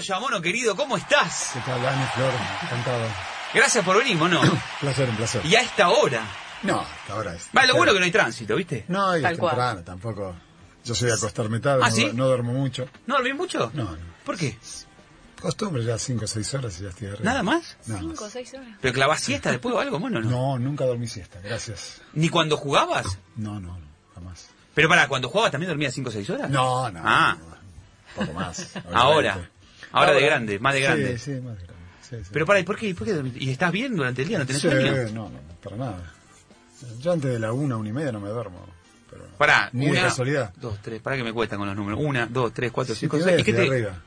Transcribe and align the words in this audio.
Yamono, 0.00 0.40
querido, 0.40 0.74
¿cómo 0.76 0.96
estás? 0.96 1.50
¿Qué 1.54 1.60
tal, 1.60 1.82
Dani, 1.82 2.04
Flor? 2.14 2.32
Encantado. 2.64 3.06
Gracias 3.54 3.84
por 3.84 3.98
venir, 3.98 4.16
mono. 4.16 4.40
placer, 4.80 5.08
un 5.08 5.16
placer. 5.16 5.44
Y 5.46 5.54
a 5.54 5.60
esta 5.62 5.88
hora. 5.90 6.22
No, 6.62 6.80
hasta 6.80 7.12
ahora 7.12 7.34
es. 7.34 7.48
Va, 7.56 7.66
lo 7.66 7.76
bueno 7.76 7.92
que 7.92 7.98
no 7.98 8.04
hay 8.04 8.10
tránsito, 8.10 8.56
¿viste? 8.56 8.84
No, 8.88 9.16
y 9.16 9.22
Tal 9.22 9.34
es 9.34 9.38
cual. 9.38 9.50
temprano, 9.52 9.82
tampoco. 9.82 10.34
Yo 10.84 10.94
soy 10.94 11.08
de 11.08 11.14
acostarme 11.14 11.60
tarde, 11.60 11.82
¿Ah, 11.84 11.88
no, 11.90 11.94
sí? 11.94 12.10
no 12.14 12.26
duermo 12.26 12.52
mucho. 12.52 12.88
¿No 13.06 13.14
dormís 13.16 13.34
mucho? 13.34 13.70
No, 13.74 13.84
no. 13.84 13.96
¿Por 14.24 14.36
qué? 14.36 14.58
Costumbre, 15.40 15.84
ya 15.84 15.98
5 15.98 16.24
o 16.24 16.26
6 16.28 16.54
horas 16.54 16.80
y 16.80 16.84
ya 16.84 16.88
estoy 16.88 17.08
arriba. 17.08 17.22
¿Nada 17.24 17.42
más? 17.42 17.76
Nada 17.86 18.00
más. 18.00 18.10
Cinco, 18.10 18.30
seis 18.30 18.54
horas. 18.54 18.68
¿Pero 18.80 18.94
clavás 18.94 19.20
siesta 19.20 19.50
después 19.50 19.74
o 19.74 19.78
algo, 19.78 19.98
mono? 20.00 20.20
No. 20.20 20.30
No, 20.30 20.58
nunca 20.58 20.84
dormí 20.86 21.06
siesta, 21.06 21.38
gracias. 21.42 22.00
¿Ni 22.14 22.30
cuando 22.30 22.56
jugabas? 22.56 23.18
No, 23.36 23.60
no, 23.60 23.78
no, 23.78 23.86
jamás. 24.14 24.48
Pero 24.74 24.88
para, 24.88 25.06
¿cuando 25.06 25.28
jugabas 25.28 25.52
también 25.52 25.68
dormías 25.68 25.92
5 25.94 26.08
o 26.08 26.12
6 26.12 26.30
horas? 26.30 26.50
No, 26.50 26.90
no. 26.90 27.00
Ah. 27.04 27.36
no, 27.38 27.44
Un 28.22 28.26
poco 28.26 28.38
más. 28.40 28.70
Ahora. 28.92 29.50
Ahora 29.94 30.12
de 30.12 30.20
grande, 30.24 30.58
más 30.58 30.74
de 30.74 30.80
grande. 30.80 31.18
Sí, 31.18 31.24
sí, 31.36 31.40
más 31.40 31.56
de 31.58 31.64
grande. 31.64 31.82
Sí, 32.02 32.16
sí. 32.22 32.30
Pero 32.32 32.46
para, 32.46 32.60
¿y 32.60 32.64
por 32.64 32.76
qué? 32.76 32.94
¿Por 32.94 33.06
qué 33.06 33.12
dormís? 33.14 33.34
¿Y 33.36 33.50
estás 33.50 33.72
bien 33.72 33.96
durante 33.96 34.22
el 34.22 34.28
día? 34.28 34.38
¿No 34.38 34.46
tenés 34.46 34.62
sueño? 34.62 34.92
No, 35.12 35.28
no, 35.28 35.30
para 35.62 35.76
nada. 35.76 36.12
Yo 37.00 37.12
antes 37.12 37.30
de 37.32 37.38
la 37.38 37.52
una, 37.52 37.76
una 37.76 37.88
y 37.88 37.92
media 37.92 38.12
no 38.12 38.20
me 38.20 38.28
duermo. 38.28 38.66
Pero 39.10 39.24
Pará, 39.38 39.70
Ni 39.72 39.86
de 39.86 39.92
una, 39.92 40.02
casualidad. 40.02 40.52
dos, 40.56 40.78
tres, 40.82 41.00
para 41.00 41.16
que 41.16 41.24
me 41.24 41.32
cuestan 41.32 41.58
con 41.58 41.68
los 41.68 41.76
números. 41.76 41.98
Una, 42.02 42.26
dos, 42.26 42.52
tres, 42.52 42.70
cuatro, 42.72 42.94
cinco, 42.94 43.18
seis. 43.20 43.40
¿Y, 43.40 43.44
qué 43.44 43.52
te- 43.52 43.62
arriba. 43.68 43.98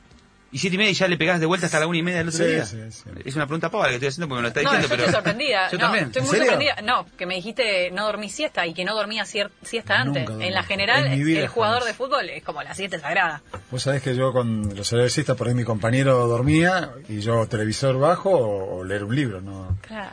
¿Y 0.50 0.58
siete 0.58 0.76
y 0.76 0.78
media 0.78 0.90
y 0.92 0.94
ya 0.94 1.06
le 1.08 1.18
pegás 1.18 1.40
de 1.40 1.46
vuelta 1.46 1.66
hasta 1.66 1.78
la 1.78 1.86
una 1.86 1.98
y 1.98 2.02
media 2.02 2.18
del 2.18 2.28
otro 2.28 2.42
Sí, 2.42 2.50
día? 2.50 2.64
sí, 2.64 2.78
sí. 2.90 3.02
Es 3.24 3.36
una 3.36 3.46
pregunta 3.46 3.70
pava 3.70 3.84
la 3.84 3.88
que 3.90 3.94
estoy 3.96 4.08
haciendo 4.08 4.28
porque 4.28 4.38
me 4.38 4.42
lo 4.42 4.48
está 4.48 4.62
No, 4.62 4.70
diciendo, 4.70 4.86
yo 4.88 4.90
pero... 4.90 5.02
estoy 5.02 5.14
sorprendida. 5.14 5.70
Yo 5.70 5.76
no, 5.78 5.84
también. 5.84 6.04
Estoy 6.06 6.20
¿En 6.20 6.26
muy 6.26 6.36
serio? 6.38 6.50
sorprendida. 6.52 6.82
No, 6.82 7.06
que 7.18 7.26
me 7.26 7.34
dijiste 7.34 7.90
no 7.90 8.04
dormí 8.06 8.30
siesta 8.30 8.66
y 8.66 8.72
que 8.72 8.84
no 8.86 8.94
dormía 8.94 9.26
siesta 9.26 9.52
Nunca 9.62 9.94
antes. 10.20 10.24
dormí. 10.26 10.46
En 10.46 10.54
la 10.54 10.62
general, 10.62 11.06
En 11.06 11.18
mi 11.18 11.24
vida 11.24 11.40
el 11.40 11.48
jugador 11.48 11.80
jamás. 11.80 11.88
de 11.88 11.94
fútbol 12.04 12.30
es 12.30 12.42
como 12.44 12.62
la 12.62 12.74
siesta 12.74 12.96
es 12.96 13.02
sagrada. 13.02 13.42
Vos 13.70 13.82
sabés 13.82 14.02
que 14.02 14.16
yo 14.16 14.32
con 14.32 14.74
los 14.74 14.88
cervecistas, 14.88 15.36
por 15.36 15.48
ahí 15.48 15.54
mi 15.54 15.64
compañero 15.64 16.26
dormía 16.26 16.92
y 17.10 17.20
yo 17.20 17.46
televisor 17.46 17.98
bajo 17.98 18.30
o, 18.30 18.78
o 18.78 18.84
leer 18.84 19.04
un 19.04 19.14
libro, 19.14 19.42
¿no? 19.42 19.76
Claro. 19.82 20.12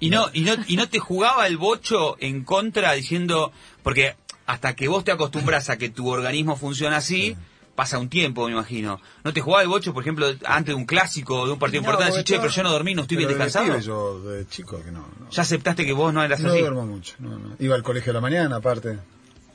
Y 0.00 0.08
no, 0.10 0.28
y 0.32 0.40
no, 0.42 0.54
y 0.66 0.76
no 0.76 0.88
te 0.88 0.98
jugaba 0.98 1.46
el 1.46 1.56
bocho 1.58 2.16
en 2.20 2.42
contra 2.44 2.92
diciendo, 2.94 3.52
porque 3.82 4.16
hasta 4.46 4.74
que 4.74 4.88
vos 4.88 5.04
te 5.04 5.12
acostumbras 5.12 5.68
a 5.70 5.76
que 5.78 5.88
tu 5.88 6.08
organismo 6.08 6.56
funciona 6.56 6.96
así, 6.96 7.36
pasa 7.74 7.98
un 7.98 8.08
tiempo, 8.08 8.46
me 8.46 8.52
imagino. 8.52 9.00
¿No 9.24 9.32
te 9.32 9.40
jugaba 9.40 9.62
el 9.62 9.68
bocho, 9.68 9.92
por 9.92 10.02
ejemplo, 10.02 10.26
antes 10.46 10.66
de 10.66 10.74
un 10.74 10.84
clásico 10.86 11.40
o 11.40 11.46
de 11.46 11.52
un 11.52 11.58
partido 11.58 11.82
No, 11.82 11.88
importante? 11.88 12.18
Decís, 12.18 12.30
che, 12.34 12.38
pero 12.40 12.50
yo 12.52 12.62
no 12.62 12.70
dormí, 12.72 12.94
no 12.94 13.02
estoy 13.02 13.16
bien 13.16 13.28
descansado. 13.28 13.78
yo 13.80 14.20
de 14.20 14.46
chico 14.48 14.82
que 14.82 14.90
no. 14.92 15.00
no. 15.20 15.30
Ya 15.30 15.42
aceptaste 15.42 15.84
que 15.84 15.92
vos 15.92 16.12
no 16.14 16.22
eras 16.22 16.40
No 16.40 16.50
así. 16.50 16.60
duermo 16.60 16.86
mucho, 16.86 17.14
no, 17.18 17.38
no. 17.38 17.56
Iba 17.58 17.74
al 17.74 17.82
colegio 17.82 18.10
a 18.12 18.14
la 18.14 18.20
mañana 18.20 18.56
aparte, 18.56 18.98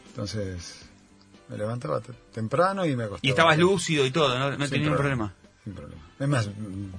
entonces 0.07 0.85
me 1.47 1.57
levantaba 1.57 2.01
te- 2.01 2.13
temprano 2.33 2.85
y 2.85 2.95
me 2.95 3.03
acostaba. 3.05 3.19
Y 3.27 3.29
estabas 3.29 3.57
lúcido 3.57 4.05
y 4.05 4.11
todo, 4.11 4.37
no, 4.37 4.51
no 4.51 4.57
Sin 4.57 4.69
tenía 4.69 4.79
ningún 4.85 4.97
problema. 4.97 5.33
Sin 5.63 5.73
problema. 5.73 6.01
Es 6.19 6.27
más, 6.27 6.47
mm, 6.47 6.91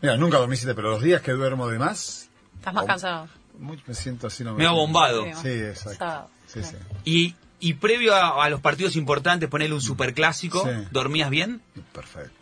mira, 0.00 0.16
nunca 0.16 0.38
dormí 0.38 0.56
siete, 0.56 0.74
pero 0.74 0.90
los 0.90 1.02
días 1.02 1.20
que 1.22 1.32
duermo 1.32 1.68
de 1.68 1.78
más, 1.78 2.28
Estás 2.56 2.74
más 2.74 2.84
cansado. 2.86 3.28
mucho 3.58 3.82
me 3.86 3.94
siento 3.94 4.26
así. 4.28 4.44
No 4.44 4.52
me 4.52 4.58
Medio 4.58 4.74
bombado. 4.74 5.24
Sí. 5.24 5.32
Sí, 5.42 5.48
exacto. 5.48 6.30
Sí, 6.46 6.62
sí. 6.62 6.76
Y, 7.04 7.34
y 7.62 7.74
previo 7.74 8.14
a, 8.14 8.44
a 8.44 8.50
los 8.50 8.60
partidos 8.60 8.96
importantes, 8.96 9.48
ponerle 9.48 9.74
un 9.74 9.80
superclásico, 9.80 10.62
Sí. 10.64 10.86
¿dormías 10.90 11.30
bien? 11.30 11.62
Perfecto. 11.94 12.32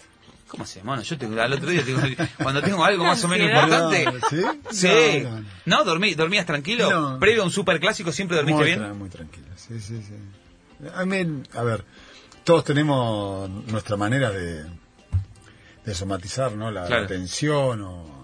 ¿Cómo 0.49 0.67
se 0.67 0.83
mono? 0.83 1.01
Yo 1.03 1.17
te, 1.17 1.27
al 1.41 1.53
otro 1.53 1.71
día, 1.71 1.85
tengo- 1.85 2.01
cuando 2.43 2.61
tengo 2.61 2.85
algo 2.85 3.05
más 3.05 3.23
o 3.23 3.29
menos 3.29 3.49
importante... 3.49 4.05
¿Sí? 4.29 4.43
Sí. 4.73 5.21
No, 5.23 5.31
no, 5.31 5.41
no. 5.41 5.47
¿No? 5.67 5.85
¿Dormí, 5.85 6.15
¿Dormías 6.15 6.45
tranquilo? 6.47 6.91
No. 6.91 7.19
¿Previo 7.21 7.43
a 7.43 7.45
un 7.45 7.53
superclásico 7.53 8.11
siempre 8.11 8.37
dormiste 8.37 8.59
muy, 8.59 8.67
bien? 8.67 8.81
tra- 8.81 8.95
Muy 8.95 9.09
tranquilo, 9.11 9.47
sí, 9.55 9.79
sí, 9.79 10.03
sí. 10.03 10.89
A 10.95 11.05
mí, 11.05 11.43
a 11.55 11.63
ver, 11.63 11.85
todos 12.43 12.65
tenemos 12.65 13.49
nuestra 13.49 13.97
manera 13.97 14.31
de, 14.33 14.65
de 15.85 15.95
somatizar, 15.95 16.53
¿no? 16.53 16.71
La, 16.73 16.81
la 16.83 16.87
Claro. 16.89 17.07
tensión 17.07 17.83
o... 17.83 18.21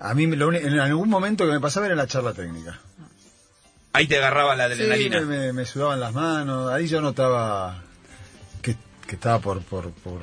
A 0.00 0.12
mí 0.12 0.26
lo 0.26 0.52
en 0.52 0.78
algún 0.80 1.08
momento 1.08 1.46
que 1.46 1.52
me 1.52 1.60
pasaba 1.60 1.86
era 1.86 1.94
la 1.94 2.06
charla 2.06 2.34
técnica. 2.34 2.78
Ahí 3.94 4.06
te 4.06 4.18
agarraba 4.18 4.54
la 4.56 4.66
Sí, 4.66 4.72
adrenalina. 4.74 5.20
me, 5.22 5.38
me- 5.38 5.52
me 5.54 5.64
sudaban 5.64 6.00
las 6.00 6.12
manos, 6.12 6.70
ahí 6.70 6.86
yo 6.88 7.00
notaba 7.00 7.82
que, 8.60 8.76
que 9.06 9.14
estaba 9.14 9.38
por, 9.38 9.62
por, 9.62 9.90
por, 9.92 10.20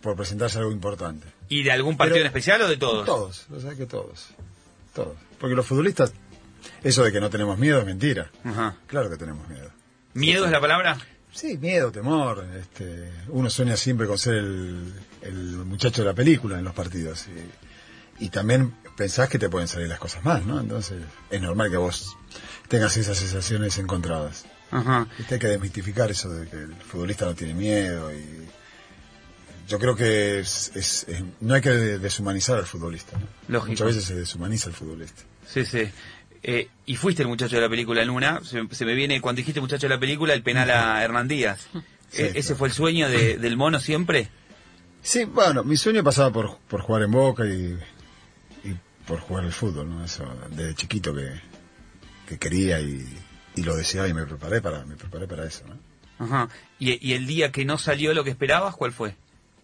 por 0.00 0.16
presentarse 0.16 0.58
algo 0.58 0.70
importante. 0.72 1.26
¿Y 1.48 1.62
de 1.64 1.72
algún 1.72 1.96
partido 1.96 2.14
Pero- 2.14 2.22
en 2.24 2.26
especial 2.28 2.62
o 2.62 2.68
de 2.68 2.76
todos? 2.78 3.04
Todos, 3.04 3.46
lo 3.50 3.60
sabés 3.60 3.76
que 3.76 3.86
todos. 3.86 4.28
Todos. 4.94 5.16
Porque 5.38 5.54
los 5.54 5.66
futbolistas, 5.66 6.12
eso 6.82 7.02
de 7.04 7.12
que 7.12 7.20
no 7.20 7.28
tenemos 7.28 7.58
miedo 7.58 7.80
es 7.80 7.84
mentira. 7.86 8.30
Ajá. 8.44 8.76
Claro 8.86 9.10
que 9.10 9.16
tenemos 9.16 9.46
miedo. 9.48 9.70
¿Miedo 10.14 10.46
es 10.46 10.50
la 10.50 10.60
palabra? 10.60 10.96
Sí, 11.32 11.58
miedo, 11.58 11.90
temor. 11.92 12.46
Este, 12.58 13.10
uno 13.28 13.50
sueña 13.50 13.76
siempre 13.76 14.06
con 14.06 14.16
ser 14.16 14.36
el, 14.36 14.94
el 15.22 15.36
muchacho 15.66 16.00
de 16.02 16.08
la 16.08 16.14
película 16.14 16.56
en 16.58 16.64
los 16.64 16.72
partidos. 16.72 17.26
Y, 18.18 18.24
y 18.24 18.28
también 18.30 18.74
pensás 18.96 19.28
que 19.28 19.38
te 19.38 19.48
pueden 19.48 19.68
salir 19.68 19.88
las 19.88 19.98
cosas 19.98 20.24
mal, 20.24 20.46
¿no? 20.46 20.60
Entonces 20.60 21.02
es 21.30 21.40
normal 21.40 21.70
que 21.70 21.76
vos 21.76 22.16
tengas 22.68 22.96
esas 22.96 23.18
sensaciones 23.18 23.76
encontradas. 23.78 24.44
Ajá. 24.70 25.06
Viste, 25.18 25.34
hay 25.34 25.40
que 25.40 25.46
desmitificar 25.48 26.10
eso 26.10 26.28
de 26.30 26.48
que 26.48 26.56
el 26.56 26.74
futbolista 26.74 27.24
no 27.24 27.34
tiene 27.34 27.54
miedo. 27.54 28.12
y 28.12 28.46
Yo 29.68 29.78
creo 29.78 29.96
que 29.96 30.40
es, 30.40 30.70
es- 30.74 31.04
es- 31.08 31.24
no 31.40 31.54
hay 31.54 31.60
que 31.60 31.70
deshumanizar 31.70 32.58
al 32.58 32.66
futbolista. 32.66 33.18
¿no? 33.18 33.26
Lógico. 33.48 33.70
Muchas 33.72 33.86
veces 33.88 34.04
se 34.04 34.14
deshumaniza 34.14 34.68
al 34.68 34.74
futbolista. 34.74 35.22
Sí, 35.46 35.64
sí. 35.64 35.88
Eh, 36.42 36.68
y 36.86 36.94
fuiste 36.96 37.22
el 37.22 37.28
muchacho 37.28 37.56
de 37.56 37.62
la 37.62 37.68
película 37.68 38.02
en 38.02 38.10
una. 38.10 38.44
Se, 38.44 38.62
se 38.70 38.84
me 38.84 38.94
viene, 38.94 39.20
cuando 39.20 39.38
dijiste 39.38 39.60
muchacho 39.60 39.88
de 39.88 39.94
la 39.94 40.00
película, 40.00 40.34
el 40.34 40.42
penal 40.42 40.70
a 40.70 41.02
Hernán 41.02 41.26
Díaz. 41.28 41.66
Sí, 42.10 42.22
Eh, 42.22 42.32
¿Ese 42.36 42.40
claro. 42.42 42.56
fue 42.58 42.68
el 42.68 42.74
sueño 42.74 43.08
de- 43.08 43.36
del 43.38 43.56
mono 43.56 43.80
siempre? 43.80 44.28
Sí, 45.02 45.24
bueno, 45.24 45.64
mi 45.64 45.76
sueño 45.76 46.04
pasaba 46.04 46.32
por, 46.32 46.58
por 46.68 46.80
jugar 46.82 47.02
en 47.02 47.10
Boca 47.10 47.44
y, 47.46 47.48
y 47.50 47.78
por 49.06 49.20
jugar 49.20 49.44
al 49.44 49.52
fútbol, 49.52 49.88
¿no? 49.88 50.04
Eso, 50.04 50.24
desde 50.50 50.74
chiquito 50.74 51.14
que, 51.14 51.40
que 52.28 52.38
quería 52.38 52.80
y, 52.80 53.06
y 53.54 53.62
lo 53.62 53.76
deseaba 53.76 54.08
y 54.08 54.14
me 54.14 54.26
preparé 54.26 54.60
para, 54.60 54.84
me 54.84 54.96
preparé 54.96 55.26
para 55.26 55.46
eso, 55.46 55.64
¿no? 55.68 55.78
Ajá. 56.24 56.48
¿Y, 56.78 57.06
y 57.06 57.12
el 57.14 57.26
día 57.26 57.52
que 57.52 57.64
no 57.64 57.78
salió 57.78 58.14
lo 58.14 58.24
que 58.24 58.30
esperabas, 58.30 58.74
cuál 58.74 58.92
fue? 58.92 59.14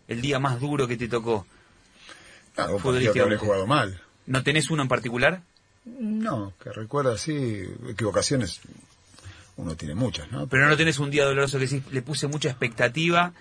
El 0.08 0.20
día 0.20 0.38
más 0.38 0.60
duro 0.60 0.86
que 0.86 0.96
te 0.96 1.08
tocó. 1.08 1.46
Partido 2.54 3.12
que 3.12 3.20
habré 3.20 3.36
jugado 3.38 3.66
mal. 3.66 4.00
¿No 4.26 4.42
tenés 4.42 4.70
uno 4.70 4.82
en 4.82 4.88
particular? 4.88 5.42
No, 5.84 6.52
que 6.62 6.70
recuerda 6.70 7.14
así, 7.14 7.64
equivocaciones, 7.88 8.60
uno 9.56 9.74
tiene 9.74 9.94
muchas, 9.94 10.30
¿no? 10.30 10.46
Pero 10.46 10.68
no 10.68 10.76
tenés 10.76 10.98
un 10.98 11.10
día 11.10 11.24
doloroso 11.24 11.58
que 11.58 11.66
decís, 11.66 11.82
le 11.90 12.02
puse 12.02 12.28
mucha 12.28 12.50
expectativa 12.50 13.32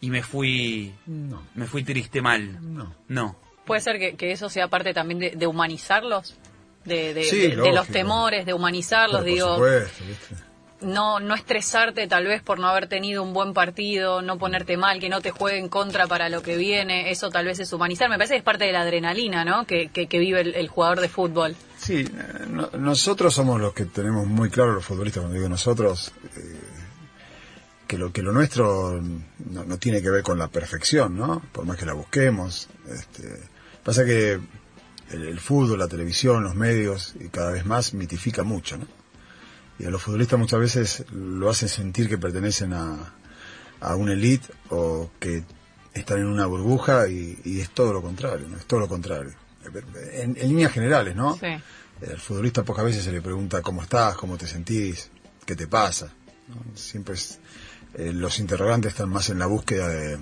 y 0.00 0.10
me 0.10 0.22
fui, 0.22 0.92
No, 1.06 1.46
me 1.54 1.66
fui 1.66 1.84
triste 1.84 2.20
mal. 2.22 2.58
no. 2.74 2.94
No. 3.08 3.43
Puede 3.64 3.80
ser 3.80 3.98
que, 3.98 4.14
que 4.16 4.32
eso 4.32 4.48
sea 4.48 4.68
parte 4.68 4.92
también 4.94 5.18
de, 5.18 5.30
de 5.30 5.46
humanizarlos, 5.46 6.36
de, 6.84 7.14
de- 7.14 7.24
Sí, 7.24 7.48
de- 7.48 7.56
de 7.56 7.72
los 7.72 7.86
temores, 7.88 8.44
de 8.46 8.52
humanizarlos, 8.52 9.24
digo, 9.24 9.56
por 9.56 9.68
supuesto, 9.88 10.04
¿viste? 10.06 10.34
no 10.82 11.18
no 11.18 11.34
estresarte 11.34 12.06
tal 12.08 12.26
vez 12.26 12.42
por 12.42 12.58
no 12.58 12.68
haber 12.68 12.88
tenido 12.88 13.22
un 13.22 13.32
buen 13.32 13.54
partido, 13.54 14.20
no 14.20 14.36
ponerte 14.36 14.76
mal, 14.76 15.00
que 15.00 15.08
no 15.08 15.22
te 15.22 15.30
juegue 15.30 15.56
en 15.56 15.70
contra 15.70 16.06
para 16.06 16.28
lo 16.28 16.42
que 16.42 16.58
viene, 16.58 17.10
eso 17.10 17.30
tal 17.30 17.46
vez 17.46 17.58
es 17.58 17.72
humanizar. 17.72 18.10
Me 18.10 18.16
parece 18.18 18.34
que 18.34 18.38
es 18.38 18.44
parte 18.44 18.64
de 18.66 18.72
la 18.72 18.82
adrenalina, 18.82 19.46
¿no? 19.46 19.64
Que, 19.66 19.88
que, 19.88 20.08
que 20.08 20.18
vive 20.18 20.42
el, 20.42 20.54
el 20.54 20.68
jugador 20.68 21.00
de 21.00 21.08
fútbol. 21.08 21.56
Sí, 21.78 22.00
eh, 22.00 22.44
no- 22.50 22.68
nosotros 22.78 23.32
somos 23.32 23.58
los 23.62 23.72
que 23.72 23.86
tenemos 23.86 24.26
muy 24.26 24.50
claro, 24.50 24.74
los 24.74 24.84
futbolistas, 24.84 25.22
cuando 25.22 25.36
digo 25.38 25.48
nosotros, 25.48 26.12
eh, 26.36 26.60
que 27.86 27.96
lo 27.96 28.12
que 28.12 28.20
lo 28.22 28.32
nuestro 28.32 29.00
no, 29.00 29.64
no 29.64 29.78
tiene 29.78 30.02
que 30.02 30.10
ver 30.10 30.22
con 30.22 30.38
la 30.38 30.48
perfección, 30.48 31.16
¿no? 31.16 31.40
Por 31.52 31.64
más 31.64 31.78
que 31.78 31.86
la 31.86 31.94
busquemos. 31.94 32.68
Este, 32.90 33.53
pasa 33.84 34.04
que 34.04 34.32
el, 35.10 35.22
el 35.28 35.40
fútbol, 35.40 35.78
la 35.78 35.88
televisión, 35.88 36.42
los 36.42 36.54
medios, 36.54 37.14
y 37.20 37.28
cada 37.28 37.50
vez 37.52 37.64
más 37.66 37.94
mitifica 37.94 38.42
mucho, 38.42 38.76
¿no? 38.78 38.86
Y 39.78 39.84
a 39.86 39.90
los 39.90 40.02
futbolistas 40.02 40.38
muchas 40.38 40.60
veces 40.60 41.04
lo 41.12 41.50
hacen 41.50 41.68
sentir 41.68 42.08
que 42.08 42.16
pertenecen 42.18 42.72
a, 42.72 43.12
a 43.80 43.96
una 43.96 44.12
elite 44.12 44.46
o 44.70 45.10
que 45.18 45.42
están 45.92 46.18
en 46.18 46.26
una 46.26 46.46
burbuja 46.46 47.08
y, 47.08 47.38
y 47.44 47.60
es 47.60 47.70
todo 47.70 47.92
lo 47.92 48.00
contrario, 48.00 48.48
¿no? 48.48 48.56
Es 48.56 48.66
todo 48.66 48.80
lo 48.80 48.88
contrario. 48.88 49.32
En, 50.12 50.36
en 50.36 50.48
líneas 50.48 50.72
generales, 50.72 51.16
¿no? 51.16 51.36
Sí. 51.36 51.46
El 52.00 52.18
futbolista 52.18 52.62
pocas 52.64 52.84
veces 52.84 53.04
se 53.04 53.12
le 53.12 53.20
pregunta 53.22 53.62
cómo 53.62 53.82
estás, 53.82 54.16
cómo 54.16 54.36
te 54.36 54.46
sentís, 54.46 55.10
qué 55.46 55.56
te 55.56 55.66
pasa. 55.66 56.12
¿no? 56.48 56.76
Siempre 56.76 57.14
es, 57.14 57.38
eh, 57.94 58.12
los 58.12 58.38
interrogantes 58.40 58.92
están 58.92 59.08
más 59.08 59.30
en 59.30 59.38
la 59.38 59.46
búsqueda 59.46 59.88
de- 59.88 60.18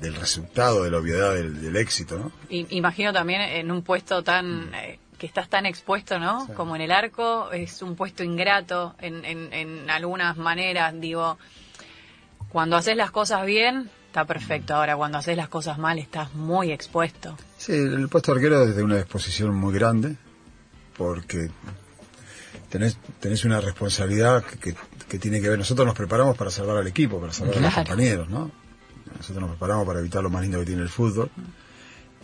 del 0.00 0.14
resultado, 0.14 0.84
de 0.84 0.90
la 0.90 0.98
obviedad 0.98 1.34
del, 1.34 1.60
del 1.60 1.76
éxito, 1.76 2.18
¿no? 2.18 2.32
Y- 2.48 2.66
imagino 2.76 3.12
también 3.12 3.40
en 3.40 3.70
un 3.70 3.82
puesto 3.82 4.22
tan 4.22 4.72
eh, 4.74 4.98
que 5.18 5.26
estás 5.26 5.48
tan 5.48 5.66
expuesto, 5.66 6.18
¿no? 6.18 6.46
Sí. 6.46 6.52
Como 6.52 6.76
en 6.76 6.82
el 6.82 6.92
arco, 6.92 7.50
es 7.52 7.82
un 7.82 7.96
puesto 7.96 8.22
ingrato 8.22 8.94
en, 9.00 9.24
en, 9.24 9.52
en 9.52 9.90
algunas 9.90 10.36
maneras. 10.36 10.94
Digo, 10.98 11.38
cuando 12.50 12.76
haces 12.76 12.96
las 12.96 13.10
cosas 13.10 13.44
bien, 13.44 13.90
está 14.06 14.24
perfecto. 14.24 14.74
Ahora, 14.76 14.96
cuando 14.96 15.18
haces 15.18 15.36
las 15.36 15.48
cosas 15.48 15.76
mal, 15.78 15.98
estás 15.98 16.34
muy 16.34 16.70
expuesto. 16.70 17.36
Sí, 17.56 17.72
el 17.72 18.08
puesto 18.08 18.32
de 18.32 18.38
arquero 18.38 18.62
es 18.62 18.76
de 18.76 18.82
una 18.84 18.98
exposición 19.00 19.54
muy 19.54 19.74
grande, 19.74 20.14
porque 20.96 21.50
tenés, 22.70 22.96
tenés 23.20 23.44
una 23.44 23.60
responsabilidad 23.60 24.44
que, 24.44 24.58
que- 24.58 24.76
que 25.08 25.18
tiene 25.18 25.40
que 25.40 25.48
ver, 25.48 25.58
nosotros 25.58 25.86
nos 25.86 25.96
preparamos 25.96 26.36
para 26.36 26.50
salvar 26.50 26.76
al 26.76 26.86
equipo, 26.86 27.18
para 27.18 27.32
salvar 27.32 27.56
a 27.56 27.60
los 27.62 27.74
compañeros, 27.74 28.28
¿no? 28.28 28.50
Nosotros 29.16 29.40
nos 29.40 29.50
preparamos 29.50 29.86
para 29.86 30.00
evitar 30.00 30.22
lo 30.22 30.30
más 30.30 30.42
lindo 30.42 30.58
que 30.60 30.66
tiene 30.66 30.82
el 30.82 30.88
fútbol. 30.88 31.30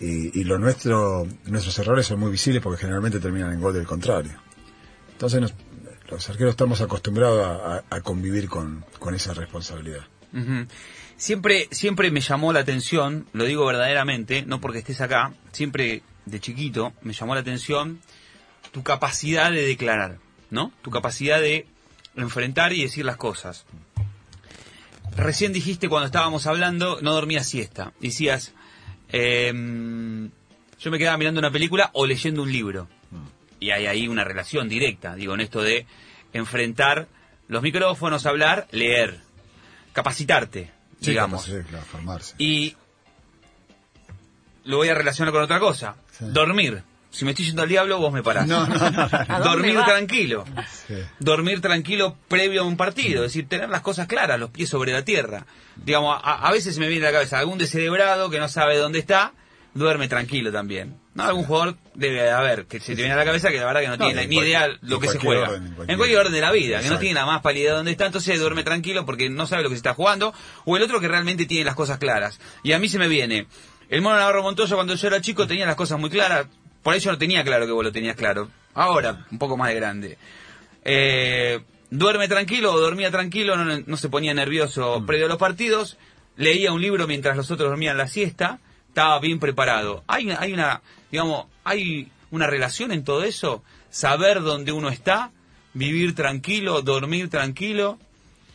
Y, 0.01 0.41
y 0.41 0.45
lo 0.45 0.59
nuestro, 0.59 1.27
nuestros 1.47 1.79
errores 1.79 2.07
son 2.07 2.19
muy 2.21 2.31
visibles 2.31 2.63
porque 2.63 2.81
generalmente 2.81 3.21
terminan 3.21 3.53
en 3.53 3.61
gol 3.61 3.73
del 3.75 3.87
contrario. 3.87 4.33
Entonces 5.13 5.41
nos- 5.41 5.55
los 6.11 6.29
arqueros 6.29 6.51
estamos 6.51 6.81
acostumbrados 6.81 7.45
a, 7.91 7.97
a- 7.97 8.01
convivir 8.01 8.49
con, 8.49 8.85
con 8.99 9.15
esa 9.15 9.33
responsabilidad. 9.35 10.03
Ujú. 10.33 10.67
Siempre, 11.17 11.69
siempre 11.71 12.11
me 12.11 12.21
llamó 12.21 12.53
la 12.53 12.61
atención, 12.61 13.27
lo 13.33 13.45
digo 13.45 13.65
verdaderamente, 13.67 14.43
no 14.43 14.61
porque 14.61 14.79
estés 14.81 15.01
acá, 15.01 15.33
siempre 15.53 16.03
de 16.27 16.41
chiquito 16.41 16.93
me 17.03 17.13
llamó 17.13 17.35
la 17.35 17.41
atención 17.43 18.01
tu 18.73 18.83
capacidad 18.83 19.53
de 19.53 19.65
declarar, 19.65 20.19
¿no? 20.51 20.73
Tu 20.83 20.91
capacidad 20.91 21.41
de 21.41 21.67
enfrentar 22.17 22.73
y 22.73 22.83
decir 22.83 23.05
las 23.05 23.17
cosas. 23.17 23.65
Recién 25.17 25.53
dijiste 25.53 25.89
cuando 25.89 26.07
estábamos 26.07 26.47
hablando, 26.47 26.99
no 27.01 27.13
dormías 27.13 27.47
siesta. 27.47 27.93
Decías, 28.01 28.53
em, 29.11 30.31
yo 30.81 30.91
me 30.91 30.99
quedaba 30.99 31.17
mirando 31.17 31.39
una 31.39 31.51
película 31.51 31.91
o 31.93 32.07
leyendo 32.07 32.43
un 32.43 32.53
libro. 32.53 32.89
Y 33.61 33.71
hay 33.71 33.87
ahí 33.87 34.09
una 34.09 34.25
relación 34.25 34.69
directa, 34.69 35.15
digo, 35.15 35.35
en 35.35 35.41
esto 35.41 35.63
de 35.63 35.87
enfrentar 36.33 37.07
los 37.49 37.63
micrófonos, 37.63 38.27
hablar, 38.27 38.67
leer, 38.73 39.21
capacitarte, 39.93 40.71
digamos. 41.01 41.45
Sí, 41.45 41.53
claro, 41.69 41.85
formarse. 41.85 42.35
Y 42.39 42.77
lo 44.65 44.79
voy 44.79 44.89
a 44.89 44.95
relacionar 44.95 45.33
con 45.33 45.43
otra 45.43 45.61
cosa. 45.61 45.97
Sí. 46.11 46.25
Dormir. 46.29 46.83
Si 47.15 47.25
me 47.25 47.31
estoy 47.31 47.47
yendo 47.47 47.63
al 47.63 47.69
diablo, 47.69 47.99
vos 47.99 48.13
me 48.13 48.23
parás. 48.23 48.47
No, 48.47 48.67
no, 48.67 48.75
no. 48.77 48.91
no. 48.91 49.09
¿A 49.13 49.39
dónde 49.39 49.45
Dormir 49.49 49.79
tranquilo. 49.85 50.45
Sí. 50.89 50.95
Dormir 51.21 51.61
tranquilo 51.61 52.17
previo 52.29 52.63
a 52.63 52.65
un 52.65 52.77
partido. 52.77 53.25
Es 53.25 53.31
decir, 53.33 53.49
tener 53.49 53.69
las 53.69 53.83
cosas 53.83 54.07
claras, 54.09 54.39
los 54.41 54.51
pies 54.51 54.69
sobre 54.69 54.93
la 54.93 55.05
tierra. 55.05 55.47
Digamos, 55.77 56.19
a, 56.23 56.47
a 56.47 56.53
veces 56.53 56.75
se 56.75 56.81
me 56.81 56.89
viene 56.89 57.07
a 57.07 57.11
la 57.11 57.19
cabeza 57.19 57.39
algún 57.39 57.59
descerebrado 57.59 58.31
que 58.31 58.39
no 58.41 58.49
sabe 58.49 58.77
dónde 58.79 58.99
está, 58.99 59.33
duerme 59.75 60.09
tranquilo 60.09 60.51
también. 60.53 60.97
¿No? 61.15 61.23
Algún 61.23 61.45
jugador 61.45 61.77
debe 61.95 62.29
haber 62.33 62.67
que 62.67 62.81
se 62.81 62.97
te 62.97 63.03
viene 63.03 63.13
a 63.13 63.17
la 63.17 63.25
cabeza 63.25 63.51
que 63.51 63.59
la 63.59 63.67
verdad 63.67 63.81
que 63.83 63.87
no, 63.87 63.97
No, 63.97 64.07
tiene 64.07 64.23
en 64.23 64.31
ni 64.31 64.39
idea 64.39 64.67
lo 64.81 64.99
que 64.99 65.07
se 65.07 65.21
juega. 65.21 65.49
orden, 65.51 65.67
en 65.67 65.91
en 65.91 65.97
cualquier- 65.97 66.19
orden 66.19 66.33
de 66.33 66.41
la 66.41 66.51
vida, 66.51 66.81
que 66.81 66.89
no 66.91 66.99
tiene 66.99 67.15
la 67.15 67.25
más 67.27 67.41
pálida 67.41 67.71
de 67.71 67.77
dónde 67.77 67.93
está, 67.93 68.07
entonces 68.07 68.41
duerme 68.41 68.65
tranquilo 68.65 69.07
porque 69.07 69.31
no 69.31 69.47
sabe 69.47 69.63
lo 69.63 69.69
que 69.69 69.77
se 69.77 69.79
está 69.79 69.95
jugando. 69.95 70.35
O 70.65 70.77
el 70.77 70.83
otro 70.83 70.99
que 71.01 71.07
realmente 71.07 71.47
tiene 71.47 71.65
las 71.65 71.77
cosas 71.77 71.99
claras. 71.99 72.41
Y 72.65 72.73
a 72.73 72.81
mí 72.81 72.89
se 72.89 72.99
me 72.99 73.07
viene. 73.07 73.47
El 73.89 74.03
mono 74.03 74.17
Navarro 74.17 74.43
Montoya 74.43 74.75
cuando 74.75 74.97
yo 74.97 75.07
era 75.07 75.21
chico 75.21 75.47
tenía 75.47 75.67
las 75.67 75.77
cosas 75.77 76.01
muy 76.01 76.11
claras. 76.11 76.47
Por 76.85 76.95
eso 76.95 77.11
no 77.11 77.19
tenía 77.19 77.43
claro 77.43 77.67
que 77.67 77.73
vos 77.73 77.83
lo 77.83 77.91
tenías 77.91 78.15
claro. 78.15 78.49
Ahora, 78.75 79.27
un 79.33 79.39
poco 79.39 79.57
más 79.57 79.71
de 79.71 79.75
grande. 79.75 80.19
Eh, 80.85 81.61
duerme 81.91 82.29
tranquilo 82.29 82.73
o 82.73 82.79
dormía 82.81 83.11
tranquilo, 83.11 83.57
no, 83.57 83.81
no 83.85 83.97
se 83.97 84.09
ponía 84.09 84.35
nervioso 84.35 85.03
previo 85.07 85.27
a 85.27 85.29
los 85.29 85.39
partidos, 85.39 85.97
leía 86.37 86.73
un 86.73 86.81
libro 86.81 87.07
mientras 87.07 87.37
los 87.37 87.51
otros 87.51 87.71
dormían 87.71 87.97
la 87.97 88.07
siesta, 88.07 88.59
estaba 88.89 89.19
bien 89.19 89.39
preparado. 89.41 90.05
Hay, 90.07 90.27
una- 90.27 90.41
hay 90.41 90.53
una, 90.53 90.83
digamos, 91.11 91.47
hay 91.65 92.11
una 92.31 92.47
relación 92.47 92.93
en 92.93 93.03
todo 93.05 93.25
eso, 93.25 93.63
saber 93.91 94.43
dónde 94.43 94.73
uno 94.73 94.89
está, 94.91 95.31
vivir 95.73 96.15
tranquilo, 96.15 96.83
dormir 96.83 97.31
tranquilo, 97.31 97.99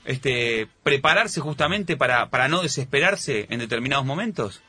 este, 0.06 0.68
prepararse 0.84 1.40
justamente 1.42 1.98
para, 1.98 2.30
para 2.30 2.48
no 2.48 2.62
desesperarse 2.62 3.48
en 3.50 3.60
determinados 3.60 4.06
momentos. 4.06 4.62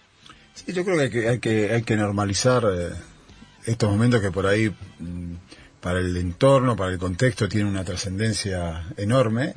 Sí, 0.55 0.73
yo 0.73 0.85
creo 0.85 0.97
que 0.97 1.03
hay 1.05 1.11
que, 1.11 1.29
hay 1.29 1.39
que, 1.39 1.73
hay 1.75 1.83
que 1.83 1.97
normalizar 1.97 2.65
eh, 2.73 2.91
estos 3.67 3.91
momentos 3.91 4.21
que 4.21 4.31
por 4.31 4.47
ahí, 4.47 4.69
mm, 4.99 5.35
para 5.81 6.01
el 6.01 6.17
entorno, 6.17 6.77
para 6.77 6.93
el 6.93 6.99
contexto, 6.99 7.49
tienen 7.49 7.69
una 7.73 7.85
trascendencia 7.85 8.85
enorme 8.97 9.53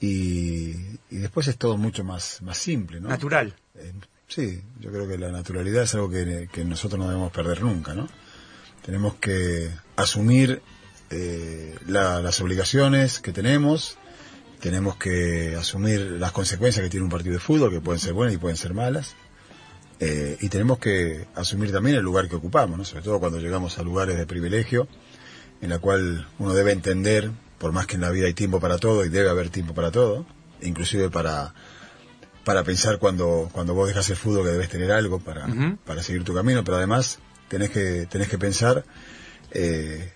y, 0.00 0.70
y 1.10 1.16
después 1.18 1.48
es 1.48 1.56
todo 1.56 1.76
mucho 1.76 2.04
más, 2.04 2.40
más 2.42 2.58
simple, 2.58 3.00
¿no? 3.00 3.08
Natural. 3.08 3.54
Eh, 3.76 3.92
sí, 4.28 4.62
yo 4.80 4.90
creo 4.90 5.06
que 5.08 5.18
la 5.18 5.30
naturalidad 5.30 5.82
es 5.84 5.94
algo 5.94 6.10
que, 6.10 6.48
que 6.52 6.64
nosotros 6.64 6.98
no 6.98 7.08
debemos 7.08 7.32
perder 7.32 7.62
nunca, 7.62 7.94
¿no? 7.94 8.08
Tenemos 8.84 9.14
que 9.16 9.70
asumir 9.96 10.62
eh, 11.10 11.74
la- 11.86 12.20
las 12.20 12.40
obligaciones 12.40 13.18
que 13.20 13.32
tenemos, 13.32 13.98
tenemos 14.60 14.96
que 14.96 15.56
asumir 15.56 16.00
las 16.00 16.32
consecuencias 16.32 16.82
que 16.84 16.90
tiene 16.90 17.04
un 17.04 17.10
partido 17.10 17.34
de 17.34 17.40
fútbol, 17.40 17.70
que 17.70 17.80
pueden 17.80 18.00
ser 18.00 18.12
buenas 18.14 18.34
y 18.34 18.38
pueden 18.38 18.56
ser 18.56 18.72
malas, 18.74 19.14
eh, 20.00 20.36
y 20.40 20.48
tenemos 20.48 20.78
que 20.78 21.26
asumir 21.34 21.70
también 21.72 21.96
el 21.96 22.02
lugar 22.02 22.28
que 22.28 22.36
ocupamos, 22.36 22.78
¿no? 22.78 22.84
Sobre 22.84 23.02
todo 23.02 23.20
cuando 23.20 23.38
llegamos 23.38 23.78
a 23.78 23.82
lugares 23.82 24.16
de 24.16 24.26
privilegio, 24.26 24.88
en 25.60 25.68
la 25.70 25.78
cual 25.78 26.26
uno 26.38 26.54
debe 26.54 26.72
entender, 26.72 27.30
por 27.58 27.72
más 27.72 27.86
que 27.86 27.96
en 27.96 28.00
la 28.00 28.10
vida 28.10 28.26
hay 28.26 28.34
tiempo 28.34 28.60
para 28.60 28.78
todo 28.78 29.04
y 29.04 29.10
debe 29.10 29.28
haber 29.28 29.50
tiempo 29.50 29.74
para 29.74 29.90
todo, 29.90 30.26
inclusive 30.62 31.10
para 31.10 31.54
para 32.44 32.64
pensar 32.64 32.98
cuando, 32.98 33.50
cuando 33.52 33.74
vos 33.74 33.86
dejas 33.86 34.08
el 34.08 34.16
fútbol 34.16 34.46
que 34.46 34.52
debes 34.52 34.70
tener 34.70 34.90
algo 34.90 35.20
para, 35.20 35.46
para 35.84 36.02
seguir 36.02 36.24
tu 36.24 36.32
camino, 36.34 36.64
pero 36.64 36.78
además 36.78 37.18
tenés 37.48 37.68
que, 37.68 38.06
tenés 38.10 38.28
que 38.28 38.38
pensar 38.38 38.82
eh, 39.50 40.10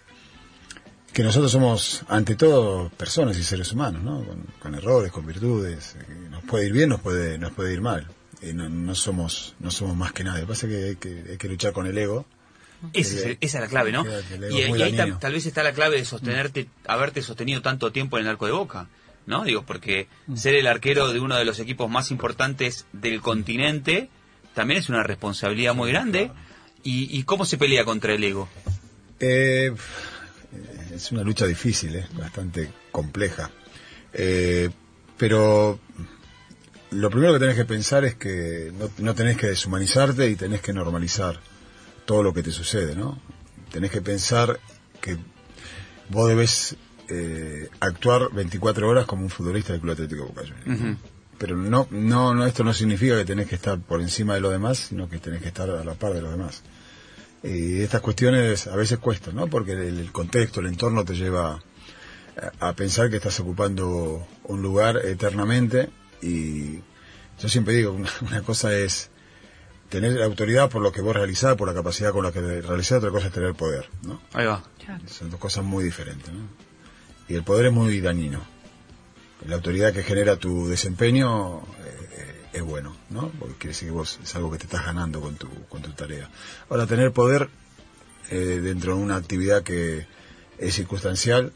que 1.13 1.23
nosotros 1.23 1.53
somos, 1.53 2.03
ante 2.09 2.35
todo, 2.35 2.89
personas 2.97 3.37
y 3.39 3.45
seres 3.45 3.71
humanos, 3.73 4.03
¿no? 4.03 4.25
Con, 4.25 4.47
con 4.59 4.75
errores, 4.75 5.13
con 5.13 5.27
virtudes. 5.27 5.97
eh, 6.01 6.29
Nos 6.31 6.43
puede 6.45 6.67
ir 6.67 6.73
bien, 6.73 6.89
nos 6.89 7.01
puede, 7.03 7.37
nos 7.39 7.53
puede 7.53 7.75
ir 7.75 7.83
mal. 7.83 8.09
Y 8.49 8.53
no, 8.53 8.69
no 8.69 8.95
somos, 8.95 9.55
no 9.61 9.71
somos 9.71 9.97
más 9.97 10.13
que 10.13 10.25
nadie. 10.25 10.41
Lo 10.43 10.47
que 10.47 10.53
pasa 10.53 10.67
es 10.67 10.73
que 10.73 10.85
hay 10.89 10.97
que, 10.97 11.31
hay 11.33 11.37
que 11.39 11.49
luchar 11.49 11.73
con 11.73 11.87
el 11.87 11.97
ego. 11.97 12.27
Ese 12.93 13.17
es 13.17 13.25
el- 13.25 13.39
esa 13.41 13.59
es 13.59 13.63
la 13.63 13.69
clave, 13.69 13.93
¿no? 13.93 14.05
El 14.05 14.53
Y, 14.53 14.63
ahí 14.83 14.93
ta- 14.97 15.19
tal 15.19 15.33
vez 15.33 15.47
está 15.47 15.63
la 15.63 15.73
clave 15.73 15.97
de 15.97 16.05
sostenerte, 16.05 16.69
haberte 16.87 17.23
sostenido 17.23 17.63
tanto 17.63 17.91
tiempo 17.93 18.19
en 18.19 18.25
el 18.25 18.31
arco 18.31 18.45
de 18.47 18.53
boca, 18.53 18.89
¿no? 19.27 19.45
Digo, 19.45 19.65
porque 19.65 20.09
Mm. 20.27 20.37
ser 20.37 20.55
el 20.57 20.67
arquero 20.67 21.11
de 21.13 21.21
uno 21.21 21.37
de 21.37 21.45
los 21.47 21.59
equipos 21.61 21.89
más 21.91 22.11
importantes 22.11 22.85
del 22.93 23.23
continente 23.23 24.11
también 24.55 24.81
es 24.81 24.89
una 24.91 25.03
responsabilidad 25.03 25.75
muy 25.75 25.91
grande. 25.91 26.31
¿Y, 26.83 27.19
y 27.19 27.23
cómo 27.23 27.47
se 27.47 27.57
pelea 27.57 27.85
contra 27.87 28.13
el 28.13 28.23
ego? 28.23 28.47
Eh, 29.19 29.73
es 30.95 31.11
una 31.13 31.23
lucha 31.23 31.47
difícil, 31.47 31.97
¿eh? 31.97 32.07
bastante 32.13 32.71
compleja. 32.93 33.51
Eh, 34.13 34.69
pero 35.17 35.81
lo 36.95 37.11
primero 37.11 37.33
que 37.35 37.41
tenés 37.41 37.57
que 37.57 37.65
pensar 37.65 38.05
es 38.05 38.15
que 38.15 38.73
no, 38.79 38.91
no 38.99 39.15
tenés 39.15 39.37
que 39.37 39.49
deshumanizarte 39.49 40.29
y 40.29 40.37
tenés 40.37 40.61
que 40.61 40.73
normalizar 40.73 41.41
todo 42.05 42.23
lo 42.23 42.33
que 42.33 42.43
te 42.43 42.51
sucede, 42.51 42.95
¿no? 42.95 43.21
Tenés 43.73 43.91
que 43.91 44.01
pensar 44.01 44.61
que 45.01 45.17
vos 46.09 46.29
debes 46.29 46.77
eh, 47.09 47.69
actuar 47.81 48.31
24 48.33 48.89
horas 48.89 49.07
como 49.07 49.23
un 49.23 49.31
futbolista 49.31 49.73
del 49.73 49.81
Club 49.81 49.93
Atlético 49.93 50.27
Boca 50.27 50.43
Juniors. 50.43 50.99
Pero 51.39 51.57
no, 51.57 51.89
no, 51.91 52.35
no, 52.35 52.47
esto 52.47 52.63
no 52.63 52.73
significa 52.73 53.17
que 53.17 53.25
tenés 53.25 53.49
que 53.49 53.57
estar 53.57 53.79
por 53.81 54.01
encima 54.01 54.35
de 54.35 54.41
los 54.41 54.53
demás, 54.53 54.79
sino 54.79 55.09
que 55.09 55.19
tenés 55.19 55.43
que 55.43 55.49
estar 55.49 55.69
a 55.69 55.85
la 55.85 55.95
par 55.95 56.15
de 56.15 56.23
los 56.23 56.31
demás. 56.31 56.63
Y 57.43 57.81
estas 57.81 58.01
cuestiones 58.01 58.69
a 58.69 58.77
veces 58.77 58.99
cuestan, 58.99 59.35
¿no? 59.35 59.49
Porque 59.49 59.73
el, 59.73 59.99
el 59.99 60.13
contexto, 60.13 60.61
el 60.61 60.67
entorno 60.67 61.05
te 61.05 61.15
lleva 61.15 61.61
a, 62.61 62.69
a 62.69 62.73
pensar 62.75 63.11
que 63.11 63.17
estás 63.17 63.41
ocupando 63.41 64.27
un 64.45 64.63
lugar 64.63 65.01
eternamente 65.05 65.91
y 66.25 66.83
yo 67.41 67.49
siempre 67.49 67.75
digo, 67.75 67.93
una, 67.93 68.11
una 68.23 68.43
cosa 68.43 68.77
es 68.77 69.11
tener 69.89 70.21
autoridad 70.23 70.71
por 70.71 70.83
lo 70.83 70.91
que 70.93 71.01
vos 71.01 71.15
realizás, 71.15 71.57
por 71.57 71.69
la 71.69 71.75
capacidad 71.75 72.13
con 72.13 72.25
la 72.25 72.33
que 72.33 72.41
realizás, 72.41 72.99
otra 72.99 73.11
cosa 73.11 73.27
es 73.29 73.33
tener 73.33 73.55
poder, 73.55 73.89
¿no? 74.03 74.21
Ahí 74.33 74.47
va. 74.47 74.63
Son 75.07 75.31
dos 75.31 75.39
cosas 75.41 75.65
muy 75.65 75.85
diferentes, 75.85 76.33
¿no? 76.33 76.49
Y 77.29 77.35
el 77.35 77.43
poder 77.45 77.67
es 77.67 77.73
muy 77.73 78.01
dañino. 78.01 78.41
La 79.47 79.57
autoridad 79.57 79.93
que 79.93 80.03
genera 80.03 80.37
tu 80.37 80.69
desempeño 80.69 81.59
eh, 81.59 81.63
eh, 82.13 82.41
es 82.55 82.63
bueno, 82.63 82.97
¿no? 83.11 83.29
Porque 83.39 83.55
quiere 83.57 83.69
decir 83.69 83.89
que 83.89 83.93
vos 83.95 84.19
es 84.23 84.35
algo 84.35 84.51
que 84.51 84.59
te 84.59 84.65
estás 84.65 84.85
ganando 84.85 85.21
con 85.21 85.37
tu, 85.37 85.49
con 85.69 85.83
tu 85.83 85.93
tarea. 85.93 86.31
Ahora, 86.71 86.87
tener 86.87 87.13
poder 87.13 87.49
eh, 88.31 88.61
dentro 88.63 88.97
de 88.97 89.03
una 89.03 89.17
actividad 89.17 89.63
que 89.63 90.07
es 90.59 90.75
circunstancial 90.75 91.53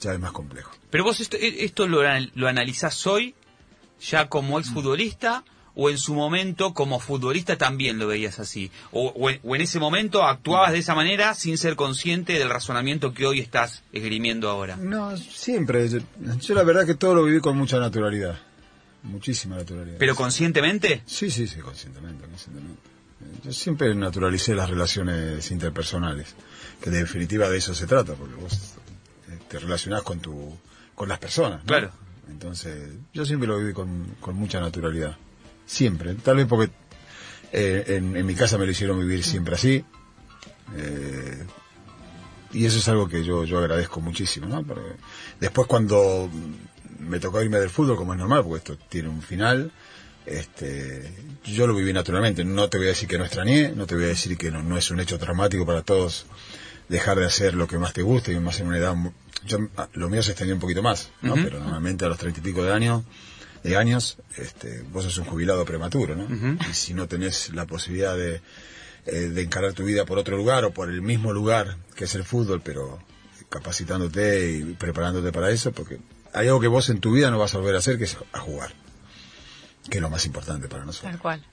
ya 0.00 0.12
es 0.12 0.20
más 0.20 0.32
complejo. 0.32 0.70
Pero 0.90 1.04
vos 1.04 1.20
esto, 1.20 1.36
e- 1.36 1.64
esto 1.64 1.86
lo, 1.86 2.02
lo 2.34 2.48
analizás 2.48 3.06
hoy, 3.06 3.34
ya 4.00 4.28
como 4.28 4.58
exfutbolista, 4.58 5.44
o 5.80 5.90
en 5.90 5.98
su 5.98 6.12
momento 6.12 6.74
como 6.74 6.98
futbolista 6.98 7.56
también 7.56 7.98
lo 7.98 8.08
veías 8.08 8.40
así. 8.40 8.70
O, 8.90 9.08
o 9.10 9.30
en, 9.30 9.38
o 9.44 9.54
en 9.54 9.62
ese 9.62 9.78
momento 9.78 10.24
actuabas 10.24 10.72
de 10.72 10.78
esa 10.78 10.96
manera 10.96 11.34
sin 11.34 11.56
ser 11.56 11.76
consciente 11.76 12.32
del 12.32 12.50
razonamiento 12.50 13.14
que 13.14 13.26
hoy 13.26 13.38
estás 13.38 13.84
esgrimiendo 13.92 14.50
ahora. 14.50 14.76
No, 14.76 15.16
siempre. 15.16 15.88
Yo, 15.88 16.00
yo 16.40 16.54
la 16.56 16.64
verdad 16.64 16.84
que 16.84 16.94
todo 16.94 17.14
lo 17.14 17.24
viví 17.24 17.38
con 17.40 17.56
mucha 17.56 17.78
naturalidad. 17.78 18.40
Muchísima 19.04 19.56
naturalidad. 19.56 19.98
Pero 19.98 20.16
conscientemente, 20.16 21.02
Sí, 21.06 21.30
sí, 21.30 21.46
sí, 21.46 21.60
conscientemente, 21.60 22.26
conscientemente. 22.26 22.82
Yo 23.44 23.52
siempre 23.52 23.94
naturalicé 23.94 24.56
las 24.56 24.68
relaciones 24.68 25.48
interpersonales, 25.52 26.34
que 26.82 26.90
de 26.90 26.98
definitiva 26.98 27.48
de 27.48 27.58
eso 27.58 27.72
se 27.72 27.86
trata, 27.86 28.14
porque 28.14 28.34
vos 28.34 28.74
te 29.48 29.58
relacionás 29.60 30.02
con 30.02 30.18
tu, 30.18 30.58
con 30.94 31.08
las 31.08 31.20
personas. 31.20 31.60
¿no? 31.60 31.66
Claro. 31.66 31.92
Entonces, 32.28 32.90
yo 33.12 33.24
siempre 33.24 33.48
lo 33.48 33.58
viví 33.58 33.72
con, 33.72 34.16
con 34.20 34.36
mucha 34.36 34.60
naturalidad. 34.60 35.16
Siempre. 35.66 36.14
Tal 36.14 36.36
vez 36.36 36.46
porque 36.46 36.70
eh, 37.52 37.84
en, 37.88 38.16
en 38.16 38.26
mi 38.26 38.34
casa 38.34 38.58
me 38.58 38.64
lo 38.66 38.72
hicieron 38.72 38.98
vivir 39.00 39.24
siempre 39.24 39.54
así. 39.54 39.84
Eh, 40.76 41.44
y 42.52 42.64
eso 42.64 42.78
es 42.78 42.88
algo 42.88 43.08
que 43.08 43.24
yo, 43.24 43.44
yo 43.44 43.58
agradezco 43.58 44.00
muchísimo, 44.00 44.46
¿no? 44.46 44.62
Porque 44.62 44.96
después 45.40 45.66
cuando 45.66 46.30
me 46.98 47.20
tocó 47.20 47.42
irme 47.42 47.58
del 47.58 47.70
fútbol, 47.70 47.96
como 47.96 48.12
es 48.12 48.18
normal, 48.18 48.42
porque 48.42 48.58
esto 48.58 48.78
tiene 48.88 49.08
un 49.08 49.22
final, 49.22 49.70
Este, 50.26 51.10
yo 51.44 51.66
lo 51.66 51.74
viví 51.74 51.92
naturalmente. 51.92 52.44
No 52.44 52.68
te 52.68 52.76
voy 52.76 52.88
a 52.88 52.90
decir 52.90 53.08
que 53.08 53.16
no 53.18 53.24
extrañé, 53.24 53.72
no 53.74 53.86
te 53.86 53.94
voy 53.94 54.04
a 54.04 54.08
decir 54.08 54.36
que 54.36 54.50
no, 54.50 54.62
no 54.62 54.76
es 54.76 54.90
un 54.90 55.00
hecho 55.00 55.18
traumático 55.18 55.64
para 55.64 55.82
todos 55.82 56.26
dejar 56.88 57.18
de 57.18 57.26
hacer 57.26 57.54
lo 57.54 57.66
que 57.66 57.78
más 57.78 57.92
te 57.94 58.02
gusta 58.02 58.30
y 58.32 58.38
más 58.40 58.60
en 58.60 58.66
una 58.68 58.78
edad. 58.78 58.94
Yo, 59.48 59.58
ah, 59.76 59.88
lo 59.94 60.08
mío 60.08 60.22
se 60.22 60.30
extendió 60.32 60.54
un 60.54 60.60
poquito 60.60 60.82
más, 60.82 61.10
¿no? 61.22 61.34
Pero 61.34 61.58
normalmente 61.58 62.04
a 62.04 62.08
los 62.08 62.18
treinta 62.18 62.40
y 62.40 62.42
pico 62.42 62.62
de 62.62 62.72
años, 62.72 63.02
de 63.64 63.76
años, 63.76 64.18
este, 64.36 64.82
vos 64.92 65.04
sos 65.04 65.18
un 65.18 65.24
jubilado 65.24 65.64
prematuro, 65.64 66.14
¿no? 66.14 66.26
Y 66.70 66.74
si 66.74 66.94
no 66.94 67.08
tenés 67.08 67.52
la 67.54 67.66
posibilidad 67.66 68.16
de, 68.16 68.40
eh, 69.06 69.12
de 69.28 69.42
encarar 69.42 69.72
tu 69.72 69.84
vida 69.84 70.04
por 70.04 70.18
otro 70.18 70.36
lugar 70.36 70.64
o 70.64 70.70
por 70.70 70.90
el 70.90 71.02
mismo 71.02 71.32
lugar 71.32 71.78
que 71.96 72.04
es 72.04 72.14
el 72.14 72.24
fútbol, 72.24 72.60
pero 72.62 72.98
capacitándote 73.48 74.52
y 74.52 74.62
preparándote 74.74 75.32
para 75.32 75.50
eso, 75.50 75.72
porque 75.72 75.98
hay 76.34 76.46
algo 76.48 76.60
que 76.60 76.68
vos 76.68 76.90
en 76.90 77.00
tu 77.00 77.12
vida 77.12 77.30
no 77.30 77.38
vas 77.38 77.54
a 77.54 77.58
volver 77.58 77.74
a 77.74 77.78
hacer, 77.78 77.98
que 77.98 78.04
es 78.04 78.16
a 78.32 78.38
jugar, 78.38 78.72
que 79.90 79.98
es 79.98 80.02
lo 80.02 80.10
más 80.10 80.24
importante 80.26 80.68
para 80.68 80.84
nosotros. 80.84 81.12
Tal 81.12 81.20
cual. 81.20 81.44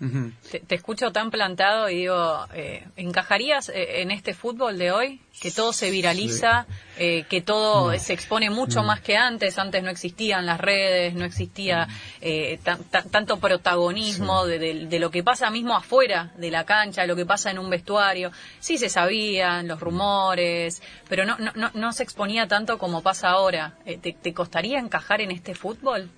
Te, 0.51 0.59
te 0.59 0.75
escucho 0.75 1.11
tan 1.11 1.31
plantado 1.31 1.89
y 1.89 1.95
digo, 1.97 2.45
eh, 2.53 2.85
¿encajarías 2.95 3.69
eh, 3.69 4.01
en 4.01 4.11
este 4.11 4.33
fútbol 4.33 4.77
de 4.77 4.91
hoy? 4.91 5.21
Que 5.41 5.51
todo 5.51 5.73
se 5.73 5.89
viraliza, 5.91 6.65
eh, 6.97 7.25
que 7.29 7.41
todo 7.41 7.97
se 7.99 8.13
expone 8.13 8.49
mucho 8.49 8.83
más 8.83 9.01
que 9.01 9.17
antes. 9.17 9.57
Antes 9.57 9.83
no 9.83 9.89
existían 9.89 10.45
las 10.45 10.59
redes, 10.61 11.13
no 11.13 11.25
existía 11.25 11.87
eh, 12.21 12.57
tan- 12.63 12.83
tan- 12.85 13.09
tanto 13.09 13.37
protagonismo 13.39 14.45
de, 14.45 14.59
de- 14.59 14.85
de 14.87 14.99
lo 14.99 15.11
que 15.11 15.23
pasa 15.23 15.49
mismo 15.49 15.75
afuera 15.75 16.31
de 16.37 16.51
la 16.51 16.63
cancha, 16.65 17.01
de 17.01 17.07
lo 17.07 17.15
que 17.15 17.25
pasa 17.25 17.51
en 17.51 17.59
un 17.59 17.69
vestuario. 17.69 18.31
Sí 18.59 18.77
se 18.77 18.87
sabían 18.89 19.67
los 19.67 19.79
rumores, 19.81 20.81
pero 21.09 21.25
no, 21.25 21.37
no, 21.37 21.51
no, 21.55 21.71
no 21.73 21.91
se 21.93 22.03
exponía 22.03 22.47
tanto 22.47 22.77
como 22.77 23.01
pasa 23.01 23.29
ahora. 23.29 23.77
Eh, 23.85 23.97
¿te, 23.97 24.13
¿Te 24.13 24.33
costaría 24.33 24.79
encajar 24.79 25.19
en 25.21 25.31
este 25.31 25.53
fútbol? 25.53 26.09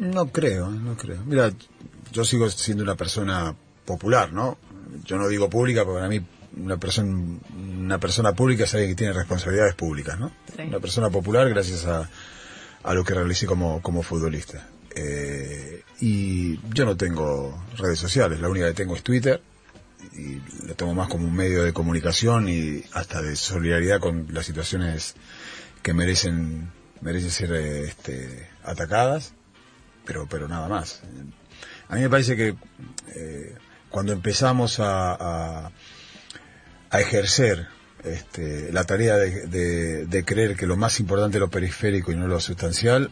No 0.00 0.26
creo, 0.28 0.70
no 0.70 0.96
creo. 0.96 1.22
Mira, 1.24 1.52
yo 2.12 2.24
sigo 2.24 2.48
siendo 2.50 2.82
una 2.82 2.96
persona 2.96 3.54
popular, 3.84 4.32
¿no? 4.32 4.58
Yo 5.04 5.16
no 5.16 5.28
digo 5.28 5.48
pública 5.48 5.84
porque 5.84 5.98
para 5.98 6.08
mí 6.08 6.20
una 6.56 6.76
persona 6.76 7.38
una 7.56 7.98
persona 7.98 8.32
pública 8.34 8.64
es 8.64 8.74
alguien 8.74 8.92
que 8.92 8.96
tiene 8.96 9.12
responsabilidades 9.12 9.74
públicas, 9.74 10.18
¿no? 10.18 10.30
Sí. 10.56 10.62
Una 10.62 10.80
persona 10.80 11.10
popular 11.10 11.48
gracias 11.48 11.86
a, 11.86 12.08
a 12.82 12.94
lo 12.94 13.04
que 13.04 13.14
realicé 13.14 13.46
como, 13.46 13.80
como 13.82 14.02
futbolista. 14.02 14.68
Eh, 14.94 15.82
y 16.00 16.58
yo 16.74 16.84
no 16.84 16.96
tengo 16.96 17.64
redes 17.76 17.98
sociales, 17.98 18.40
la 18.40 18.48
única 18.48 18.66
que 18.66 18.74
tengo 18.74 18.94
es 18.94 19.02
Twitter 19.02 19.40
y 20.14 20.40
lo 20.66 20.74
tomo 20.74 20.94
más 20.94 21.08
como 21.08 21.26
un 21.26 21.34
medio 21.34 21.62
de 21.62 21.72
comunicación 21.72 22.48
y 22.48 22.84
hasta 22.92 23.22
de 23.22 23.36
solidaridad 23.36 24.00
con 24.00 24.26
las 24.32 24.44
situaciones 24.44 25.14
que 25.82 25.94
merecen 25.94 26.70
merecen 27.00 27.30
ser 27.30 27.52
este, 27.52 28.48
atacadas 28.64 29.32
pero 30.04 30.26
pero 30.28 30.48
nada 30.48 30.68
más. 30.68 31.02
A 31.88 31.94
mí 31.96 32.00
me 32.02 32.08
parece 32.10 32.36
que 32.36 32.54
eh, 33.14 33.54
cuando 33.90 34.12
empezamos 34.12 34.80
a, 34.80 35.12
a, 35.66 35.70
a 36.90 37.00
ejercer 37.00 37.66
este, 38.04 38.72
la 38.72 38.84
tarea 38.84 39.16
de, 39.16 39.46
de- 39.46 40.06
de 40.06 40.24
creer 40.24 40.56
que 40.56 40.66
lo 40.66 40.76
más 40.76 40.98
importante 41.00 41.36
es 41.36 41.40
lo 41.40 41.50
periférico 41.50 42.10
y 42.12 42.16
no 42.16 42.26
lo 42.26 42.40
sustancial, 42.40 43.10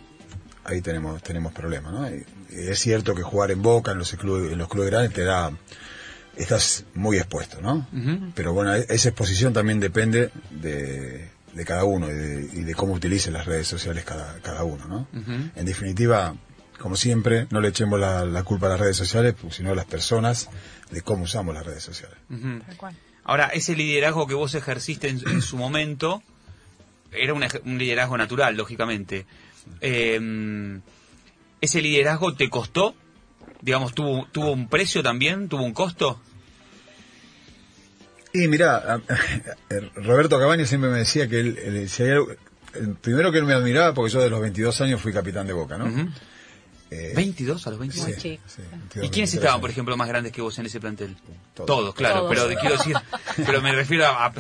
ahí 0.65 0.81
tenemos 0.81 1.23
tenemos 1.23 1.53
problemas, 1.53 1.93
¿no? 1.93 2.09
Y- 2.11 2.25
y 2.51 2.69
es 2.69 2.79
cierto 2.81 3.15
que 3.15 3.23
jugar 3.23 3.51
en 3.53 3.63
Boca, 3.63 3.93
en 3.93 3.99
los 3.99 4.11
clubes, 4.15 4.53
en 4.53 4.59
los 4.59 4.69
clubes 4.69 4.91
grandes, 4.91 5.13
te 5.13 5.23
da 5.25 5.53
estás 6.37 6.85
muy 6.95 7.19
expuesto, 7.19 7.61
¿no? 7.61 7.87
Pero 8.35 8.53
bueno, 8.55 8.75
e- 8.75 8.87
esa 8.89 9.11
exposición 9.11 9.53
también 9.53 9.79
depende 9.79 10.31
de, 10.51 11.29
de 11.53 11.65
cada 11.65 11.85
uno 11.85 12.09
y 12.09 12.15
de, 12.15 12.49
y 12.55 12.63
de 12.65 12.75
cómo 12.75 12.95
utilice 12.95 13.31
las 13.31 13.47
redes 13.47 13.69
sociales 13.69 14.05
cada, 14.05 14.39
cada 14.41 14.65
uno, 14.65 14.87
¿no? 14.87 15.09
En 15.55 15.67
definitiva, 15.67 16.35
como 16.81 16.97
siempre, 16.97 17.47
no 17.51 17.61
le 17.61 17.69
echemos 17.69 18.01
la, 18.01 18.25
la 18.25 18.43
culpa 18.43 18.67
a 18.67 18.71
las 18.71 18.81
redes 18.81 18.97
sociales, 18.97 19.35
pues, 19.41 19.55
sino 19.57 19.71
a 19.71 19.75
las 19.75 19.85
personas 19.85 20.49
de 20.91 21.03
cómo 21.03 21.25
usamos 21.25 21.55
las 21.55 21.65
redes 21.67 21.83
sociales. 21.83 22.17
Ahora, 23.25 23.47
ese 23.49 23.77
liderazgo 23.77 24.27
que 24.27 24.35
vos 24.35 24.55
ejerciste 24.55 25.09
en, 25.09 25.21
en 25.29 25.43
su 25.43 25.57
momento 25.57 26.23
era 27.13 27.35
un, 27.35 27.45
un 27.65 27.79
liderazgo 27.79 28.17
natural, 28.17 28.57
lógicamente. 28.57 29.27
Eh, 29.81 30.81
¿Ese 31.61 31.83
liderazgo 31.83 32.35
te 32.35 32.49
costó? 32.49 32.95
Digamos, 33.61 33.93
¿tuvo, 33.95 34.27
¿tuvo 34.33 34.53
un 34.53 34.69
precio 34.69 35.03
también? 35.03 35.49
¿Tuvo 35.51 35.63
un 35.63 35.75
costo? 35.75 36.19
Y 38.33 38.47
mira, 38.49 39.01
Roberto 39.97 40.39
Cabañas 40.39 40.69
siempre 40.69 40.89
me 40.91 40.99
decía 40.99 41.29
que 41.29 41.41
él, 41.41 41.59
él- 41.59 41.89
si 41.89 42.05
hay 42.05 42.11
algo- 42.11 42.29
el 42.75 42.95
primero 42.95 43.33
que 43.33 43.39
él 43.39 43.45
me 43.45 43.53
admiraba, 43.55 43.93
porque 43.93 44.13
yo 44.13 44.21
de 44.23 44.31
los 44.31 44.41
22 44.41 44.81
años 44.81 45.01
fui 45.01 45.13
capitán 45.13 45.47
de 45.49 45.53
Boca, 45.53 45.77
¿no? 45.77 45.87
Eh, 46.91 47.13
¿22 47.15 47.67
a 47.67 47.71
los 47.71 47.79
22? 47.79 48.09
Muy 48.09 48.17
chico. 48.17 48.43
sí, 48.49 48.63
¿Y 48.63 48.71
22, 48.71 48.91
quiénes 48.91 49.01
23 49.01 49.35
estaban, 49.35 49.49
años. 49.55 49.61
por 49.61 49.71
ejemplo, 49.71 49.97
más 49.97 50.09
grandes 50.09 50.33
que 50.33 50.43
vos 50.43 50.59
en 50.59 50.67
ese 50.67 50.81
plantel? 50.81 51.17
Todos. 51.55 51.95
claro, 51.95 52.21
Todos. 52.21 52.31
pero 52.31 52.49
de- 52.49 52.57
quiero 52.57 52.77
decir, 52.77 52.97
pero 53.47 53.63
me 53.63 53.73
refiero 53.73 54.07
a, 54.07 54.27
a- 54.27 54.33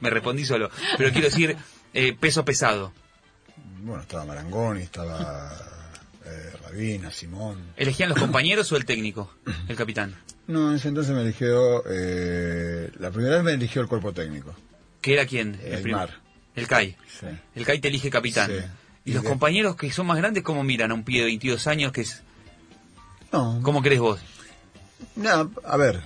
me 0.00 0.10
respondí 0.10 0.44
solo, 0.44 0.70
pero 0.98 1.10
quiero 1.10 1.28
decir 1.28 1.56
eh, 1.94 2.12
peso 2.18 2.44
pesado. 2.44 2.92
Bueno, 3.82 4.02
estaba 4.02 4.24
Marangoni, 4.26 4.82
estaba 4.82 5.56
eh, 6.24 6.52
Rabina, 6.64 7.10
Simón. 7.10 7.62
¿Elegían 7.76 8.08
los 8.10 8.18
compañeros 8.18 8.70
o 8.72 8.76
el 8.76 8.84
técnico, 8.84 9.32
el 9.68 9.76
capitán? 9.76 10.16
No, 10.48 10.70
en 10.70 10.76
ese 10.76 10.88
entonces 10.88 11.14
me 11.14 11.22
eligió, 11.22 11.82
eh, 11.88 12.90
la 12.98 13.10
primera 13.10 13.36
vez 13.36 13.44
me 13.44 13.52
eligió 13.52 13.80
el 13.82 13.88
cuerpo 13.88 14.12
técnico. 14.12 14.54
¿Qué 15.00 15.14
era 15.14 15.24
quién? 15.26 15.58
El 15.64 15.86
Mar. 15.90 16.20
El 16.54 16.66
CAI. 16.66 16.96
Sí. 17.20 17.26
El 17.54 17.64
CAI 17.64 17.80
te 17.80 17.88
elige 17.88 18.10
capitán. 18.10 18.50
¿Y 19.06 19.10
Y 19.10 19.14
los 19.14 19.22
de- 19.22 19.28
compañeros 19.30 19.76
que 19.76 19.90
son 19.90 20.06
más 20.06 20.18
grandes 20.18 20.42
cómo 20.42 20.62
miran 20.62 20.90
a 20.90 20.94
un 20.94 21.02
pibe 21.04 21.20
de 21.20 21.24
22 21.26 21.66
años 21.68 21.92
que 21.92 22.02
es... 22.02 22.22
No, 23.32 23.60
¿Cómo 23.62 23.80
crees 23.82 24.00
vos? 24.00 24.20
no, 25.16 25.50
a 25.64 25.76
ver, 25.78 26.00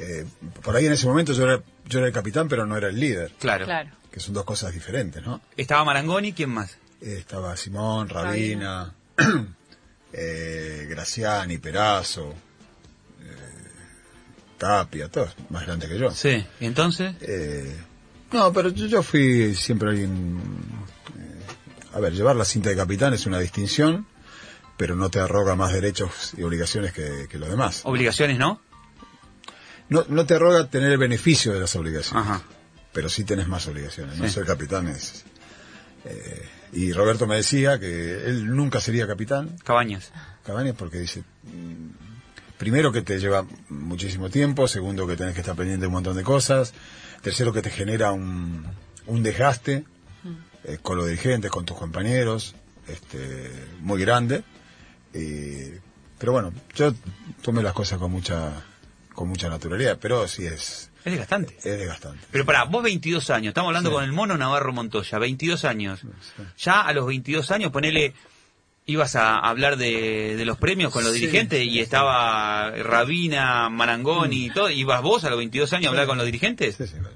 eh, 0.00 0.24
por 0.62 0.74
ahí 0.76 0.86
en 0.86 0.92
ese 0.92 1.06
momento 1.06 1.32
yo 1.34 1.44
era, 1.44 1.62
yo 1.88 1.98
era 1.98 2.08
el 2.08 2.14
capitán, 2.14 2.48
pero 2.48 2.64
no 2.66 2.76
era 2.76 2.88
el 2.88 2.98
líder, 2.98 3.32
Claro. 3.38 3.64
Claro. 3.66 3.90
que 4.10 4.20
son 4.20 4.32
dos 4.34 4.44
cosas 4.44 4.72
diferentes, 4.72 5.22
¿no? 5.24 5.40
Estaba 5.56 5.84
Marangoni, 5.84 6.32
¿quién 6.32 6.50
más? 6.50 6.78
Eh, 7.00 7.16
estaba 7.18 7.56
Simón, 7.56 8.08
Rabina, 8.08 8.92
eh, 10.12 10.86
Graciani, 10.88 11.58
Perazo, 11.58 12.30
eh, 12.30 12.34
Tapia, 14.58 15.08
todos 15.08 15.34
más 15.50 15.66
grandes 15.66 15.88
que 15.90 15.98
yo. 15.98 16.10
Sí. 16.10 16.44
¿Y 16.60 16.66
entonces? 16.66 17.14
Eh, 17.20 17.76
no, 18.32 18.52
pero 18.52 18.70
yo, 18.70 18.86
yo 18.86 19.02
fui 19.02 19.54
siempre 19.54 19.90
alguien... 19.90 20.40
a 21.94 22.00
ver, 22.00 22.12
llevar 22.14 22.36
la 22.36 22.44
cinta 22.44 22.68
de 22.70 22.76
capitán 22.76 23.14
es 23.14 23.26
una 23.26 23.38
distinción, 23.38 24.06
pero 24.76 24.96
no 24.96 25.08
te 25.10 25.20
arroga 25.20 25.54
más 25.54 25.72
derechos 25.72 26.32
y 26.36 26.42
obligaciones 26.42 26.92
que, 26.92 27.26
que 27.30 27.38
los 27.38 27.48
demás. 27.48 27.82
Obligaciones, 27.84 28.38
¿no? 28.38 28.60
No, 29.88 30.04
no 30.08 30.26
te 30.26 30.34
arroga 30.34 30.68
tener 30.68 30.90
el 30.90 30.98
beneficio 30.98 31.52
de 31.52 31.60
las 31.60 31.76
obligaciones, 31.76 32.26
Ajá. 32.26 32.42
pero 32.92 33.08
sí 33.08 33.24
tenés 33.24 33.46
más 33.48 33.66
obligaciones. 33.68 34.18
No 34.18 34.26
Sí. 34.26 34.32
ser 34.34 34.44
capitán 34.46 34.88
es... 34.88 35.24
eh, 36.04 36.48
y 36.72 36.92
Roberto 36.92 37.26
me 37.28 37.36
decía 37.36 37.78
que 37.78 38.24
él 38.26 38.54
nunca 38.56 38.80
sería 38.80 39.06
capitán, 39.06 39.56
Cabañas. 39.62 40.10
Cabañas, 40.44 40.74
porque 40.76 40.98
dice, 40.98 41.22
mm, 41.44 41.90
primero 42.58 42.90
que 42.90 43.02
te 43.02 43.20
lleva 43.20 43.46
muchísimo 43.68 44.28
tiempo, 44.30 44.66
segundo 44.66 45.06
que 45.06 45.16
tenés 45.16 45.34
que 45.34 45.40
estar 45.40 45.54
pendiente 45.54 45.82
de 45.82 45.86
un 45.86 45.92
montón 45.92 46.16
de 46.16 46.24
cosas, 46.24 46.72
tercero 47.22 47.52
que 47.52 47.62
te 47.62 47.70
genera 47.70 48.10
un, 48.12 48.66
un 49.06 49.22
desgaste 49.22 49.84
eh, 50.64 50.78
con 50.82 50.96
los 50.96 51.06
dirigentes, 51.06 51.50
con 51.50 51.64
tus 51.64 51.76
compañeros, 51.76 52.54
este, 52.88 53.50
muy 53.80 54.00
grande. 54.00 54.42
Y- 55.12 55.78
pero 56.18 56.32
bueno, 56.32 56.52
yo 56.74 56.94
tomé 57.42 57.62
las 57.62 57.72
cosas 57.74 57.98
con 57.98 58.10
mucha 58.10 58.64
con 59.14 59.28
mucha 59.28 59.48
naturalidad, 59.48 59.96
pero 60.00 60.26
sí 60.26 60.44
es, 60.44 60.90
Es 61.04 61.12
desgastante. 61.12 61.56
es 61.58 61.78
desgastante. 61.78 62.26
Pero 62.32 62.44
para 62.44 62.64
vos 62.64 62.82
22 62.82 63.30
años, 63.30 63.48
estamos 63.52 63.68
hablando 63.68 63.90
Sí. 63.90 63.94
con 63.94 64.02
el 64.04 64.10
mono 64.10 64.36
Navarro 64.36 64.72
Montoya, 64.72 65.18
22 65.20 65.64
años. 65.64 66.00
Ya 66.58 66.80
a 66.80 66.92
los 66.92 67.06
22 67.06 67.48
años, 67.52 67.70
ponele, 67.70 68.12
ibas 68.86 69.14
a 69.14 69.38
hablar 69.38 69.76
de, 69.76 70.34
de 70.36 70.44
los 70.44 70.58
premios 70.58 70.92
con 70.92 71.04
los 71.04 71.12
Sí, 71.12 71.20
dirigentes 71.20 71.64
y 71.64 71.78
estaba 71.78 72.70
Rabina, 72.72 73.68
Marangoni 73.70 74.46
y 74.46 74.50
todo. 74.50 74.68
¿Ibas 74.68 75.00
vos 75.00 75.22
a 75.22 75.30
los 75.30 75.38
22 75.38 75.72
años 75.74 75.86
a 75.86 75.90
hablar 75.90 76.06
con 76.08 76.16
los 76.18 76.26
dirigentes? 76.26 76.74
Sí, 76.74 76.86
sí, 76.88 76.94
claro. 76.94 77.14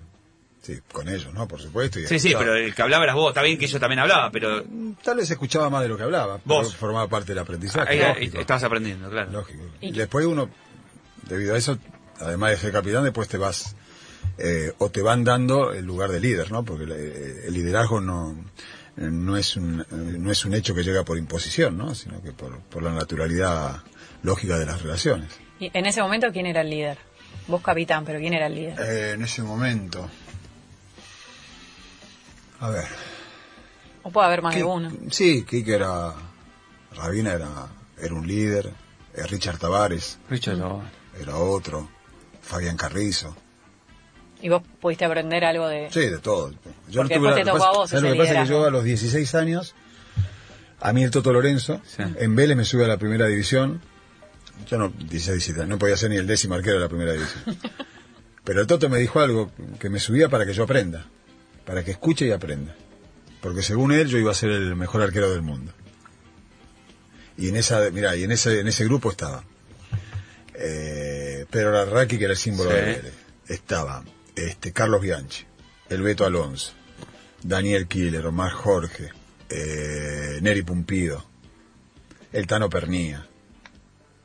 Sí, 0.69 0.79
con 0.93 1.09
ellos, 1.09 1.33
¿no? 1.33 1.49
Por 1.49 1.63
supuesto. 1.63 1.99
y 1.99 2.07
Sí, 2.07 2.19
sí, 2.19 2.35
pero 2.37 2.55
el 2.55 2.75
que 2.75 2.83
hablaba 2.83 3.05
eras 3.05 3.17
vos. 3.17 3.31
Está 3.31 3.41
bien 3.41 3.57
que 3.57 3.67
yo 3.67 3.81
también 3.81 4.01
hablaba, 4.01 4.31
pero 4.31 4.63
Tal 5.03 5.17
vez 5.17 5.31
escuchaba 5.31 5.71
más 5.71 5.81
de 5.81 5.89
lo 5.89 5.97
que 5.97 6.03
hablaba. 6.03 6.41
Vos. 6.45 6.77
Formaba 6.77 7.09
parte 7.09 7.29
del 7.33 7.39
aprendizaje. 7.39 7.91
ahí 7.91 8.15
lógico. 8.15 8.39
estabas 8.41 8.65
aprendiendo, 8.65 9.09
claro. 9.09 9.31
Lógico. 9.33 9.63
Y- 9.81 9.93
después 9.93 10.27
uno, 10.27 10.51
debido 11.27 11.55
a 11.55 11.57
eso, 11.57 11.79
además 12.21 12.51
de 12.51 12.57
ser 12.59 12.73
capitán, 12.73 13.03
después 13.03 13.29
te 13.29 13.39
vas, 13.39 13.77
eh, 14.37 14.75
o 14.77 14.91
te 14.91 15.01
van 15.01 15.25
dando 15.25 15.73
el 15.73 15.87
lugar 15.87 16.11
de 16.11 16.21
líder, 16.21 16.53
¿no? 16.53 16.63
Porque 16.67 16.85
el, 16.85 16.93
el 16.93 17.55
liderazgo 17.55 18.03
no, 18.03 18.37
no 18.97 19.37
es 19.39 19.57
un, 19.57 19.81
eh, 19.81 19.85
no 19.91 20.31
es 20.31 20.45
un 20.45 20.53
hecho 20.53 20.75
que 20.75 20.83
llega 20.83 21.03
por 21.03 21.17
imposición, 21.17 21.79
¿no? 21.79 21.95
Sino 21.95 22.21
que 22.23 22.33
por, 22.33 22.61
por 22.61 22.83
la 22.83 22.93
naturalidad 22.93 23.83
lógica 24.23 24.59
de 24.59 24.67
las 24.67 24.83
relaciones. 24.83 25.31
Y 25.61 25.71
en 25.73 25.87
ese 25.87 26.03
momento, 26.03 26.31
¿quién 26.31 26.45
era 26.45 26.61
el 26.61 26.69
líder? 26.69 26.99
Vos 27.47 27.63
capitán, 27.63 28.05
pero 28.05 28.19
¿quién 28.19 28.35
era 28.35 28.49
el 28.49 28.55
líder? 28.55 28.79
Eh, 28.79 29.13
en 29.13 29.23
ese 29.23 29.41
momento, 29.43 30.07
a 32.61 32.71
ver. 32.71 32.87
O 34.03 34.11
puede 34.11 34.27
haber 34.27 34.43
más 34.43 34.55
de 34.55 34.65
uno. 34.65 34.91
Sí, 35.11 35.45
Kike 35.45 35.75
era, 35.75 36.15
Rabina 36.95 37.33
era, 37.33 37.49
era 37.99 38.15
un 38.15 38.27
líder, 38.27 38.71
eh, 39.15 39.27
Richard 39.27 39.59
Tavares 39.59 40.19
Richard 40.31 40.59
era 41.21 41.37
otro, 41.37 41.89
Fabián 42.43 42.77
Carrizo. 42.77 43.37
¿Y 44.41 44.49
vos 44.49 44.63
pudiste 44.81 45.05
aprender 45.05 45.45
algo 45.45 45.67
de...? 45.67 45.91
Sí, 45.91 46.01
de 46.09 46.19
todo. 46.19 46.53
Yo 46.89 47.01
Porque 47.03 47.17
tuve 47.17 47.27
después 47.35 47.45
te 47.45 47.51
tocó 47.51 47.65
a 47.65 47.73
vos 47.73 47.91
¿sabes 47.91 48.05
lo 48.05 48.13
que 48.13 48.19
pasa? 48.19 48.29
Que 48.29 48.35
liderazgo. 48.35 48.61
yo 48.61 48.65
a 48.67 48.71
los 48.71 48.85
16 48.85 49.35
años, 49.35 49.75
a 50.81 50.93
mí 50.93 51.03
el 51.03 51.11
Toto 51.11 51.33
Lorenzo, 51.33 51.81
Sí. 51.85 52.03
en 52.17 52.37
Vélez 52.37 52.57
me 52.57 52.65
sube 52.65 52.85
a 52.85 52.89
la 52.89 52.97
primera 52.99 53.27
división. 53.27 53.81
Yo 54.71 54.79
no, 54.79 54.89
16, 54.91 55.45
17, 55.45 55.67
no 55.67 55.77
podía 55.79 55.97
ser 55.97 56.11
ni 56.11 56.17
el 56.17 56.27
décimo 56.29 56.55
arquero 56.55 56.75
de 56.77 56.81
la 56.83 56.89
primera 56.89 57.13
división. 57.15 57.59
Pero 58.45 58.61
el 58.61 58.67
Toto 58.69 58.89
me 58.89 58.99
dijo 58.99 59.19
algo 59.21 59.51
que 59.81 59.91
me 59.91 59.99
subía 59.99 60.29
para 60.29 60.47
que 60.47 60.53
yo 60.55 60.63
aprenda, 60.65 61.05
para 61.69 61.85
que 61.85 61.91
escuche 61.91 62.27
y 62.27 62.31
aprenda. 62.31 62.75
Porque 63.43 63.63
según 63.63 63.93
él 63.93 64.09
yo 64.09 64.17
iba 64.17 64.31
a 64.31 64.35
ser 64.35 64.49
el 64.53 64.75
mejor 64.75 65.03
arquero 65.03 65.31
del 65.31 65.43
mundo. 65.43 65.71
Y 67.37 67.51
en 67.51 67.57
esa, 67.57 67.91
mira, 67.91 68.17
y 68.17 68.25
en 68.25 68.33
ese, 68.33 68.61
en 68.61 68.69
ese 68.69 68.85
grupo 68.87 69.11
estaba 69.11 69.45
eh, 70.55 71.45
Pedro 71.51 71.73
Larraqui, 71.73 72.17
que 72.17 72.25
era 72.25 72.33
el 72.33 72.39
símbolo 72.39 72.71
Sí. 72.71 72.77
de 72.77 72.83
Vélez. 72.83 73.13
Estaba 73.49 74.03
este, 74.35 74.73
Carlos 74.73 75.03
Bianchi, 75.03 75.45
el 75.91 76.01
Beto 76.01 76.25
Alonso, 76.25 76.73
Daniel 77.43 77.87
Killer, 77.87 78.27
Omar 78.27 78.53
Jorge, 78.53 79.11
eh, 79.51 80.39
Neri 80.41 80.63
Pumpido, 80.63 81.23
el 82.33 82.47
Tano 82.47 82.71
Pernía, 82.71 83.27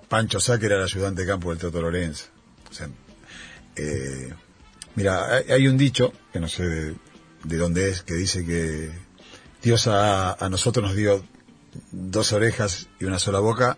Pancho 0.07 0.39
Sá, 0.39 0.57
que 0.57 0.67
era 0.67 0.77
el 0.77 0.83
ayudante 0.83 1.23
de 1.23 1.27
campo 1.27 1.49
del 1.49 1.59
Toto 1.59 1.81
Lorenzo. 1.81 2.27
O 2.71 2.73
sea, 2.73 2.87
eh, 3.75 4.33
mira, 4.95 5.27
hay, 5.35 5.51
hay 5.51 5.67
un 5.67 5.77
dicho, 5.77 6.13
que 6.31 6.39
no 6.39 6.47
sé 6.47 6.93
de, 7.43 7.55
de 7.55 7.57
dónde 7.57 7.89
es, 7.89 8.03
que 8.03 8.13
dice 8.13 8.45
que 8.45 8.91
Dios 9.61 9.87
a, 9.87 10.33
a 10.33 10.49
nosotros 10.49 10.85
nos 10.85 10.95
dio 10.95 11.23
dos 11.91 12.33
orejas 12.33 12.87
y 12.99 13.05
una 13.05 13.19
sola 13.19 13.39
boca 13.39 13.77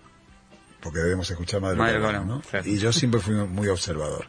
porque 0.85 0.99
debemos 0.99 1.29
escuchar 1.31 1.61
que 1.61 1.67
hablamos, 1.67 2.27
¿no? 2.27 2.41
claro. 2.41 2.69
Y 2.69 2.77
yo 2.77 2.93
siempre 2.93 3.19
fui 3.19 3.33
muy 3.33 3.67
observador, 3.69 4.27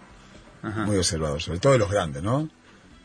Ajá. 0.63 0.87
muy 0.87 0.97
observador, 0.97 1.43
sobre 1.43 1.59
todo 1.59 1.75
de 1.75 1.79
los 1.79 1.91
grandes, 1.91 2.23
¿no? 2.23 2.49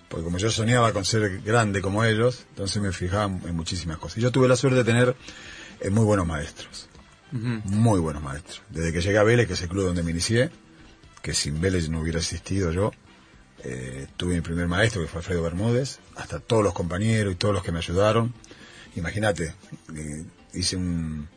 Porque 0.08 0.24
como 0.24 0.38
yo 0.38 0.50
soñaba 0.50 0.94
con 0.94 1.04
ser 1.04 1.42
grande 1.42 1.82
como 1.82 2.06
ellos, 2.06 2.46
entonces 2.52 2.82
me 2.82 2.94
fijaba 2.94 3.26
en 3.26 3.54
muchísimas 3.54 3.98
cosas. 3.98 4.20
Y 4.20 4.22
yo 4.22 4.32
tuve 4.32 4.48
la 4.48 4.56
suerte 4.56 4.78
de 4.78 4.84
tener 4.86 5.18
eh, 5.82 5.90
muy 5.90 6.06
buenos 6.06 6.26
maestros, 6.28 6.88
muy 7.32 8.00
buenos 8.00 8.24
maestros. 8.24 8.62
Desde 8.70 8.94
que 8.94 9.02
llegué 9.02 9.18
a 9.18 9.24
Vélez, 9.24 9.48
que 9.48 9.54
es 9.54 9.62
el 9.62 9.68
club 9.68 9.84
donde 9.84 10.04
me 10.04 10.12
inicié, 10.12 10.50
que 11.22 11.34
sin 11.34 11.60
Vélez 11.60 11.90
no 11.90 12.00
hubiera 12.00 12.20
existido 12.20 12.72
yo, 12.72 12.94
eh, 13.64 14.08
tuve 14.18 14.36
mi 14.36 14.42
primer 14.42 14.68
maestro, 14.68 15.02
que 15.02 15.08
fue 15.08 15.20
Alfredo 15.20 15.44
Bermúdez, 15.44 16.00
hasta 16.16 16.40
todos 16.40 16.64
los 16.64 16.74
compañeros 16.74 17.34
y 17.34 17.36
todos 17.36 17.54
los 17.54 17.64
que 17.64 17.72
me 17.72 17.80
ayudaron. 17.80 18.34
Imagínate, 18.96 19.54
eh, 19.96 20.24
hice 20.54 20.76
un, 20.76 21.28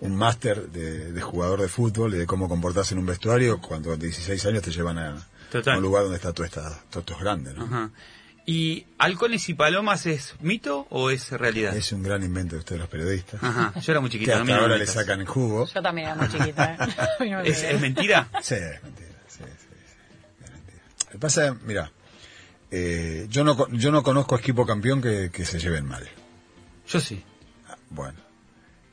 un 0.00 0.16
máster 0.16 0.68
de, 0.70 1.12
de 1.12 1.20
jugador 1.20 1.60
de 1.60 1.68
fútbol 1.68 2.14
y 2.14 2.18
de 2.18 2.26
cómo 2.26 2.48
comportarse 2.48 2.94
en 2.94 3.00
un 3.00 3.06
vestuario 3.06 3.60
cuando 3.60 3.92
a 3.92 3.96
16 3.96 4.44
años 4.46 4.62
te 4.62 4.70
llevan 4.70 4.98
a, 4.98 5.26
un 5.76 5.82
lugar 5.82 6.04
donde 6.04 6.16
está 6.16 6.32
todo, 6.32 6.46
esta, 6.46 6.62
todo 6.90 7.00
esto 7.00 7.12
es 7.14 7.20
grande. 7.20 7.52
¿no? 7.54 7.64
Ajá. 7.64 7.90
¿Y 8.44 8.86
halcones 8.98 9.48
y 9.50 9.54
palomas 9.54 10.06
es 10.06 10.34
mito 10.40 10.86
o 10.90 11.10
es 11.10 11.30
realidad? 11.30 11.76
Es 11.76 11.92
un 11.92 12.02
gran 12.02 12.22
invento 12.24 12.56
de 12.56 12.60
ustedes 12.60 12.80
los 12.80 12.88
periodistas, 12.88 13.40
Ajá. 13.42 13.72
Yo 13.78 13.92
era 13.92 14.00
muy 14.00 14.10
que 14.10 14.18
chiquito. 14.18 14.36
no 14.38 14.44
me 14.44 14.52
hasta 14.52 14.62
ahora 14.64 14.78
le 14.78 14.86
sacan 14.86 15.20
el 15.20 15.26
jugo. 15.28 15.66
Yo 15.72 15.80
también 15.82 16.08
era 16.08 16.16
muy 16.16 16.28
chiquita. 16.28 16.74
¿eh? 16.74 16.76
A 17.20 17.22
mí 17.22 17.30
no 17.30 17.38
me 17.42 17.48
¿Es, 17.48 17.58
creía. 17.58 17.70
es 17.72 17.80
mentira? 17.80 18.28
Sí, 18.42 18.54
es 18.54 18.82
mentira. 18.82 19.08
Lo 21.12 21.18
que 21.18 21.18
pasa 21.18 21.54
mira, 21.66 21.92
eh, 22.70 23.26
yo, 23.28 23.44
no, 23.44 23.68
yo 23.68 23.92
no 23.92 24.02
conozco 24.02 24.34
equipo 24.34 24.64
campeón 24.64 25.02
que, 25.02 25.30
que 25.30 25.44
se 25.44 25.58
lleven 25.58 25.84
mal. 25.84 26.08
Yo 26.88 27.00
sí. 27.00 27.22
Ah, 27.68 27.76
Bueno. 27.90 28.18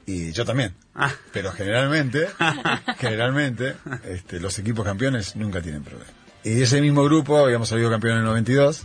Y 0.06 0.34
yo 0.34 0.44
también. 0.44 0.76
Ah. 0.96 1.14
Pero 1.32 1.54
generalmente, 1.54 2.28
generalmente, 2.98 3.76
este, 4.04 4.42
los 4.42 4.60
equipos 4.60 4.84
campeones 4.84 5.38
nunca 5.38 5.62
tienen 5.62 5.84
problema. 5.84 6.12
Y 6.44 6.62
ese 6.62 6.82
mismo 6.82 7.06
grupo 7.06 7.38
habíamos 7.38 7.70
salido 7.70 7.90
campeón 7.90 8.14
en 8.16 8.20
el 8.20 8.26
92 8.26 8.84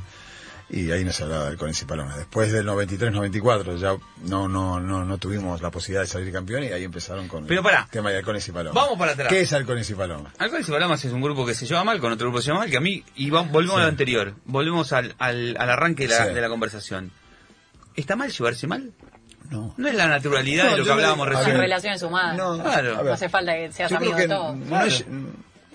y 0.70 0.90
ahí 0.90 1.04
nos 1.04 1.20
hablaba 1.20 1.50
del 1.50 1.58
y 1.80 1.84
Paloma. 1.84 2.16
Después 2.16 2.50
del 2.52 2.66
93-94 2.66 3.76
ya 3.76 3.96
no, 4.22 4.48
no, 4.48 4.80
no, 4.80 5.04
no 5.04 5.18
tuvimos 5.18 5.60
la 5.62 5.70
posibilidad 5.70 6.02
de 6.02 6.06
salir 6.08 6.32
campeón 6.32 6.64
y 6.64 6.68
ahí 6.68 6.84
empezaron 6.84 7.28
con 7.28 7.46
Pero 7.46 7.60
el 7.60 7.64
pará. 7.64 7.86
tema 7.90 8.10
de 8.10 8.16
Halcones 8.18 8.48
y 8.48 8.52
Paloma. 8.52 8.80
Vamos 8.80 8.98
para 8.98 9.12
atrás. 9.12 9.28
¿Qué 9.28 9.40
es 9.42 9.52
Halcones 9.52 9.88
y 9.90 9.94
Paloma? 9.94 10.32
Halcones 10.38 10.68
y 10.68 10.72
palomas 10.72 11.04
es 11.04 11.12
un 11.12 11.20
grupo 11.20 11.44
que 11.46 11.54
se 11.54 11.66
lleva 11.66 11.84
mal, 11.84 12.00
con 12.00 12.12
otro 12.12 12.26
grupo 12.26 12.38
que 12.38 12.42
se 12.44 12.48
lleva 12.48 12.60
mal, 12.60 12.70
que 12.70 12.76
a 12.76 12.80
mí, 12.80 13.04
y 13.16 13.30
va- 13.30 13.42
volvemos 13.42 13.76
Sí. 13.76 13.80
a 13.80 13.84
lo 13.84 13.88
anterior, 13.90 14.34
volvemos 14.46 14.92
al, 14.92 15.14
al, 15.18 15.56
al 15.58 15.70
arranque 15.70 16.08
de 16.08 16.14
la, 16.18 16.26
Sí. 16.28 16.34
de 16.34 16.40
la 16.40 16.48
conversación. 16.48 17.10
¿Está 17.94 18.16
mal 18.16 18.30
llevarse 18.32 18.66
mal? 18.66 18.92
No. 19.50 19.74
No 19.76 19.88
es 19.88 19.94
la 19.94 20.08
naturalidad 20.08 20.64
No, 20.64 20.70
de 20.72 20.76
lo 20.78 20.84
que 20.84 20.90
hablábamos 20.92 21.28
recién. 21.28 21.58
relaciones 21.58 22.02
humanas. 22.02 22.36
No, 22.38 22.62
Claro. 22.62 23.12
hace 23.12 23.28
falta 23.28 23.54
que 23.54 23.70
seas 23.70 23.90
Yo 23.90 23.98
creo 23.98 24.12
amigo 24.12 24.16
que 24.16 24.22
de 24.22 24.34
todos. 24.34 24.56
no 24.56 24.66
Claro. 24.66 24.90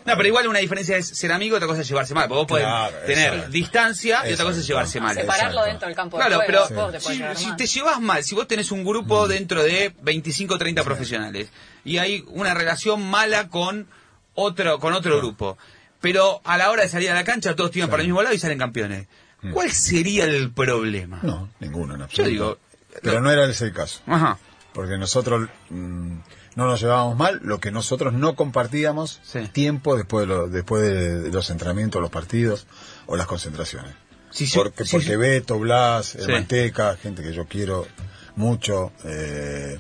No, 0.10 0.17
pero 0.17 0.28
igual 0.28 0.48
una 0.48 0.60
diferencia 0.60 0.98
es 0.98 1.08
ser 1.08 1.32
amigo, 1.32 1.56
otra 1.56 1.67
cosa 1.67 1.82
es 1.82 1.88
llevarse 1.88 2.13
mal. 2.13 2.28
Porque 2.28 2.38
vos 2.39 2.48
podés 2.48 2.65
Claro, 2.65 2.95
tener 3.06 3.28
exacto. 3.34 3.52
distancia 3.52 4.30
y 4.30 4.34
otra 4.34 4.45
cosa 4.45 4.60
es 4.60 4.65
Exacto. 4.65 4.67
llevarse 4.67 5.00
mal. 5.02 5.17
Exacto. 5.17 5.32
Separarlo 5.34 5.63
dentro 5.65 5.88
del 5.88 5.95
campo 5.95 6.17
de 6.17 6.22
Claro, 6.26 6.36
juego. 6.43 6.48
pero 6.48 6.60
vos 6.82 6.91
te 6.91 7.00
podés 7.00 7.38
si, 7.39 7.45
si 7.45 7.56
te 7.56 7.65
llevas 7.67 8.02
mal, 8.02 8.24
si 8.24 8.36
vos 8.36 8.48
tenés 8.48 8.72
un 8.72 8.84
grupo 8.84 9.28
dentro 9.28 9.63
de 9.63 9.93
25 10.02 10.54
o 10.56 10.58
30 10.58 10.84
profesionales 10.84 11.50
y 11.86 11.98
hay 11.98 12.24
una 12.28 12.54
relación 12.54 13.02
mala 13.10 13.48
con 13.50 13.88
otro 14.36 14.80
con 14.80 14.93
otro 14.93 15.17
grupo, 15.17 15.58
pero 16.02 16.41
a 16.45 16.58
la 16.58 16.72
hora 16.72 16.84
de 16.84 16.89
salir 16.89 17.10
a 17.12 17.13
la 17.13 17.24
cancha 17.24 17.56
todos 17.56 17.72
tiran 17.72 17.89
para 17.89 18.02
el 18.02 18.08
mismo 18.08 18.22
lado 18.22 18.34
y 18.36 18.39
salen 18.39 18.58
campeones. 18.58 19.08
¿Cuál 19.54 19.72
sería 19.72 20.26
el 20.26 20.52
problema? 20.52 21.19
No, 21.24 21.50
ninguno 21.60 21.95
en 21.95 22.02
absoluto. 22.02 22.30
digo, 22.30 22.58
Pero 23.02 23.22
no 23.22 23.32
era 23.32 23.45
ese 23.45 23.65
el 23.65 23.74
caso. 23.74 24.02
Ajá. 24.08 24.38
Porque 24.74 24.98
nosotros 24.98 25.50
mm, 25.69 26.17
no 26.56 26.66
nos 26.68 26.82
llevábamos 26.82 27.16
mal, 27.18 27.40
lo 27.44 27.60
que 27.60 27.72
nosotros 27.72 28.14
no 28.14 28.36
compartíamos 28.36 29.20
Sí. 29.24 29.48
tiempo 29.52 29.96
después 29.96 30.28
de, 30.28 30.34
lo- 30.36 30.48
después 30.48 30.84
de 30.84 31.32
los 31.32 31.50
entrenamientos, 31.50 32.02
los 32.02 32.12
partidos 32.12 32.68
o 33.06 33.16
las 33.16 33.28
concentraciones. 33.28 33.94
Si 34.32 34.46
yo- 34.46 34.64
porque 34.64 34.84
porque 34.92 35.18
Beto, 35.18 35.58
Blas, 35.60 36.16
el 36.16 36.26
Sí. 36.26 36.32
Manteca, 36.32 36.96
gente 36.98 37.24
que 37.24 37.34
yo 37.34 37.46
quiero 37.48 37.88
mucho, 38.36 38.92
eh, 39.04 39.80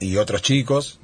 y 0.00 0.16
otros 0.16 0.42
chicos 0.42 0.98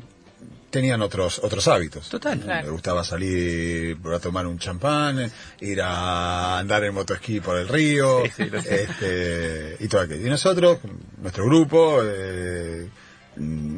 tenían 0.70 1.00
otros 1.02 1.38
otros 1.42 1.66
hábitos. 1.68 2.08
Total. 2.10 2.38
Claro. 2.40 2.66
Me 2.66 2.72
gustaba 2.72 3.02
salir 3.04 3.96
a 4.14 4.18
tomar 4.18 4.46
un 4.46 4.58
champán, 4.58 5.30
ir 5.60 5.80
a 5.82 6.58
andar 6.58 6.84
en 6.84 6.94
motoesquí 6.94 7.40
por 7.40 7.56
el 7.58 7.68
río, 7.68 8.22
Sí, 8.26 8.30
sí, 8.36 8.50
este, 8.68 9.76
y 9.80 9.88
todo 9.88 10.02
aquello. 10.02 10.26
Y 10.26 10.30
nosotros, 10.30 10.78
nuestro 11.22 11.44
grupo, 11.46 12.00
eh, 12.04 12.88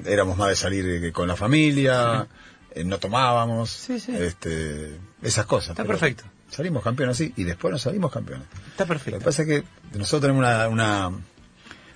éramos 0.06 0.36
más 0.36 0.48
de 0.48 0.56
salir 0.56 0.86
eh, 0.86 1.12
con 1.12 1.28
la 1.28 1.36
familia, 1.36 2.26
eh, 2.74 2.84
no 2.84 2.98
tomábamos, 2.98 3.70
Sí, 3.70 4.00
sí. 4.00 4.12
este, 4.16 4.96
esas 5.22 5.46
cosas. 5.46 5.70
Está 5.70 5.84
perfecto. 5.84 6.24
Salimos 6.50 6.82
campeones 6.82 7.16
así, 7.16 7.32
y 7.36 7.44
después 7.44 7.70
nos 7.72 7.82
salimos 7.82 8.10
campeones. 8.12 8.46
Está 8.70 8.84
Lo 8.84 8.88
que 8.88 8.94
perfecto. 8.94 9.24
pasa 9.24 9.42
es 9.42 9.48
que 9.48 9.64
nosotros 9.98 10.22
tenemos 10.22 10.40
una, 10.40 10.68
una 10.68 11.10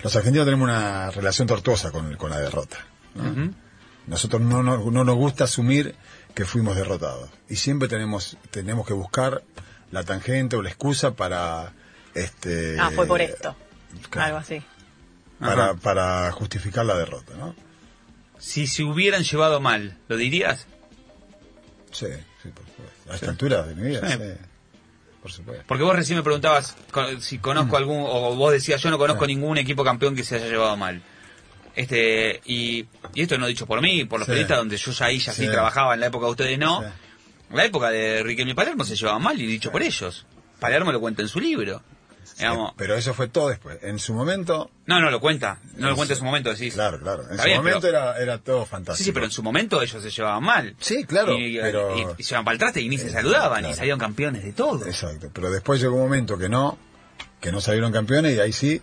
los 0.03 0.15
argentinos 0.17 0.45
tenemos 0.47 0.65
una 0.69 1.11
relación 1.11 1.49
tortuosa 1.49 1.91
con, 1.91 2.15
con 2.17 2.31
la 2.31 2.39
derrota. 2.39 2.77
¿no? 3.15 3.53
Nosotros 4.07 4.43
no, 4.43 4.63
no, 4.63 4.91
no 4.91 5.05
nos 5.05 5.17
gusta 5.17 5.45
asumir 5.45 5.95
que 6.35 6.45
fuimos 6.45 6.77
derrotados. 6.77 7.31
Y 7.49 7.57
siempre 7.57 7.89
tenemos, 7.89 8.37
tenemos 8.51 8.87
que 8.87 8.93
buscar 8.93 9.43
la 9.91 10.03
tangente 10.05 10.57
o 10.57 10.63
la 10.63 10.69
excusa 10.69 11.15
para 11.15 11.73
este 12.15 12.77
Ah, 12.79 12.91
fue 12.95 13.07
por 13.07 13.21
esto. 13.23 13.57
claro, 14.11 14.27
Algo 14.27 14.39
así. 14.39 14.63
Para, 15.49 15.75
para 15.75 16.31
justificar 16.33 16.85
la 16.87 16.97
derrota, 16.97 17.35
¿no? 17.37 17.55
Si 18.39 18.67
se 18.67 18.83
hubieran 18.83 19.23
llevado 19.23 19.61
mal, 19.61 19.97
¿lo 20.09 20.17
dirías? 20.17 20.67
Sí, 21.93 22.07
sí, 22.43 22.49
por 22.49 22.65
supuesto. 22.67 23.13
A 23.13 23.15
esta 23.15 23.31
altura 23.31 23.63
de 23.63 23.75
mi 23.75 23.89
vida, 23.89 24.09
Sí. 24.11 24.17
sí. 24.19 24.33
Por 25.23 25.33
supuesto. 25.33 25.65
Porque 25.67 25.85
vos 25.85 25.97
recién 25.97 26.19
me 26.19 26.23
preguntabas 26.23 26.77
si 27.21 27.39
conozco 27.39 27.77
algún, 27.79 28.05
o 28.07 28.35
vos 28.35 28.53
decías, 28.53 28.83
yo 28.83 28.91
no 28.91 28.99
conozco 28.99 29.25
Mm. 29.25 29.29
Ningún 29.29 29.59
equipo 29.59 29.83
campeón 29.85 30.15
que 30.15 30.23
se 30.25 30.37
haya 30.37 30.47
llevado 30.49 30.77
mal. 30.77 31.01
Este, 31.75 32.41
y, 32.45 32.87
y 33.15 33.23
esto 33.23 33.39
no 33.39 33.47
dicho 33.47 33.67
por 33.67 33.81
mí, 33.81 34.05
por 34.05 34.21
los 34.21 34.27
Sí. 34.27 34.31
periodistas, 34.33 34.59
donde 34.59 34.77
yo 34.77 34.93
ya 34.93 35.07
ahí 35.07 35.19
ya 35.19 35.33
sí 35.33 35.47
Sí. 35.47 35.51
trabajaba 35.51 35.95
en 35.95 36.01
la 36.01 36.07
época 36.07 36.27
de 36.27 36.31
ustedes 36.33 36.59
no. 36.59 36.83
Sí. 36.83 36.89
En 37.51 37.57
la 37.57 37.65
época 37.65 37.91
de 37.91 38.23
Riquelme 38.23 38.53
y 38.53 38.55
Palermo 38.55 38.85
se 38.85 38.97
llevaban 38.97 39.23
mal 39.23 39.41
y 39.41 39.47
dicho 39.47 39.73
por 39.73 39.83
ellos. 39.83 40.27
Palermo 40.61 40.93
lo 40.93 41.01
cuenta 41.01 41.23
en 41.23 41.29
su 41.29 41.41
libro. 41.41 41.83
Digamos, 42.39 42.71
Eh, 42.71 42.75
Pero 42.77 42.95
eso 42.97 43.15
fue 43.15 43.29
todo 43.29 43.49
después. 43.49 43.79
En 43.83 43.99
su 43.99 44.15
momento, 44.15 44.71
no, 44.87 45.01
no 45.01 45.11
lo 45.11 45.21
cuenta, 45.21 45.59
no 45.77 45.89
lo 45.91 45.97
cuenta 45.97 46.15
en 46.15 46.19
su 46.19 46.25
momento, 46.25 46.51
decís. 46.51 46.75
claro, 46.75 46.99
claro. 47.01 47.23
En 47.25 47.31
Está 47.33 47.43
su 47.43 47.49
bien, 47.49 47.59
momento 47.59 47.81
pero- 47.83 47.99
era, 47.99 48.19
era 48.19 48.39
todo 48.39 48.65
fantástico. 48.67 48.99
Sí, 48.99 49.05
sí, 49.05 49.13
pero 49.13 49.27
en 49.27 49.33
su 49.33 49.43
momento 49.43 49.81
ellos 49.83 50.03
se 50.03 50.11
llevaban 50.11 50.43
mal. 50.43 50.77
Sí, 50.81 51.05
claro, 51.05 51.37
Y, 51.39 51.59
pero- 51.61 51.97
y- 51.99 52.03
y 52.19 52.23
se 52.23 52.31
llevaban 52.31 52.45
para 52.47 52.53
el 52.55 52.59
traste 52.59 52.81
y 52.81 52.89
ni 52.89 52.99
se 52.99 53.11
saludaban, 53.11 53.59
claro. 53.61 53.75
y 53.75 53.77
salieron 53.77 53.99
campeones 54.01 54.45
de 54.45 54.53
todo. 54.53 54.85
Exacto, 54.87 55.31
pero 55.33 55.51
después 55.51 55.81
llegó 55.81 55.97
un 55.97 56.03
momento 56.03 56.39
que 56.39 56.49
no, 56.49 56.79
que 57.41 57.53
no 57.53 57.61
salieron 57.61 57.93
campeones 57.93 58.37
y 58.37 58.41
ahí 58.41 58.53
sí 58.53 58.81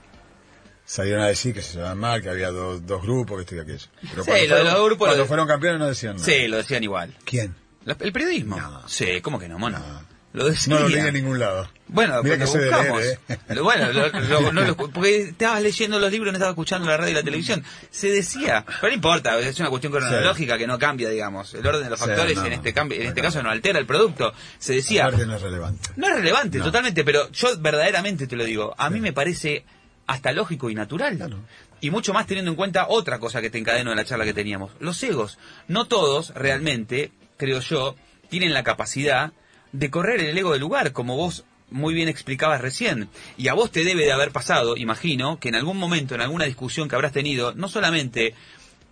salieron 0.85 1.21
a 1.23 1.27
decir 1.27 1.53
que 1.53 1.61
se 1.61 1.75
llevaban 1.75 1.97
mal, 1.99 2.21
que 2.21 2.29
había 2.29 2.51
dos, 2.51 2.85
dos 2.85 3.01
grupos, 3.01 3.37
que 3.37 3.41
esto 3.43 3.55
y 3.55 3.59
aquello. 3.59 3.87
Pero 4.01 4.25
cuando, 4.25 4.47
fueron, 4.47 4.97
cuando 4.97 5.25
fueron 5.25 5.47
campeones 5.47 5.79
no 5.79 5.87
decían 5.87 6.15
nada. 6.17 6.25
Sí, 6.25 6.47
lo 6.47 6.57
decían 6.57 6.83
igual. 6.83 7.15
¿Quién? 7.23 7.55
La- 7.85 7.95
¿El 7.99 8.11
periodismo? 8.11 8.57
No. 8.57 8.87
Sí, 8.87 9.21
¿cómo 9.21 9.39
que 9.39 9.47
no, 9.47 9.57
mono? 9.57 9.79
No. 9.79 10.10
Lo 10.33 10.45
decía. 10.45 10.73
No 10.75 10.79
lo 10.81 10.87
leí 10.89 10.99
en 11.05 11.13
ningún 11.13 11.39
lado. 11.39 11.69
Bueno, 11.87 12.23
Mira 12.23 12.37
porque 12.37 12.59
que 12.59 12.65
buscamos. 12.69 13.01
leer, 13.01 13.19
¿eh? 13.27 13.37
Lo- 13.49 13.63
Bueno, 13.65 13.91
lo- 13.91 14.07
lo- 14.07 14.51
no 14.53 14.61
lo- 14.61 14.77
porque 14.77 15.21
estabas 15.23 15.61
leyendo 15.61 15.99
los 15.99 16.09
libros, 16.09 16.31
no 16.31 16.37
estabas 16.37 16.53
escuchando 16.53 16.87
la 16.87 16.95
radio 16.95 17.11
y 17.11 17.15
la 17.15 17.23
televisión. 17.23 17.63
Se 17.89 18.09
decía, 18.09 18.63
pero 18.79 18.87
no 18.91 18.95
importa, 18.95 19.37
es 19.39 19.59
una 19.59 19.69
cuestión 19.69 19.91
cronológica 19.91 20.57
que 20.57 20.67
no 20.67 20.79
cambia, 20.79 21.09
digamos. 21.09 21.53
El 21.53 21.67
orden 21.67 21.83
de 21.83 21.89
los 21.89 21.99
Sí, 21.99 22.05
factores 22.05 22.37
no, 22.37 22.45
en 22.45 22.53
este 22.53 22.73
cambio, 22.73 22.97
en 23.01 23.07
este 23.07 23.21
caso 23.21 23.43
no 23.43 23.49
altera 23.49 23.77
el 23.77 23.85
producto. 23.85 24.33
Se 24.57 24.73
decía, 24.75 25.09
no 25.11 25.35
es 25.35 25.41
relevante. 25.41 25.89
no 25.97 26.07
es 26.07 26.13
relevante 26.15 26.59
totalmente, 26.61 27.03
pero 27.03 27.29
yo 27.31 27.49
verdaderamente 27.59 28.25
te 28.25 28.37
lo 28.37 28.45
digo, 28.45 28.73
a 28.77 28.89
mí 28.89 28.99
Sí. 28.99 29.01
me 29.01 29.11
parece 29.13 29.65
hasta 30.07 30.31
lógico 30.31 30.69
y 30.69 30.75
natural. 30.75 31.17
Claro. 31.17 31.39
Y 31.81 31.89
mucho 31.89 32.13
más 32.13 32.25
teniendo 32.25 32.51
en 32.51 32.55
cuenta 32.55 32.85
otra 32.87 33.19
cosa 33.19 33.41
que 33.41 33.49
te 33.49 33.57
encadeno 33.57 33.89
de 33.89 33.97
la 33.97 34.05
charla 34.05 34.23
que 34.23 34.33
teníamos, 34.33 34.71
los 34.79 35.01
egos. 35.03 35.39
No 35.67 35.87
todos 35.87 36.29
realmente, 36.35 37.11
creo 37.37 37.59
yo, 37.59 37.95
tienen 38.29 38.53
la 38.53 38.63
capacidad 38.63 39.33
de 39.71 39.89
correr 39.89 40.21
el 40.21 40.37
ego 40.37 40.51
del 40.51 40.61
lugar, 40.61 40.91
como 40.91 41.15
vos 41.15 41.45
muy 41.69 41.93
bien 41.93 42.09
explicabas 42.09 42.61
recién. 42.61 43.09
Y 43.37 43.47
a 43.47 43.53
vos 43.53 43.71
te 43.71 43.83
debe 43.83 44.05
de 44.05 44.11
haber 44.11 44.31
pasado, 44.31 44.77
imagino, 44.77 45.39
que 45.39 45.49
en 45.49 45.55
algún 45.55 45.77
momento, 45.77 46.15
en 46.15 46.21
alguna 46.21 46.45
discusión 46.45 46.89
que 46.89 46.95
habrás 46.95 47.13
tenido, 47.13 47.53
no 47.53 47.67
solamente 47.67 48.35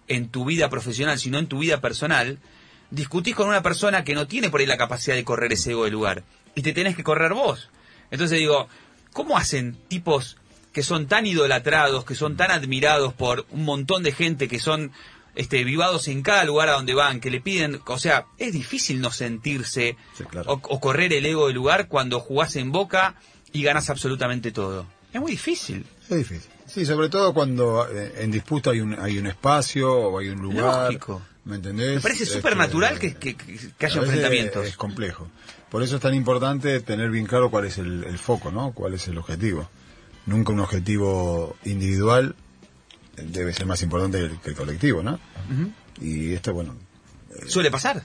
en 0.07 0.29
tu 0.29 0.45
vida 0.45 0.69
profesional, 0.69 1.19
sino 1.19 1.37
en 1.37 1.47
tu 1.47 1.59
vida 1.59 1.81
personal, 1.81 2.39
discutís 2.89 3.35
con 3.35 3.47
una 3.47 3.61
persona 3.61 4.03
que 4.03 4.15
no 4.15 4.27
tiene 4.27 4.49
por 4.49 4.61
ahí 4.61 4.65
la 4.65 4.77
capacidad 4.77 5.15
de 5.15 5.23
correr 5.23 5.53
ese 5.53 5.71
ego 5.71 5.83
del 5.83 5.93
lugar. 5.93 6.23
Y 6.55 6.61
te 6.61 6.73
tenés 6.73 6.95
que 6.95 7.03
correr 7.03 7.33
vos. 7.33 7.69
Entonces 8.11 8.39
digo, 8.39 8.67
¿cómo 9.13 9.37
hacen 9.37 9.77
tipos 9.87 10.37
que 10.73 10.83
son 10.83 11.07
tan 11.07 11.25
idolatrados, 11.25 12.05
que 12.05 12.15
son 12.15 12.37
tan 12.37 12.51
admirados 12.51 13.13
por 13.13 13.45
un 13.51 13.65
montón 13.65 14.03
de 14.03 14.11
gente 14.11 14.47
que 14.47 14.59
son 14.59 14.91
este, 15.35 15.63
vivados 15.63 16.07
en 16.07 16.21
cada 16.21 16.43
lugar 16.43 16.69
a 16.69 16.73
donde 16.73 16.93
van, 16.93 17.19
que 17.19 17.29
le 17.31 17.41
piden, 17.41 17.79
o 17.85 17.97
sea, 17.99 18.25
es 18.37 18.53
difícil 18.53 18.99
no 19.01 19.11
sentirse 19.11 19.95
Sí, 20.17 20.23
claro. 20.25 20.51
o, 20.51 20.53
o 20.55 20.79
correr 20.79 21.13
el 21.13 21.25
ego 21.25 21.47
del 21.47 21.55
lugar 21.55 21.87
cuando 21.87 22.19
jugás 22.19 22.55
en 22.55 22.71
boca 22.71 23.15
y 23.51 23.63
ganas 23.63 23.89
absolutamente 23.89 24.51
todo. 24.51 24.85
Es 25.13 25.19
muy 25.21 25.31
difícil. 25.31 25.85
Es 26.09 26.17
difícil. 26.17 26.49
Sí, 26.67 26.85
sobre 26.85 27.09
todo 27.09 27.33
cuando 27.33 27.87
eh, 27.89 28.13
en 28.19 28.29
disputa 28.31 28.69
hay 28.71 28.79
un, 28.81 28.99
hay 28.99 29.17
un 29.17 29.25
espacio 29.27 29.91
o 29.91 30.19
hay 30.19 30.29
un 30.29 30.39
lugar. 30.41 30.85
Lógico. 30.85 31.21
¿Me 31.45 31.55
entendés? 31.55 31.95
Me 31.95 32.01
parece 32.01 32.25
Este, 32.25 32.35
súper 32.35 32.55
natural 32.55 32.99
que, 32.99 33.15
que- 33.15 33.35
que- 33.35 33.57
que 33.75 33.85
haya 33.87 34.01
enfrentamientos. 34.01 34.67
Es 34.67 34.75
complejo. 34.77 35.27
Por 35.71 35.81
eso 35.81 35.95
es 35.95 36.01
tan 36.01 36.13
importante 36.13 36.79
tener 36.81 37.09
bien 37.09 37.25
claro 37.25 37.49
cuál 37.49 37.65
es 37.65 37.79
el, 37.79 38.03
el 38.03 38.19
foco, 38.19 38.51
¿no? 38.51 38.71
Cuál 38.73 38.93
es 38.93 39.07
el 39.07 39.17
objetivo. 39.17 39.67
Nunca 40.27 40.51
un 40.51 40.59
objetivo 40.59 41.55
individual 41.65 42.35
debe 43.23 43.53
ser 43.53 43.65
más 43.65 43.81
importante 43.81 44.17
que 44.19 44.25
el, 44.25 44.39
que 44.39 44.49
el 44.51 44.55
colectivo, 44.55 45.03
¿no? 45.03 45.19
Y 46.01 46.33
esto, 46.33 46.53
bueno, 46.53 46.75
Suele 47.47 47.69
pasar. 47.71 48.03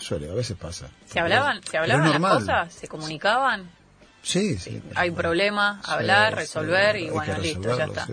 suele, 0.00 0.30
a 0.30 0.34
veces 0.34 0.56
pasa. 0.56 0.88
¿Se 1.06 1.20
hablaban, 1.20 1.60
¿se 1.62 1.76
hablaban 1.78 2.20
las 2.22 2.32
cosas? 2.32 2.72
¿Se 2.74 2.88
comunicaban? 2.88 3.70
Sí, 4.22 4.58
sí. 4.58 4.82
Hay 4.94 5.10
un 5.10 5.16
problema, 5.16 5.80
hablar, 5.84 6.32
Sí, 6.32 6.38
resolver 6.40 6.96
sí, 6.96 7.04
y 7.04 7.10
bueno, 7.10 7.38
listo, 7.38 7.76
ya 7.76 7.84
está. 7.84 8.06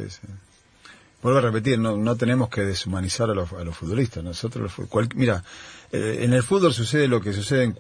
Vuelvo 1.22 1.38
a 1.40 1.42
repetir, 1.42 1.78
no, 1.78 1.98
no 1.98 2.16
tenemos 2.16 2.50
que 2.50 2.62
deshumanizar 2.62 3.30
a 3.30 3.34
los, 3.36 3.52
a 3.54 3.64
los 3.64 3.78
futbolistas. 3.78 4.24
Nosotros, 4.24 4.72
los 4.78 4.88
cual- 4.90 5.10
mira, 5.16 5.44
eh, 5.92 6.20
en 6.22 6.34
el 6.34 6.42
fútbol 6.42 6.74
sucede 6.74 7.08
lo 7.08 7.22
que 7.22 7.32
sucede, 7.34 7.64
en, 7.66 7.78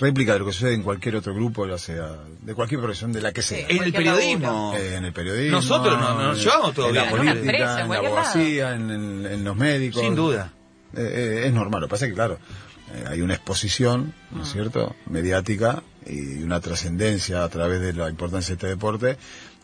réplica 0.00 0.32
de 0.32 0.40
lo 0.40 0.46
que 0.46 0.52
sucede 0.52 0.74
en 0.74 0.82
cualquier 0.82 1.16
otro 1.16 1.34
grupo, 1.34 1.66
ya 1.66 1.78
sea 1.78 2.16
de 2.42 2.54
cualquier 2.54 2.80
profesión, 2.80 3.12
de 3.12 3.20
la 3.20 3.32
que 3.32 3.42
sea. 3.42 3.58
Sí. 3.68 3.76
En 3.76 3.84
el 3.84 3.92
periodismo. 3.92 4.74
Eh, 4.76 4.96
en 4.96 5.04
el 5.04 5.12
periodismo. 5.12 5.56
Nosotros 5.58 5.98
no- 6.00 6.14
no 6.14 6.22
nos 6.28 6.42
llevamos 6.42 6.74
todo 6.74 6.86
en 6.88 6.92
bien, 6.94 7.04
la 7.04 7.10
política, 7.10 7.38
empresa, 7.40 7.80
en 7.82 7.88
la 7.90 7.96
abogacía, 7.98 8.74
en, 8.74 8.90
en- 8.90 9.26
en 9.26 9.44
los 9.44 9.56
médicos. 9.56 10.02
Sin 10.02 10.14
duda. 10.16 10.52
Eh, 10.96 11.00
eh, 11.00 11.46
es 11.46 11.52
normal, 11.52 11.82
lo 11.82 11.86
que 11.86 11.90
pasa 11.90 12.06
es 12.06 12.10
que, 12.10 12.14
claro, 12.14 12.38
eh, 12.94 13.04
hay 13.08 13.20
una 13.20 13.34
exposición, 13.34 14.14
¿no 14.32 14.40
Ah. 14.40 14.42
es 14.44 14.52
cierto?, 14.52 14.96
mediática 15.06 15.82
y 16.06 16.42
una 16.42 16.58
trascendencia 16.60 17.44
a 17.44 17.48
través 17.50 17.80
de 17.82 17.92
la 17.92 18.08
importancia 18.08 18.48
de 18.48 18.54
este 18.54 18.66
deporte 18.68 19.18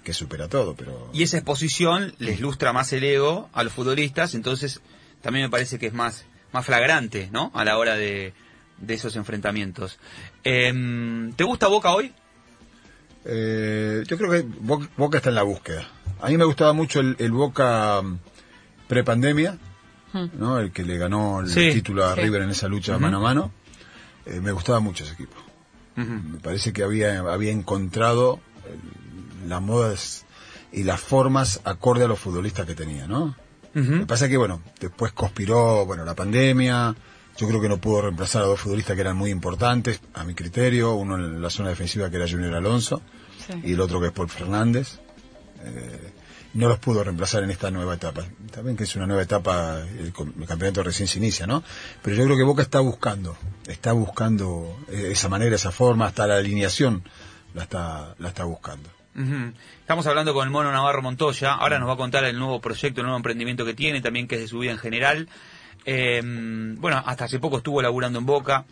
que 0.05 0.13
supera 0.13 0.49
todo, 0.49 0.75
pero... 0.77 1.11
Y 1.13 1.23
esa 1.25 1.39
exposición 1.39 2.15
les 2.19 2.39
lustra 2.41 2.73
más 2.73 2.93
el 2.93 3.03
ego 3.05 3.49
a 3.53 3.65
los 3.65 3.73
futbolistas, 3.73 4.35
entonces 4.35 4.81
también 5.23 5.47
me 5.47 5.51
parece 5.51 5.79
que 5.79 5.87
es 5.87 5.95
más, 5.95 6.25
más 6.53 6.65
flagrante, 6.67 7.29
¿no? 7.33 7.51
A 7.55 7.65
la 7.65 7.79
hora 7.79 7.97
de, 7.97 8.35
de 8.79 8.95
esos 8.95 9.17
enfrentamientos. 9.17 9.99
Em, 10.45 11.33
¿Te 11.33 11.43
gusta 11.45 11.67
Boca 11.69 11.93
hoy? 11.95 12.13
Eh, 13.25 14.05
yo 14.07 14.19
creo 14.19 14.31
que 14.31 14.43
Bo- 14.61 14.87
Boca 14.97 15.17
está 15.19 15.31
en 15.31 15.35
la 15.37 15.43
búsqueda. 15.43 15.89
A 16.21 16.29
mí 16.29 16.37
me 16.37 16.45
gustaba 16.45 16.73
mucho 16.73 17.01
el, 17.01 17.17
el 17.19 17.33
Boca 17.33 18.03
prepandemia, 18.89 19.59
Hmm. 20.13 20.29
¿no? 20.39 20.61
El 20.61 20.71
que 20.71 20.85
le 20.85 20.97
ganó 20.97 21.41
el 21.41 21.49
Sí. 21.49 21.73
título 21.73 22.05
a 22.07 22.15
Sí. 22.15 22.21
River 22.21 22.43
en 22.43 22.51
esa 22.51 22.69
lucha 22.69 22.97
mano 22.99 23.17
a 23.17 23.21
mano. 23.21 23.51
Eh, 24.27 24.39
me 24.41 24.53
gustaba 24.53 24.79
mucho 24.79 25.03
ese 25.03 25.15
equipo. 25.15 25.35
Me 25.97 26.39
parece 26.39 26.73
que 26.73 26.85
había, 26.85 27.19
había 27.19 27.51
encontrado 27.51 28.39
el- 28.65 29.04
las 29.49 29.63
modas 29.63 30.25
y 30.73 30.83
las 30.85 31.01
formas 31.01 31.61
acorde 31.65 32.05
a 32.05 32.09
los 32.09 32.19
futbolistas 32.19 32.67
que 32.67 32.75
tenía, 32.75 33.07
¿no? 33.07 33.37
Lo 33.75 34.01
que 34.01 34.07
pasa 34.07 34.27
es 34.27 34.31
que, 34.31 34.37
bueno, 34.37 34.63
después 34.79 35.13
conspiró, 35.13 35.85
bueno, 35.85 36.05
la 36.05 36.15
pandemia. 36.15 36.95
Yo 37.37 37.49
creo 37.49 37.61
que 37.61 37.69
no 37.69 37.79
pudo 37.79 38.03
reemplazar 38.03 38.43
a 38.43 38.47
dos 38.47 38.61
futbolistas 38.61 38.95
que 38.95 39.01
eran 39.01 39.17
muy 39.17 39.31
importantes, 39.31 40.01
a 40.15 40.23
mi 40.23 40.35
criterio. 40.35 40.95
Uno 40.95 41.17
en 41.17 41.43
la 41.43 41.51
zona 41.51 41.71
defensiva 41.71 42.09
que 42.09 42.17
era 42.17 42.29
Junior 42.29 42.55
Alonso 42.55 43.03
Sí. 43.45 43.53
y 43.65 43.73
el 43.73 43.81
otro 43.81 44.01
que 44.01 44.07
es 44.07 44.13
Paul 44.13 44.29
Fernández. 44.31 45.01
Eh, 45.65 46.13
no 46.55 46.69
los 46.69 46.79
pudo 46.79 47.03
reemplazar 47.03 47.43
en 47.43 47.51
esta 47.51 47.71
nueva 47.73 47.95
etapa. 47.95 48.25
También 48.53 48.77
que 48.77 48.85
es 48.85 48.95
una 48.95 49.07
nueva 49.07 49.23
etapa, 49.23 49.81
el, 49.81 50.13
el 50.39 50.47
campeonato 50.47 50.85
recién 50.85 51.09
se 51.09 51.19
inicia, 51.19 51.47
¿no? 51.49 51.65
Pero 52.01 52.15
yo 52.17 52.25
creo 52.27 52.37
que 52.37 52.45
Boca 52.45 52.63
está 52.63 52.79
buscando, 52.79 53.37
está 53.67 53.91
buscando 53.93 54.77
eh, 54.89 55.09
esa 55.11 55.29
manera, 55.29 55.57
esa 55.57 55.73
forma, 55.73 56.07
hasta 56.07 56.29
la 56.29 56.37
alineación 56.37 57.03
la 57.55 57.65
está, 57.65 58.15
la 58.19 58.29
está 58.29 58.45
buscando. 58.45 58.89
Estamos 59.15 60.07
hablando 60.09 60.35
con 60.35 60.45
el 60.45 60.51
mono 60.51 60.73
Navarro 60.73 61.01
Montoya. 61.01 61.55
Ahora 61.55 61.79
nos 61.79 61.89
va 61.89 61.93
a 61.93 61.97
contar 61.97 62.25
el 62.25 62.37
nuevo 62.37 62.61
proyecto, 62.61 63.01
el 63.01 63.05
nuevo 63.05 63.17
emprendimiento 63.17 63.65
que 63.65 63.75
tiene, 63.75 64.01
también 64.01 64.27
que 64.27 64.35
es 64.35 64.41
de 64.41 64.49
su 64.49 64.59
vida 64.59 64.73
en 64.73 64.79
general. 64.79 65.29
Eh, 65.85 66.21
bueno, 66.25 67.01
hasta 67.07 67.27
hace 67.27 67.39
poco 67.39 67.59
estuvo 67.59 67.81
laburando 67.81 68.19
en 68.19 68.27
Boca. 68.27 68.65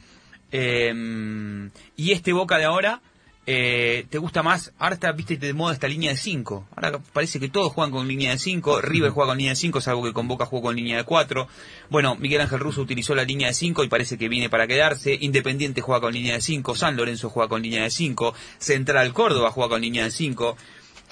Eh, 0.51 1.71
y 1.97 2.11
este 2.11 2.33
Boca 2.33 2.59
de 2.59 2.65
ahora, 2.65 3.01
eh, 3.45 4.07
¿te 4.09 4.19
gusta 4.19 4.43
más? 4.43 4.73
Ahora 4.79 4.95
está, 4.95 5.11
viste, 5.11 5.37
de 5.37 5.53
moda 5.53 5.75
esta 5.75 5.89
línea 5.89 6.11
de 6.11 6.17
5. 6.17 6.69
Ahora 6.77 7.01
parece 7.13 7.41
que 7.41 7.49
todos 7.49 7.73
juegan 7.73 7.91
con 7.91 8.07
línea 8.07 8.31
de 8.31 8.39
5. 8.39 8.81
River 8.81 9.11
juega 9.11 9.31
con 9.31 9.39
línea 9.39 9.53
de 9.53 9.57
5, 9.57 9.81
salvo 9.81 10.05
que 10.05 10.13
con 10.13 10.29
Boca 10.29 10.47
jugó 10.47 10.63
con 10.69 10.77
línea 10.77 10.97
de 10.97 11.05
4. 11.05 11.49
Bueno, 11.91 12.15
Miguel 12.17 12.41
Ángel 12.41 12.61
Russo 12.61 12.83
utilizó 12.83 13.15
la 13.17 13.25
línea 13.25 13.49
de 13.49 13.55
5 13.55 13.83
y 13.83 13.89
parece 13.89 14.17
que 14.17 14.29
viene 14.29 14.49
para 14.49 14.69
quedarse. 14.69 15.19
Independiente 15.21 15.81
juega 15.81 16.01
con 16.01 16.13
línea 16.13 16.35
de 16.35 16.41
5. 16.41 16.77
San 16.77 16.97
Lorenzo 16.97 17.31
juega 17.31 17.49
con 17.49 17.63
línea 17.63 17.83
de 17.83 17.91
5. 17.91 18.33
Central 18.59 19.13
Córdoba 19.13 19.51
juega 19.51 19.71
con 19.71 19.81
línea 19.83 20.05
de 20.05 20.13
5. 20.13 20.57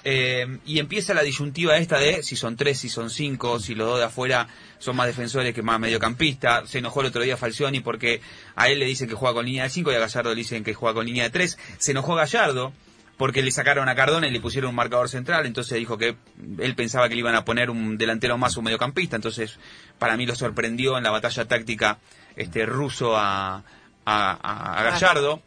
Eh, 0.02 0.58
y 0.64 0.78
empieza 0.78 1.12
la 1.12 1.22
disyuntiva 1.22 1.76
esta 1.76 1.98
de 1.98 2.22
si 2.22 2.34
son 2.36 2.56
tres, 2.56 2.78
si 2.78 2.88
son 2.88 3.10
cinco, 3.10 3.60
si 3.60 3.74
los 3.74 3.86
dos 3.86 3.98
de 3.98 4.04
afuera 4.06 4.48
son 4.78 4.96
más 4.96 5.06
defensores 5.06 5.54
que 5.54 5.62
más 5.62 5.78
mediocampistas. 5.78 6.70
Se 6.70 6.78
enojó 6.78 7.02
el 7.02 7.08
otro 7.08 7.22
día 7.22 7.36
Falcioni 7.36 7.80
porque 7.80 8.20
a 8.56 8.68
él 8.68 8.78
le 8.78 8.86
dicen 8.86 9.08
que 9.08 9.14
juega 9.14 9.34
con 9.34 9.44
línea 9.44 9.64
de 9.64 9.68
cinco 9.70 9.92
y 9.92 9.94
a 9.94 9.98
Gallardo 9.98 10.30
le 10.30 10.36
dicen 10.36 10.64
que 10.64 10.72
juega 10.72 10.94
con 10.94 11.04
línea 11.06 11.24
de 11.24 11.30
tres. 11.30 11.58
Se 11.78 11.90
enojó 11.90 12.14
Gallardo 12.14 12.72
porque 13.18 13.42
le 13.42 13.50
sacaron 13.50 13.90
a 13.90 13.94
Cardona 13.94 14.26
y 14.26 14.30
le 14.30 14.40
pusieron 14.40 14.70
un 14.70 14.76
marcador 14.76 15.10
central, 15.10 15.44
entonces 15.44 15.76
dijo 15.78 15.98
que 15.98 16.16
él 16.58 16.74
pensaba 16.74 17.06
que 17.10 17.14
le 17.14 17.20
iban 17.20 17.34
a 17.34 17.44
poner 17.44 17.68
un 17.68 17.98
delantero 17.98 18.38
más 18.38 18.56
un 18.56 18.64
mediocampista, 18.64 19.16
entonces 19.16 19.58
para 19.98 20.16
mí 20.16 20.24
lo 20.24 20.34
sorprendió 20.34 20.96
en 20.96 21.04
la 21.04 21.10
batalla 21.10 21.44
táctica 21.44 21.98
este 22.36 22.64
ruso 22.64 23.18
a, 23.18 23.56
a, 23.56 23.62
a- 24.06 24.80
a 24.80 24.82
Gallardo. 24.84 25.42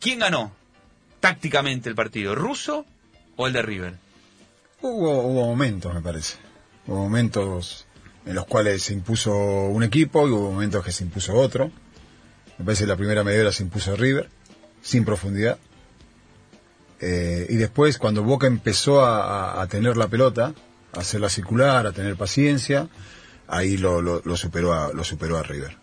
¿Quién 0.00 0.18
ganó 0.18 0.52
tácticamente 1.20 1.88
el 1.88 1.94
partido? 1.94 2.34
¿Ruso 2.34 2.84
o 3.36 3.46
el 3.46 3.52
de 3.52 3.62
River? 3.62 3.94
Hubo, 4.80 5.22
hubo 5.22 5.46
momentos, 5.46 5.92
me 5.94 6.00
parece. 6.02 6.36
Hubo 6.86 6.96
momentos 6.96 7.86
en 8.26 8.34
los 8.34 8.46
cuales 8.46 8.82
se 8.82 8.92
impuso 8.92 9.34
un 9.34 9.82
equipo 9.82 10.28
y 10.28 10.30
hubo 10.30 10.50
momentos 10.52 10.84
que 10.84 10.92
se 10.92 11.04
impuso 11.04 11.34
otro. 11.34 11.70
Me 12.58 12.64
parece 12.64 12.84
que 12.84 12.88
la 12.88 12.96
primera 12.96 13.24
media 13.24 13.40
hora 13.42 13.52
se 13.52 13.62
impuso 13.62 13.96
River, 13.96 14.28
sin 14.82 15.04
profundidad. 15.04 15.58
Eh, 17.00 17.46
y 17.50 17.56
después, 17.56 17.98
cuando 17.98 18.22
Boca 18.22 18.46
empezó 18.46 19.04
a, 19.04 19.66
tener 19.68 19.96
la 19.96 20.08
pelota, 20.08 20.54
a 20.92 21.00
hacerla 21.00 21.28
circular, 21.28 21.86
a 21.86 21.92
tener 21.92 22.16
paciencia, 22.16 22.88
ahí 23.48 23.76
lo, 23.76 24.00
lo- 24.00 24.22
lo 24.24 24.36
superó, 24.36 24.72
a, 24.72 24.92
lo 24.92 25.04
superó 25.04 25.36
a 25.38 25.42
River. 25.42 25.76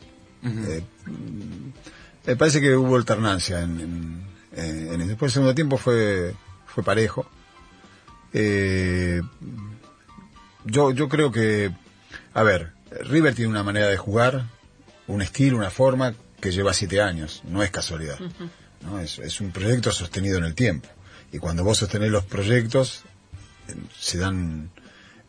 Eh, 0.44 0.82
me 2.26 2.36
parece 2.36 2.62
que 2.62 2.76
hubo 2.76 2.96
alternancia 2.96 3.62
en, 3.62 4.24
en, 4.56 4.94
en- 5.02 5.08
después 5.08 5.30
el 5.32 5.34
segundo 5.34 5.54
tiempo 5.56 5.78
fue 5.78 6.34
fue 6.66 6.84
parejo 6.84 7.28
eh, 8.34 9.22
yo 10.65 10.91
yo 10.91 11.10
creo 11.10 11.32
que 11.32 11.72
a 12.34 12.44
ver 12.44 12.72
River 13.02 13.34
tiene 13.36 13.50
una 13.50 13.63
manera 13.63 13.88
de 13.88 13.98
jugar 13.98 14.46
un 15.08 15.22
estilo 15.22 15.58
una 15.58 15.70
forma 15.70 16.13
que 16.39 16.52
lleva 16.52 16.74
siete 16.74 17.02
años 17.02 17.41
no 17.46 17.63
es 17.63 17.72
casualidad 17.72 18.17
¿no? 18.82 19.00
Es, 19.00 19.20
es 19.20 19.41
un 19.41 19.52
proyecto 19.52 19.91
sostenido 19.91 20.38
en 20.38 20.46
el 20.46 20.56
tiempo 20.56 20.88
y 21.32 21.39
cuando 21.39 21.63
vos 21.63 21.78
sostenés 21.78 22.12
los 22.12 22.26
proyectos 22.26 23.04
se 23.98 24.17
dan 24.17 24.70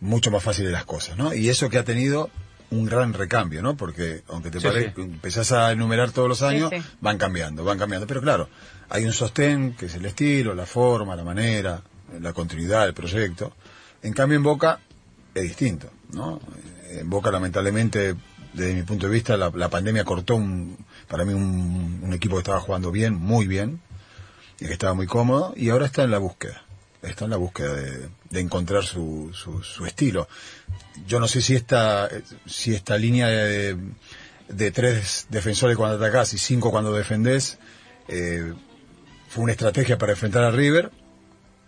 mucho 0.01 0.31
más 0.31 0.43
fáciles 0.43 0.73
las 0.73 0.85
cosas 0.85 1.17
¿no? 1.17 1.33
y 1.35 1.49
eso 1.49 1.69
que 1.69 1.79
ha 1.79 1.85
tenido 1.85 2.31
un 2.71 2.87
gran 2.87 3.13
recambio, 3.13 3.61
¿no? 3.61 3.77
Porque 3.77 4.23
aunque 4.29 4.51
te 4.51 4.59
Sí, 4.59 4.67
pare, 4.67 4.95
sí. 4.97 5.03
empezás 5.03 5.53
a 5.53 5.73
enumerar 5.73 6.11
todos 6.11 6.27
los 6.27 6.41
años, 6.41 6.71
sí. 6.73 6.83
van 7.03 7.19
cambiando, 7.19 7.65
van 7.65 7.79
cambiando. 7.79 8.07
Pero 8.07 8.23
claro, 8.23 8.49
hay 8.89 9.05
un 9.05 9.13
sostén 9.13 9.75
que 9.75 9.85
es 9.87 9.95
el 9.95 10.07
estilo, 10.07 10.55
la 10.55 10.65
forma, 10.65 11.15
la 11.15 11.23
manera, 11.23 11.83
la 12.21 12.33
continuidad 12.33 12.85
del 12.85 12.95
proyecto. 12.95 13.53
En 14.03 14.13
cambio, 14.13 14.37
en 14.37 14.43
Boca 14.43 14.81
es 15.35 15.43
distinto, 15.43 15.91
¿no? 16.13 16.41
En 16.91 17.09
Boca, 17.09 17.31
lamentablemente, 17.31 18.15
desde 18.53 18.75
mi 18.75 18.83
punto 18.83 19.07
de 19.07 19.13
vista, 19.13 19.37
la, 19.37 19.51
la 19.55 19.69
pandemia 19.69 20.05
cortó 20.05 20.37
un, 20.37 20.77
para 21.09 21.25
mí 21.25 21.33
un, 21.33 22.13
equipo 22.13 22.37
que 22.37 22.41
estaba 22.41 22.61
jugando 22.61 22.91
bien, 22.91 23.15
muy 23.15 23.47
bien, 23.47 23.81
y 24.61 24.67
que 24.67 24.73
estaba 24.73 24.95
muy 24.95 25.07
cómodo, 25.07 25.55
y 25.57 25.71
ahora 25.71 25.87
está 25.87 26.03
en 26.05 26.11
la 26.11 26.19
búsqueda. 26.19 26.63
Está 27.01 27.25
en 27.25 27.31
la 27.33 27.37
búsqueda 27.37 27.75
de, 27.75 28.09
de 28.31 28.41
encontrar 28.41 28.85
su, 28.85 29.31
su, 29.33 29.63
su 29.63 29.87
estilo. 29.87 30.29
Yo 31.07 31.19
no 31.19 31.27
sé 31.27 31.41
si 31.41 31.57
esta, 31.57 32.09
si 32.47 32.75
esta 32.75 32.97
línea 32.97 33.27
de, 33.27 33.77
de 34.49 34.71
tres 34.71 35.27
defensores 35.31 35.77
cuando 35.77 35.97
atacás 35.97 36.33
y 36.35 36.39
cinco 36.39 36.71
cuando 36.71 36.93
defendés 36.93 37.59
eh, 38.09 38.53
fue 39.29 39.45
una 39.45 39.53
estrategia 39.53 39.99
para 39.99 40.13
enfrentar 40.13 40.45
a 40.45 40.51
River 40.51 40.91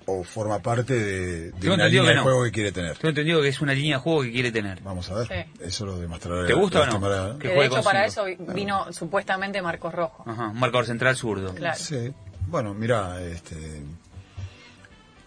o 0.06 0.22
forma 0.24 0.58
parte 0.60 0.92
de, 0.94 1.50
de 1.52 1.70
una 1.70 1.86
línea 1.88 2.10
de 2.10 2.14
no. 2.16 2.22
juego 2.22 2.44
que 2.44 2.52
quiere 2.52 2.72
tener. 2.72 2.96
Tengo 2.96 3.08
entendido 3.10 3.40
que 3.42 3.48
es 3.48 3.60
una 3.60 3.72
línea 3.72 3.96
de 3.96 4.02
juego 4.02 4.22
que 4.22 4.32
quiere 4.32 4.52
tener. 4.52 4.80
Vamos 4.82 5.10
a 5.10 5.14
ver. 5.14 5.26
Sí. 5.28 5.62
Eso 5.64 5.86
lo 5.86 5.98
demostrará. 5.98 6.46
¿Te 6.46 6.52
gusta 6.54 6.80
o 6.82 6.86
no? 6.86 6.92
temporada, 6.92 7.38
Que 7.38 7.48
Que 7.48 7.54
de 7.54 7.66
hecho 7.66 7.82
para 7.82 8.08
cinco. 8.10 8.26
eso 8.26 8.44
vi- 8.44 8.52
vino 8.54 8.92
supuestamente 8.92 9.62
Marcos 9.62 9.94
Rojo. 9.94 10.24
Ajá, 10.26 10.48
un 10.48 10.58
marcador 10.60 10.86
central 10.86 11.16
zurdo. 11.16 11.54
Claro. 11.54 11.78
Sí. 11.78 12.12
Bueno, 12.48 12.74
mira, 12.74 13.22
este, 13.22 13.82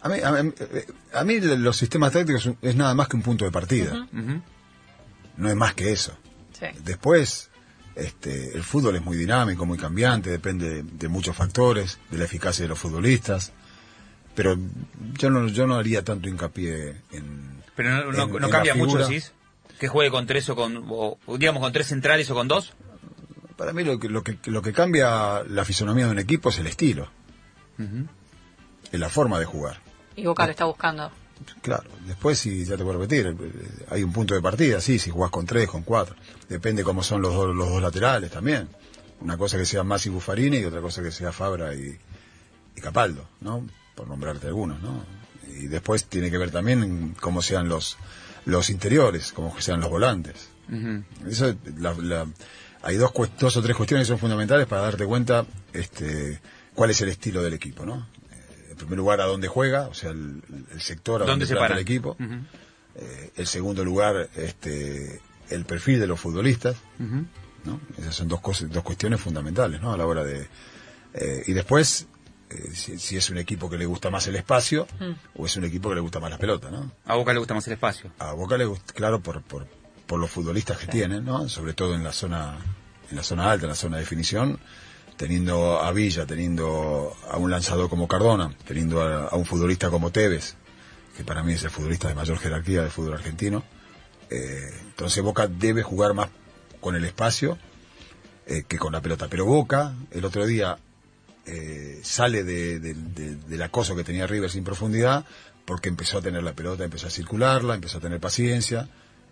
a 0.02 0.10
mí, 0.10 0.20
a, 0.24 0.32
mí, 0.44 0.52
a 1.13 1.24
mí 1.24 1.40
los 1.40 1.76
sistemas 1.76 2.12
tácticos 2.13 2.50
es 2.62 2.76
nada 2.76 2.94
más 2.94 3.08
que 3.08 3.16
un 3.16 3.24
punto 3.24 3.46
de 3.46 3.52
partida. 3.52 4.08
No 5.38 5.50
es 5.50 5.56
más 5.56 5.74
que 5.74 5.92
eso. 5.92 6.16
Sí. 6.54 6.66
Después, 6.84 7.50
este, 7.96 8.56
el 8.56 8.63
fútbol 8.63 8.96
es 8.96 9.04
muy 9.04 9.18
dinámico, 9.18 9.66
muy 9.66 9.78
cambiante, 9.78 10.30
depende 10.30 10.70
de, 10.70 10.84
de 10.84 11.08
muchos 11.08 11.36
factores, 11.36 12.00
de 12.12 12.18
la 12.20 12.26
eficacia 12.26 12.63
de 12.63 12.70
los 12.70 12.80
futbolistas. 12.80 13.52
Pero 14.38 14.56
yo 15.17 15.32
no, 15.32 15.47
yo 15.47 15.65
no 15.65 15.76
haría 15.78 16.04
tanto 16.04 16.30
hincapié 16.30 17.02
en. 17.12 17.63
Pero 17.76 17.89
no, 17.89 18.12
no- 18.12 18.23
en- 18.23 18.30
no 18.32 18.36
en 18.38 18.41
la 18.43 18.50
cambia 18.50 18.76
mucho. 18.76 18.97
¿sí? 19.08 19.19
Que 19.80 19.88
juegue 19.88 20.12
con 20.12 20.28
tres 20.28 20.47
o 20.50 20.56
con, 20.56 20.86
o, 20.88 21.17
digamos, 21.39 21.62
con 21.62 21.73
tres 21.73 21.88
centrales 21.88 22.30
o 22.30 22.36
con 22.36 22.47
dos. 22.47 22.73
Para 23.58 23.73
mí 23.73 23.84
lo 23.84 24.00
que, 24.00 24.10
lo 24.10 24.23
que, 24.23 24.38
lo 24.45 24.62
que 24.62 24.71
cambia 24.73 25.43
la 25.43 25.65
fisonomía 25.65 26.06
de 26.06 26.12
un 26.12 26.19
equipo 26.19 26.50
es 26.50 26.60
el 26.60 26.67
estilo, 26.67 27.10
es 28.91 29.00
la 29.00 29.10
forma 29.10 29.39
de 29.39 29.45
jugar. 29.45 29.80
Y 30.15 30.26
Boca 30.26 30.45
lo 30.45 30.52
está 30.52 30.65
buscando. 30.65 31.12
Claro, 31.62 31.89
después 32.08 32.39
si 32.39 32.65
ya 32.65 32.78
te 32.78 32.84
puedo 32.84 33.00
repetir, 33.00 33.28
eh, 33.28 33.86
hay 33.89 34.04
un 34.04 34.12
punto 34.13 34.34
de 34.36 34.41
partida, 34.41 34.82
sí, 34.82 34.97
si 35.00 35.10
jugás 35.12 35.30
con 35.32 35.45
tres, 35.45 35.67
con 35.67 35.84
cuatro, 35.84 36.15
depende 36.50 36.84
cómo 36.84 37.04
son 37.04 37.21
los 37.21 37.34
dos, 37.34 37.56
los 37.56 37.69
dos 37.69 37.82
laterales 37.82 38.32
también. 38.32 38.67
Una 39.21 39.38
cosa 39.38 39.58
que 39.58 39.65
sea 39.65 39.84
Masi 39.84 40.10
Buffarini 40.10 40.58
y 40.58 40.65
otra 40.65 40.82
cosa 40.82 41.02
que 41.04 41.12
sea 41.12 41.32
Fabra 41.32 41.73
y, 41.76 41.97
y 42.76 42.82
Capaldo, 42.82 43.28
¿no? 43.41 43.67
Por 43.98 44.08
nombrarte 44.08 44.48
algunos, 44.48 44.82
¿no? 44.82 45.04
Y 45.48 45.68
después 45.68 46.06
tiene 46.06 46.30
que 46.32 46.38
ver 46.38 46.52
también 46.52 46.84
en 46.84 47.14
cómo 47.20 47.42
sean 47.42 47.68
los, 47.68 47.98
los 48.46 48.70
interiores, 48.70 49.34
cómo 49.34 49.60
sean 49.60 49.82
los 49.82 49.90
volantes. 49.90 50.50
Eso, 51.28 51.54
la- 51.78 51.94
la- 51.96 52.28
hay 52.84 52.96
dos, 52.98 53.12
dos 53.40 53.58
o 53.58 53.62
tres 53.62 53.76
cuestiones 53.76 54.06
que 54.08 54.12
son 54.14 54.20
fundamentales 54.20 54.68
para 54.68 54.84
darte 54.84 55.06
cuenta 55.06 55.46
este, 55.74 56.40
cuál 56.76 56.92
es 56.92 57.02
el 57.02 57.10
estilo 57.10 57.42
del 57.42 57.54
equipo, 57.54 57.86
¿no? 57.86 58.08
Eh, 58.32 58.68
En 58.72 58.78
primer 58.78 58.98
lugar, 58.98 59.20
a 59.20 59.26
dónde 59.26 59.48
juega, 59.48 59.88
o 59.88 59.94
sea, 59.96 60.12
el, 60.12 60.44
el 60.72 60.82
sector 60.82 61.24
a 61.24 61.26
¿Dónde 61.26 61.32
donde 61.32 61.46
se 61.48 61.56
para? 61.56 61.74
el 61.76 61.82
equipo. 61.82 62.16
Eh, 62.96 63.32
el 63.36 63.48
segundo 63.48 63.84
lugar, 63.84 64.30
este, 64.36 65.20
el 65.50 65.66
perfil 65.66 66.00
de 66.00 66.08
los 66.08 66.20
futbolistas. 66.20 66.76
¿no? 67.66 67.82
Esas 67.98 68.16
son 68.16 68.28
dos 68.28 68.42
cosas, 68.42 68.70
dos 68.72 68.84
cuestiones 68.84 69.20
fundamentales, 69.20 69.82
¿no? 69.82 69.92
A 69.92 69.98
la 69.98 70.06
hora 70.06 70.24
de 70.24 70.48
eh, 71.16 71.44
y 71.48 71.54
después 71.54 72.06
eh, 72.50 72.72
si, 72.74 72.98
si 72.98 73.18
es 73.18 73.30
un 73.30 73.38
equipo 73.38 73.70
que 73.70 73.78
le 73.78 73.86
gusta 73.86 74.10
más 74.10 74.28
el 74.28 74.36
espacio 74.36 74.88
o 75.36 75.46
es 75.46 75.56
un 75.58 75.66
equipo 75.66 75.90
que 75.90 75.96
le 75.96 76.02
gusta 76.02 76.20
más 76.20 76.30
la 76.30 76.38
pelota, 76.38 76.72
¿no? 76.72 76.92
A 77.06 77.16
Boca 77.16 77.34
le 77.34 77.40
gusta 77.40 77.54
más 77.54 77.68
el 77.68 77.74
espacio. 77.74 78.12
A 78.20 78.34
Boca 78.34 78.58
le 78.58 78.66
gusta, 78.66 78.94
claro, 78.94 79.20
por, 79.20 79.42
por, 79.42 79.68
por 80.06 80.20
los 80.20 80.32
futbolistas 80.32 80.78
que 80.78 80.88
tienen, 80.88 81.26
¿no? 81.26 81.50
Sobre 81.50 81.74
todo 81.74 81.96
en 81.96 82.04
la 82.04 82.14
zona, 82.14 82.58
en 83.10 83.18
la 83.18 83.24
zona 83.24 83.52
alta, 83.52 83.66
en 83.66 83.70
la 83.70 83.76
zona 83.76 83.98
de 83.98 84.04
definición, 84.04 84.60
teniendo 85.18 85.80
a 85.82 85.92
Villa, 85.92 86.26
teniendo 86.26 87.16
a 87.30 87.38
un 87.38 87.52
lanzador 87.52 87.90
como 87.90 88.08
Cardona, 88.08 88.56
teniendo 88.66 89.02
a, 89.02 89.28
a 89.28 89.36
un 89.36 89.46
futbolista 89.46 89.90
como 89.90 90.12
Tevez, 90.12 90.56
que 91.18 91.24
para 91.24 91.42
mí 91.44 91.54
es 91.54 91.64
el 91.64 91.72
futbolista 91.72 92.08
de 92.08 92.14
mayor 92.14 92.38
jerarquía 92.38 92.82
del 92.82 92.92
fútbol 92.92 93.16
argentino. 93.16 93.64
Eh, 94.30 94.70
entonces 94.86 95.24
Boca 95.24 95.48
debe 95.48 95.84
jugar 95.84 96.14
más 96.14 96.30
con 96.80 96.96
el 96.96 97.04
espacio 97.06 97.58
eh, 98.46 98.64
que 98.68 98.78
con 98.78 98.94
la 98.94 99.02
pelota. 99.02 99.28
Pero 99.28 99.46
Boca, 99.46 99.94
el 100.12 100.24
otro 100.26 100.46
día, 100.46 100.78
eh, 101.48 102.00
sale 102.04 102.44
de, 102.44 102.80
de- 102.80 102.94
de- 102.94 103.36
del 103.36 103.62
acoso 103.62 103.96
que 103.96 104.04
tenía 104.04 104.28
River 104.28 104.50
sin 104.50 104.64
profundidad, 104.64 105.26
porque 105.66 105.90
empezó 105.90 106.20
a 106.20 106.22
tener 106.22 106.44
la 106.44 106.54
pelota, 106.54 106.84
empezó 106.84 107.08
a 107.08 107.10
circularla, 107.10 107.76
empezó 107.76 107.98
a 107.98 108.02
tener 108.02 108.20
paciencia, 108.20 108.88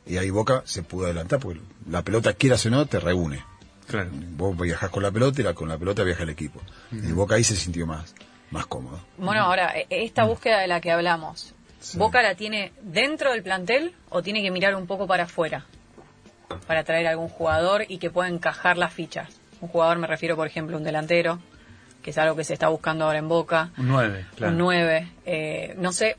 y 0.05 0.17
ahí 0.17 0.29
Boca 0.29 0.63
se 0.65 0.83
pudo 0.83 1.05
adelantar, 1.05 1.39
porque 1.39 1.61
la 1.89 2.01
pelota, 2.03 2.33
quieras 2.33 2.65
o 2.65 2.69
no, 2.69 2.85
te 2.85 2.99
reúne. 2.99 3.43
Claro. 3.87 4.09
Vos 4.11 4.57
viajás 4.57 4.89
con 4.89 5.03
la 5.03 5.11
pelota 5.11 5.41
y 5.41 5.43
la, 5.43 5.53
con 5.53 5.69
la 5.69 5.77
pelota 5.77 6.03
viaja 6.03 6.23
el 6.23 6.29
equipo. 6.29 6.59
Y 6.91 7.11
Boca 7.11 7.35
ahí 7.35 7.43
se 7.43 7.55
sintió 7.55 7.85
más, 7.85 8.15
más 8.51 8.65
cómodo. 8.65 8.99
Bueno, 9.17 9.41
ahora, 9.41 9.73
e- 9.77 9.85
esta 9.89 10.23
búsqueda 10.25 10.59
de 10.59 10.67
la 10.67 10.81
que 10.81 10.91
hablamos, 10.91 11.53
Sí. 11.79 11.99
¿Boca 11.99 12.23
la 12.23 12.33
tiene 12.33 12.73
dentro 12.81 13.31
del 13.31 13.43
plantel 13.43 13.93
o 14.09 14.23
tiene 14.23 14.41
que 14.41 14.49
mirar 14.49 14.73
un 14.73 14.87
poco 14.87 15.05
para 15.05 15.25
afuera? 15.25 15.65
Para 16.65 16.83
traer 16.83 17.05
algún 17.05 17.27
jugador 17.27 17.85
y 17.87 17.99
que 17.99 18.09
pueda 18.09 18.27
encajar 18.29 18.75
las 18.77 18.91
fichas. 18.91 19.29
Un 19.61 19.69
jugador, 19.69 19.99
me 19.99 20.07
refiero, 20.07 20.35
por 20.35 20.47
ejemplo, 20.47 20.75
a 20.75 20.79
un 20.79 20.83
delantero, 20.83 21.39
que 22.05 22.11
es 22.11 22.17
algo 22.19 22.35
que 22.35 22.43
se 22.43 22.53
está 22.53 22.67
buscando 22.67 23.05
ahora 23.05 23.17
en 23.17 23.27
Boca. 23.27 23.71
Un 23.79 23.87
9, 23.87 24.25
claro. 24.35 24.51
Un 24.53 24.59
9. 24.59 25.07
Eh, 25.25 25.73
no 25.79 25.91
sé 25.91 26.15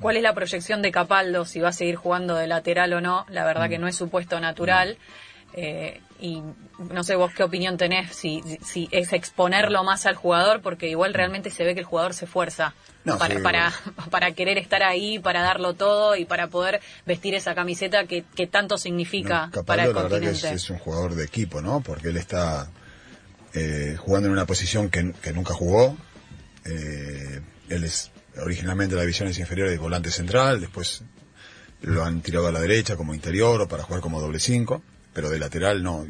cuál 0.00 0.18
es 0.18 0.22
la 0.22 0.34
proyección 0.34 0.82
de 0.82 0.92
Capaldo, 0.92 1.46
si 1.46 1.60
va 1.60 1.70
a 1.70 1.72
seguir 1.72 1.96
jugando 1.96 2.34
de 2.34 2.46
lateral 2.46 2.92
o 2.92 3.00
no. 3.00 3.24
La 3.30 3.46
verdad 3.46 3.68
Mm. 3.68 3.70
que 3.70 3.78
no 3.78 3.88
es 3.88 3.96
su 3.96 4.10
puesto 4.10 4.38
natural. 4.38 4.98
Eh, 5.54 6.02
y 6.20 6.42
no 6.92 7.02
sé 7.04 7.14
vos 7.16 7.32
qué 7.32 7.42
opinión 7.42 7.78
tenés, 7.78 8.14
si, 8.14 8.42
si 8.62 8.88
es 8.90 9.14
exponerlo 9.14 9.82
más 9.84 10.04
al 10.04 10.14
jugador, 10.14 10.60
porque 10.60 10.88
igual 10.88 11.14
realmente 11.14 11.48
se 11.48 11.64
ve 11.64 11.72
que 11.72 11.80
el 11.80 11.86
jugador 11.86 12.12
se 12.12 12.26
esfuerza 12.26 12.74
No, 13.04 13.16
para, 13.16 13.36
sí, 13.36 13.40
para, 13.42 13.72
para 14.10 14.32
querer 14.32 14.58
estar 14.58 14.82
ahí, 14.82 15.18
para 15.18 15.40
darlo 15.40 15.72
todo 15.72 16.14
y 16.16 16.26
para 16.26 16.48
poder 16.48 16.82
vestir 17.06 17.34
esa 17.34 17.54
camiseta 17.54 18.04
que, 18.04 18.24
que 18.34 18.46
tanto 18.46 18.76
significa 18.76 19.46
No, 19.46 19.52
Capaldo, 19.52 19.64
para 19.66 19.82
el 19.84 19.94
la 19.94 20.02
verdad 20.02 20.20
que 20.20 20.54
es 20.56 20.68
un 20.70 20.78
jugador 20.78 21.14
de 21.14 21.24
equipo, 21.24 21.62
¿no? 21.62 21.80
Porque 21.80 22.08
él 22.08 22.18
está 22.18 22.68
eh, 23.56 23.96
jugando 23.98 24.28
en 24.28 24.32
una 24.32 24.46
posición 24.46 24.88
que, 24.90 25.12
que 25.22 25.32
nunca 25.32 25.54
jugó. 25.54 25.96
Eh, 26.64 27.40
él 27.68 27.84
es 27.84 28.10
originalmente 28.40 28.94
de 28.94 28.96
las 28.96 29.06
divisiones 29.06 29.38
inferiores 29.38 29.72
de 29.72 29.78
volante 29.78 30.10
central, 30.10 30.60
después 30.60 31.02
lo 31.82 32.04
han 32.04 32.20
tirado 32.20 32.46
a 32.48 32.52
la 32.52 32.60
derecha 32.60 32.96
como 32.96 33.14
interior 33.14 33.60
o 33.60 33.68
para 33.68 33.82
jugar 33.82 34.00
como 34.02 34.20
doble 34.20 34.38
cinco, 34.40 34.82
pero 35.12 35.30
de 35.30 35.38
lateral 35.38 35.82
no. 35.82 36.06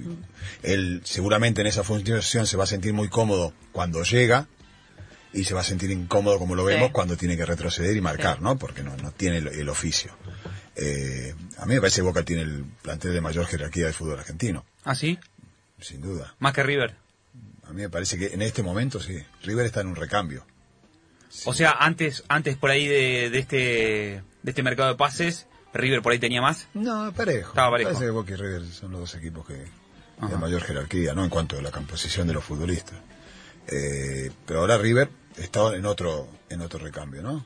Él 0.63 1.03
seguramente 1.05 1.61
en 1.61 1.67
esa 1.69 1.85
función 1.85 2.21
se 2.47 2.57
va 2.57 2.65
a 2.65 2.67
sentir 2.67 2.93
muy 2.93 3.09
cómodo 3.09 3.53
cuando 3.73 4.03
llega 4.03 4.49
y 5.33 5.45
se 5.45 5.55
va 5.55 5.61
a 5.61 5.65
sentir 5.65 5.91
incómodo 5.91 6.39
como 6.39 6.55
lo 6.55 6.65
vemos 6.65 6.89
Sí. 6.89 6.93
cuando 6.93 7.17
tiene 7.17 7.37
que 7.37 7.45
retroceder 7.47 7.97
y 7.97 8.01
marcar, 8.01 8.39
Sí. 8.39 8.43
¿no? 8.43 8.57
Porque 8.59 8.83
no, 8.83 8.97
no 8.97 9.13
tiene 9.13 9.39
el, 9.39 9.49
el 9.49 9.69
oficio. 9.69 10.17
Eh, 10.77 11.35
a 11.59 11.67
mí 11.67 11.75
me 11.75 11.81
parece 11.81 11.97
que 11.97 12.03
Boca 12.03 12.23
tiene 12.23 12.43
el 12.43 12.65
plantel 12.83 13.13
de 13.13 13.21
mayor 13.21 13.47
jerarquía 13.47 13.85
del 13.85 13.95
fútbol 13.95 14.19
argentino, 14.19 14.65
¿Ah, 14.85 14.95
sí? 14.95 15.19
sin 15.81 16.01
duda. 16.01 16.35
Más 16.39 16.53
que 16.55 16.63
River. 16.63 16.95
Mí 17.77 17.83
me 17.83 17.91
parece 17.91 18.17
que 18.19 18.29
en 18.33 18.41
este 18.43 18.63
momento 18.63 19.01
sí. 19.01 19.23
River 19.43 19.67
está 19.67 19.83
en 19.83 19.89
un 19.89 19.97
recambio. 19.97 20.47
O 21.45 21.53
sea, 21.53 21.73
antes 21.79 22.25
antes 22.29 22.57
por 22.57 22.71
ahí 22.71 22.87
de, 22.89 23.29
de 23.31 23.39
este 23.39 23.57
de 24.43 24.51
este 24.51 24.63
mercado 24.63 24.89
de 24.89 24.95
pases, 24.97 25.47
River 25.75 26.01
por 26.01 26.13
ahí 26.13 26.19
tenía 26.19 26.41
más. 26.41 26.69
No, 26.73 27.13
parejo. 27.13 27.51
Estaba 27.51 27.73
parejo. 27.73 27.91
Parece 27.91 28.07
que 28.07 28.11
Boca 28.11 28.33
y 28.33 28.37
River 28.37 28.65
son 28.67 28.93
los 28.93 29.01
dos 29.01 29.15
equipos 29.17 29.47
que 29.47 29.67
Ajá. 30.19 30.29
de 30.33 30.37
mayor 30.39 30.63
jerarquía, 30.63 31.13
¿no? 31.13 31.23
En 31.23 31.29
cuanto 31.29 31.59
a 31.59 31.63
la 31.63 31.71
composición 31.71 32.27
de 32.27 32.33
los 32.33 32.43
futbolistas. 32.45 32.99
Eh, 33.69 34.31
pero 34.47 34.61
ahora 34.61 34.79
River 34.79 35.11
está 35.37 35.75
en 35.77 35.85
otro 35.85 36.29
en 36.49 36.63
otro 36.63 36.79
recambio, 36.79 37.21
¿no? 37.23 37.45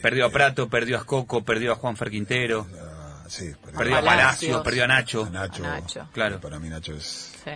Perdió 0.00 0.26
a 0.26 0.30
Prato, 0.30 0.68
perdió 0.68 0.96
a 0.96 1.00
Escoco, 1.00 1.42
perdió 1.44 1.72
a 1.72 1.74
Juan 1.74 1.96
Ferquintero, 1.96 2.66
Ah, 2.80 3.24
sí, 3.28 3.52
perdió 3.76 3.96
a 3.96 4.00
Palacios. 4.02 4.04
Palacio, 4.04 4.62
perdió 4.62 4.84
a 4.84 4.86
Nacho. 4.86 5.24
a 5.24 5.30
Nacho. 5.30 5.64
A 5.64 5.80
Nacho. 5.80 6.08
Claro. 6.12 6.40
Para 6.40 6.60
mí 6.60 6.68
Nacho 6.68 6.94
es 6.94 7.32
Sí. 7.42 7.50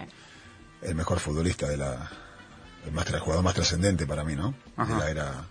El 0.82 0.94
mejor 0.94 1.18
futbolista 1.20 1.66
de 1.68 1.76
la 1.76 2.10
el, 2.86 2.92
más, 2.92 3.06
tra- 3.06 3.18
jugador 3.18 3.42
más 3.44 3.54
trascendente 3.54 4.06
para 4.06 4.24
mí, 4.24 4.36
¿no? 4.36 4.54
Ajá. 4.76 4.94
De 4.94 5.00
la 5.00 5.10
era 5.10 5.44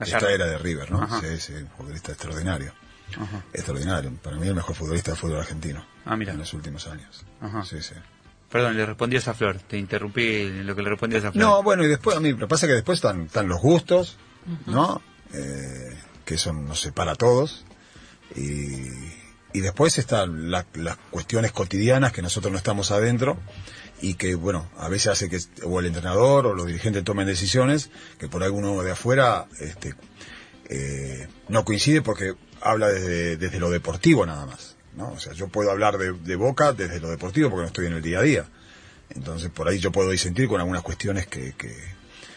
esta 0.00 0.30
era 0.30 0.46
de 0.46 0.58
River, 0.58 0.90
¿no? 0.90 1.02
Ajá. 1.02 1.20
Sí, 1.20 1.38
sí, 1.38 1.52
un 1.54 1.68
futbolista 1.68 2.12
extraordinario. 2.12 2.72
Ajá. 3.16 3.44
Extraordinario. 3.52 4.10
Para 4.22 4.36
mí 4.36 4.46
el 4.48 4.54
mejor 4.54 4.74
futbolista 4.74 5.12
del 5.12 5.20
fútbol 5.20 5.38
argentino. 5.40 5.84
Ah, 6.04 6.16
mira. 6.16 6.32
En 6.32 6.38
los 6.38 6.52
últimos 6.54 6.86
años. 6.88 7.24
Ajá. 7.40 7.64
Sí, 7.64 7.80
sí. 7.80 7.94
Perdón, 8.50 8.76
le 8.76 8.84
respondí 8.84 9.16
a 9.16 9.20
esa 9.20 9.32
flor. 9.32 9.58
Te 9.60 9.78
interrumpí 9.78 10.26
en 10.42 10.66
lo 10.66 10.74
que 10.74 10.82
le 10.82 10.90
respondí 10.90 11.16
a 11.16 11.18
esa 11.20 11.32
flor. 11.32 11.42
No, 11.44 11.62
bueno, 11.62 11.84
y 11.84 11.88
después, 11.88 12.16
a 12.16 12.20
mí, 12.20 12.32
lo 12.32 12.38
que 12.38 12.46
pasa 12.48 12.66
es 12.66 12.70
que 12.70 12.74
después 12.74 12.98
están, 12.98 13.22
están 13.22 13.48
los 13.48 13.60
gustos, 13.60 14.16
¿no? 14.66 15.00
Eh, 15.32 15.96
que 16.24 16.34
eso 16.34 16.52
nos 16.52 16.80
separa 16.80 17.12
a 17.12 17.14
todos. 17.16 17.64
Y, 18.34 18.88
y 19.52 19.60
después 19.60 19.96
están 19.98 20.50
la- 20.50 20.66
las 20.74 20.96
cuestiones 21.10 21.52
cotidianas 21.52 22.12
que 22.12 22.22
nosotros 22.22 22.50
no 22.50 22.58
estamos 22.58 22.90
adentro 22.90 23.38
y 24.02 24.14
que, 24.14 24.34
bueno, 24.34 24.68
a 24.76 24.88
veces 24.88 25.06
hace 25.06 25.30
que 25.30 25.38
o 25.64 25.78
el 25.78 25.86
entrenador 25.86 26.46
o 26.46 26.54
los 26.54 26.66
dirigentes 26.66 27.04
tomen 27.04 27.26
decisiones 27.26 27.88
que 28.18 28.28
por 28.28 28.42
alguno 28.42 28.82
de 28.82 28.90
afuera 28.90 29.46
este, 29.60 29.94
eh, 30.68 31.28
no 31.48 31.64
coincide 31.64 32.02
porque 32.02 32.34
habla 32.60 32.88
desde, 32.88 33.36
desde 33.36 33.60
lo 33.60 33.70
deportivo 33.70 34.26
nada 34.26 34.44
más. 34.44 34.76
¿no? 34.96 35.12
O 35.12 35.18
sea, 35.20 35.32
yo 35.32 35.48
puedo 35.48 35.70
hablar 35.70 35.98
de, 35.98 36.12
de 36.12 36.36
Boca 36.36 36.72
desde 36.72 37.00
lo 37.00 37.10
deportivo 37.10 37.48
porque 37.48 37.62
no 37.62 37.68
estoy 37.68 37.86
en 37.86 37.92
el 37.94 38.02
día 38.02 38.18
a 38.18 38.22
día. 38.22 38.44
Entonces, 39.10 39.50
por 39.50 39.68
ahí 39.68 39.78
yo 39.78 39.92
puedo 39.92 40.10
disentir 40.10 40.48
con 40.48 40.60
algunas 40.60 40.82
cuestiones 40.82 41.28
que, 41.28 41.52
que 41.52 41.72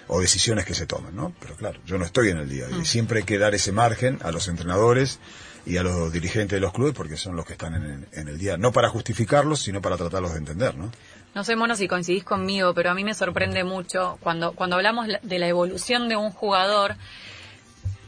o 0.08 0.22
decisiones 0.22 0.66
que 0.66 0.76
se 0.76 0.86
toman, 0.86 1.16
¿no? 1.16 1.34
Pero 1.40 1.56
claro, 1.56 1.80
yo 1.86 1.98
no 1.98 2.06
estoy 2.06 2.30
en 2.30 2.38
el 2.38 2.48
día 2.48 2.66
a 2.66 2.68
día. 2.68 2.78
Y 2.78 2.86
siempre 2.86 3.20
hay 3.20 3.26
que 3.26 3.40
dar 3.40 3.56
ese 3.56 3.72
margen 3.72 4.20
a 4.22 4.32
los 4.32 4.48
entrenadores 4.48 5.20
y 5.66 5.78
a 5.78 5.84
los 5.84 6.12
dirigentes 6.14 6.58
de 6.58 6.60
los 6.60 6.74
clubes 6.74 6.94
porque 6.94 7.18
son 7.18 7.36
los 7.36 7.46
que 7.46 7.54
están 7.54 7.74
en 7.74 7.84
el, 7.84 8.08
en 8.12 8.28
el 8.28 8.38
día, 8.38 8.56
no 8.58 8.72
para 8.72 8.90
justificarlos, 8.90 9.62
sino 9.62 9.82
para 9.82 9.98
tratarlos 9.98 10.34
de 10.34 10.38
entender, 10.38 10.76
¿no? 10.76 10.92
No 11.36 11.44
sé, 11.44 11.56
Mono, 11.58 11.76
si 11.76 11.88
coincidís 11.90 12.24
conmigo, 12.24 12.74
pero 12.74 12.90
a 12.90 12.94
mí 12.96 13.04
me 13.04 13.14
sorprende 13.14 13.64
mucho 13.66 14.18
cuando, 14.22 14.54
cuando 14.54 14.78
hablamos 14.78 15.08
la- 15.08 15.20
de 15.22 15.38
la 15.38 15.48
evolución 15.48 16.08
de 16.08 16.16
un 16.16 16.32
jugador 16.32 16.96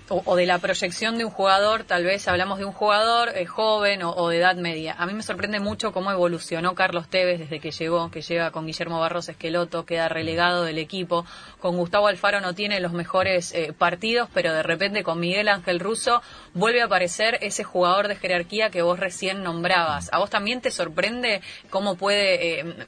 o, 0.09 0.35
de 0.35 0.45
la 0.45 0.59
proyección 0.59 1.17
de 1.17 1.25
un 1.25 1.31
jugador, 1.31 1.83
tal 1.83 2.03
vez 2.03 2.27
hablamos 2.27 2.59
de 2.59 2.65
un 2.65 2.71
jugador 2.71 3.29
eh, 3.35 3.45
joven 3.45 4.03
o, 4.03 4.11
o 4.11 4.29
de 4.29 4.37
edad 4.37 4.55
media. 4.55 4.95
A 4.97 5.05
mí 5.05 5.13
me 5.13 5.23
sorprende 5.23 5.59
mucho 5.59 5.91
cómo 5.91 6.11
evolucionó 6.11 6.75
Carlos 6.75 7.07
Tevez 7.09 7.39
desde 7.39 7.59
que 7.59 7.71
llegó, 7.71 8.09
que 8.11 8.21
llega 8.21 8.51
con 8.51 8.65
Guillermo 8.65 8.99
Barros 8.99 9.29
Esqueloto, 9.29 9.85
queda 9.85 10.09
relegado 10.09 10.63
del 10.63 10.77
equipo. 10.77 11.25
Con 11.59 11.77
Gustavo 11.77 12.07
Alfaro 12.07 12.41
no 12.41 12.53
tiene 12.53 12.79
los 12.79 12.93
mejores 12.93 13.53
eh, 13.53 13.73
partidos, 13.77 14.29
pero 14.33 14.53
de 14.53 14.63
repente 14.63 15.03
con 15.03 15.19
Miguel 15.19 15.49
Ángel 15.49 15.79
Russo 15.79 16.21
vuelve 16.53 16.81
a 16.81 16.85
aparecer 16.85 17.37
ese 17.41 17.63
jugador 17.63 18.07
de 18.07 18.15
jerarquía 18.15 18.69
que 18.69 18.81
vos 18.81 18.99
recién 18.99 19.43
nombrabas. 19.43 20.09
¿A 20.11 20.19
vos 20.19 20.29
también 20.29 20.61
te 20.61 20.71
sorprende 20.71 21.41
cómo 21.69 21.95
puede... 21.95 22.59
eh, 22.61 22.87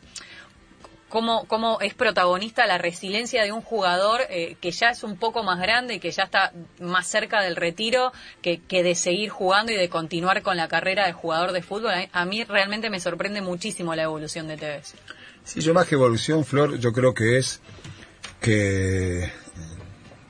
cómo, 1.10 1.46
cómo 1.46 1.80
es 1.82 1.94
protagonista 1.94 2.66
la 2.66 2.78
resiliencia 2.78 3.44
de 3.44 3.52
un 3.52 3.62
jugador 3.62 4.22
eh, 4.30 4.56
que 4.62 4.72
ya 4.72 4.92
es 4.92 5.04
un 5.04 5.18
poco 5.18 5.44
más 5.44 5.60
grande 5.60 5.96
y 5.96 6.00
que 6.00 6.12
ya 6.12 6.24
está 6.24 6.54
más 6.80 7.08
cerca 7.08 7.42
del 7.42 7.56
retiro 7.56 8.14
que, 8.42 8.62
que 8.62 8.84
de 8.84 8.96
seguir 8.96 9.30
jugando 9.30 9.72
y 9.72 9.76
de 9.76 9.90
continuar 9.90 10.42
con 10.42 10.56
la 10.56 10.68
carrera 10.68 11.06
de 11.06 11.14
jugador 11.14 11.52
de 11.52 11.62
fútbol. 11.62 11.92
A, 11.92 12.08
a 12.14 12.26
mí 12.26 12.44
realmente 12.44 12.90
me 12.90 13.00
sorprende 13.00 13.42
muchísimo 13.42 13.96
la 13.96 14.04
evolución 14.04 14.48
de 14.48 14.58
Tevez. 14.58 14.94
Sí, 15.44 15.62
yo 15.62 15.74
más 15.74 15.88
que 15.88 15.96
evolución, 15.96 16.46
Flor, 16.46 16.78
yo 16.80 16.94
creo 16.94 17.14
que 17.14 17.38
es 17.38 17.62
que 18.40 19.30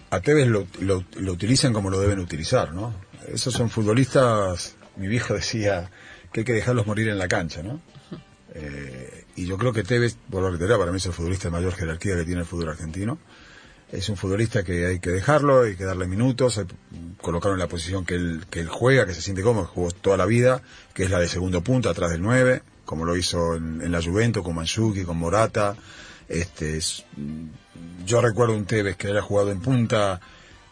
a 0.09 0.19
Tevez 0.21 0.47
lo, 0.47 0.67
lo, 0.79 1.03
lo 1.15 1.33
utilizan 1.33 1.73
como 1.73 1.89
lo 1.89 1.99
deben 1.99 2.19
utilizar, 2.19 2.73
¿no? 2.73 2.93
Esos 3.27 3.53
son 3.53 3.69
futbolistas, 3.69 4.75
mi 4.95 5.07
viejo 5.07 5.33
decía 5.35 5.89
que 6.31 6.41
hay 6.41 6.45
que 6.45 6.53
dejarlos 6.53 6.87
morir 6.87 7.09
en 7.09 7.17
la 7.17 7.27
cancha, 7.27 7.61
¿no? 7.63 7.81
Eh, 8.53 9.18
y 9.39 9.45
yo 9.45 9.57
creo 9.57 9.71
que 9.71 9.83
Tevez, 9.83 10.17
vuelvo 10.27 10.47
a 10.47 10.51
reiterar, 10.51 10.77
para 10.77 10.91
mí 10.91 10.97
es 10.97 11.05
el 11.05 11.13
futbolista 11.13 11.47
de 11.47 11.51
mayor 11.53 11.73
jerarquía 11.73 12.13
que 12.17 12.25
tiene 12.25 12.41
el 12.41 12.45
fútbol 12.45 12.67
argentino. 12.67 13.17
Es 13.89 14.09
un 14.09 14.17
futbolista 14.17 14.65
que 14.65 14.85
hay 14.85 14.99
que 14.99 15.11
dejarlo, 15.11 15.61
hay 15.61 15.77
que 15.77 15.85
darle 15.85 16.07
minutos, 16.07 16.57
hay 16.57 16.65
que 16.65 16.75
colocarlo 17.21 17.55
en 17.55 17.59
la 17.59 17.69
posición 17.69 18.03
que 18.03 18.15
él, 18.15 18.43
que 18.49 18.59
él 18.59 18.67
juega, 18.67 19.05
que 19.05 19.13
se 19.13 19.21
siente 19.21 19.41
cómodo, 19.41 19.67
que 19.67 19.75
jugó 19.75 19.91
toda 19.91 20.17
la 20.17 20.25
vida, 20.25 20.61
que 20.93 21.03
es 21.03 21.09
la 21.09 21.19
de 21.19 21.29
segundo 21.29 21.61
punto, 21.61 21.89
atrás 21.89 22.11
del 22.11 22.21
9, 22.21 22.63
como 22.83 23.05
lo 23.05 23.15
hizo 23.15 23.55
en, 23.55 23.81
en 23.81 23.93
la 23.93 24.01
Juventus, 24.01 24.43
con 24.43 24.55
Manzuki, 24.55 25.03
con 25.03 25.15
Morata. 25.15 25.77
Este, 26.27 26.75
es, 26.75 27.05
yo 28.05 28.19
recuerdo 28.19 28.55
un 28.55 28.65
Tevez 28.65 28.97
que 28.97 29.07
era 29.07 29.21
jugado 29.21 29.51
en 29.51 29.61
punta, 29.61 30.19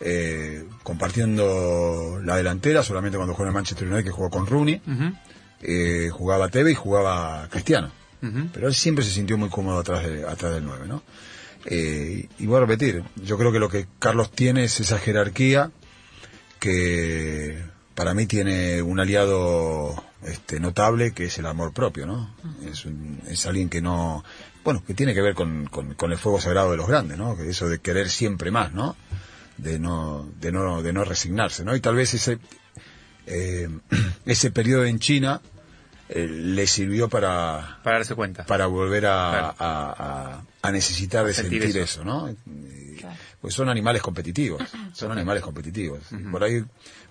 eh, 0.02 0.66
compartiendo 0.84 2.20
la 2.22 2.36
delantera, 2.36 2.84
solamente 2.84 3.16
cuando 3.16 3.34
jugó 3.34 3.46
en 3.46 3.50
el 3.52 3.56
Manchester 3.56 3.88
United, 3.88 4.04
que 4.04 4.12
jugó 4.12 4.30
con 4.30 4.46
Rooney. 4.46 4.82
Eh, 5.62 6.10
jugaba 6.12 6.50
Tevez 6.50 6.74
y 6.74 6.76
jugaba 6.76 7.48
Cristiano. 7.50 7.92
Pero 8.54 8.68
él 8.68 8.74
siempre 8.76 9.06
se 9.06 9.12
sintió 9.12 9.38
muy 9.38 9.50
cómodo 9.50 9.80
atrás, 9.80 10.04
de, 10.06 10.28
atrás 10.28 10.54
del 10.54 10.66
9, 10.66 10.86
¿no? 10.88 11.04
Eh, 11.66 12.28
y 12.40 12.46
voy 12.46 12.58
a 12.58 12.62
repetir, 12.62 13.04
yo 13.16 13.38
creo 13.38 13.52
que 13.52 13.60
lo 13.60 13.70
que 13.70 13.88
Carlos 14.00 14.32
tiene 14.32 14.64
es 14.64 14.80
esa 14.80 14.98
jerarquía 15.00 15.72
que 16.60 17.62
para 17.96 18.14
mí 18.14 18.26
tiene 18.26 18.82
un 18.82 19.00
aliado 19.00 20.04
este, 20.24 20.60
notable 20.60 21.12
que 21.14 21.26
es 21.26 21.38
el 21.40 21.46
amor 21.46 21.74
propio, 21.74 22.06
¿no? 22.06 22.34
Es, 22.66 22.86
un- 22.86 23.22
es 23.28 23.46
alguien 23.46 23.70
que 23.70 23.82
no, 23.82 24.24
bueno, 24.64 24.84
que 24.86 24.94
tiene 24.94 25.14
que 25.14 25.22
ver 25.22 25.34
con, 25.36 25.66
con, 25.68 25.94
con 25.96 26.12
el 26.12 26.18
fuego 26.18 26.40
sagrado 26.40 26.72
de 26.72 26.78
los 26.78 26.88
grandes, 26.88 27.18
¿no? 27.18 27.36
Que 27.38 27.50
eso 27.50 27.68
de 27.70 27.80
querer 27.80 28.10
siempre 28.10 28.52
más, 28.52 28.74
¿no? 28.74 28.96
De 29.58 29.80
no, 29.80 30.28
de 30.40 30.52
no, 30.52 30.82
de 30.84 30.94
no 30.94 31.04
resignarse, 31.04 31.64
¿no? 31.64 31.76
Y 31.76 31.80
tal 31.82 31.96
vez 31.96 32.14
ese, 32.14 32.38
eh, 33.26 33.68
ese 34.26 34.52
periodo 34.52 34.86
en 34.86 35.00
China 35.00 35.42
eh, 36.10 36.28
le 36.28 36.68
sirvió 36.68 37.10
para, 37.10 37.80
Para 37.84 37.98
darse 37.98 38.16
cuenta. 38.16 38.46
para 38.46 38.66
volver 38.68 39.06
a, 39.06 39.30
Claro. 39.32 39.56
a, 39.60 40.36
a- 40.40 40.42
a 40.68 40.72
necesitar 40.72 41.26
de 41.26 41.34
Sentir 41.34 41.62
sentir, 41.64 41.82
eso. 41.82 42.02
eso, 42.02 42.06
¿no? 42.06 42.36
Pues 43.40 43.54
son 43.54 43.70
animales 43.70 44.02
competitivos, 44.02 44.62
son 44.94 45.12
animales 45.12 45.44
competitivos. 45.44 46.00
Por 46.32 46.44
ahí 46.44 46.64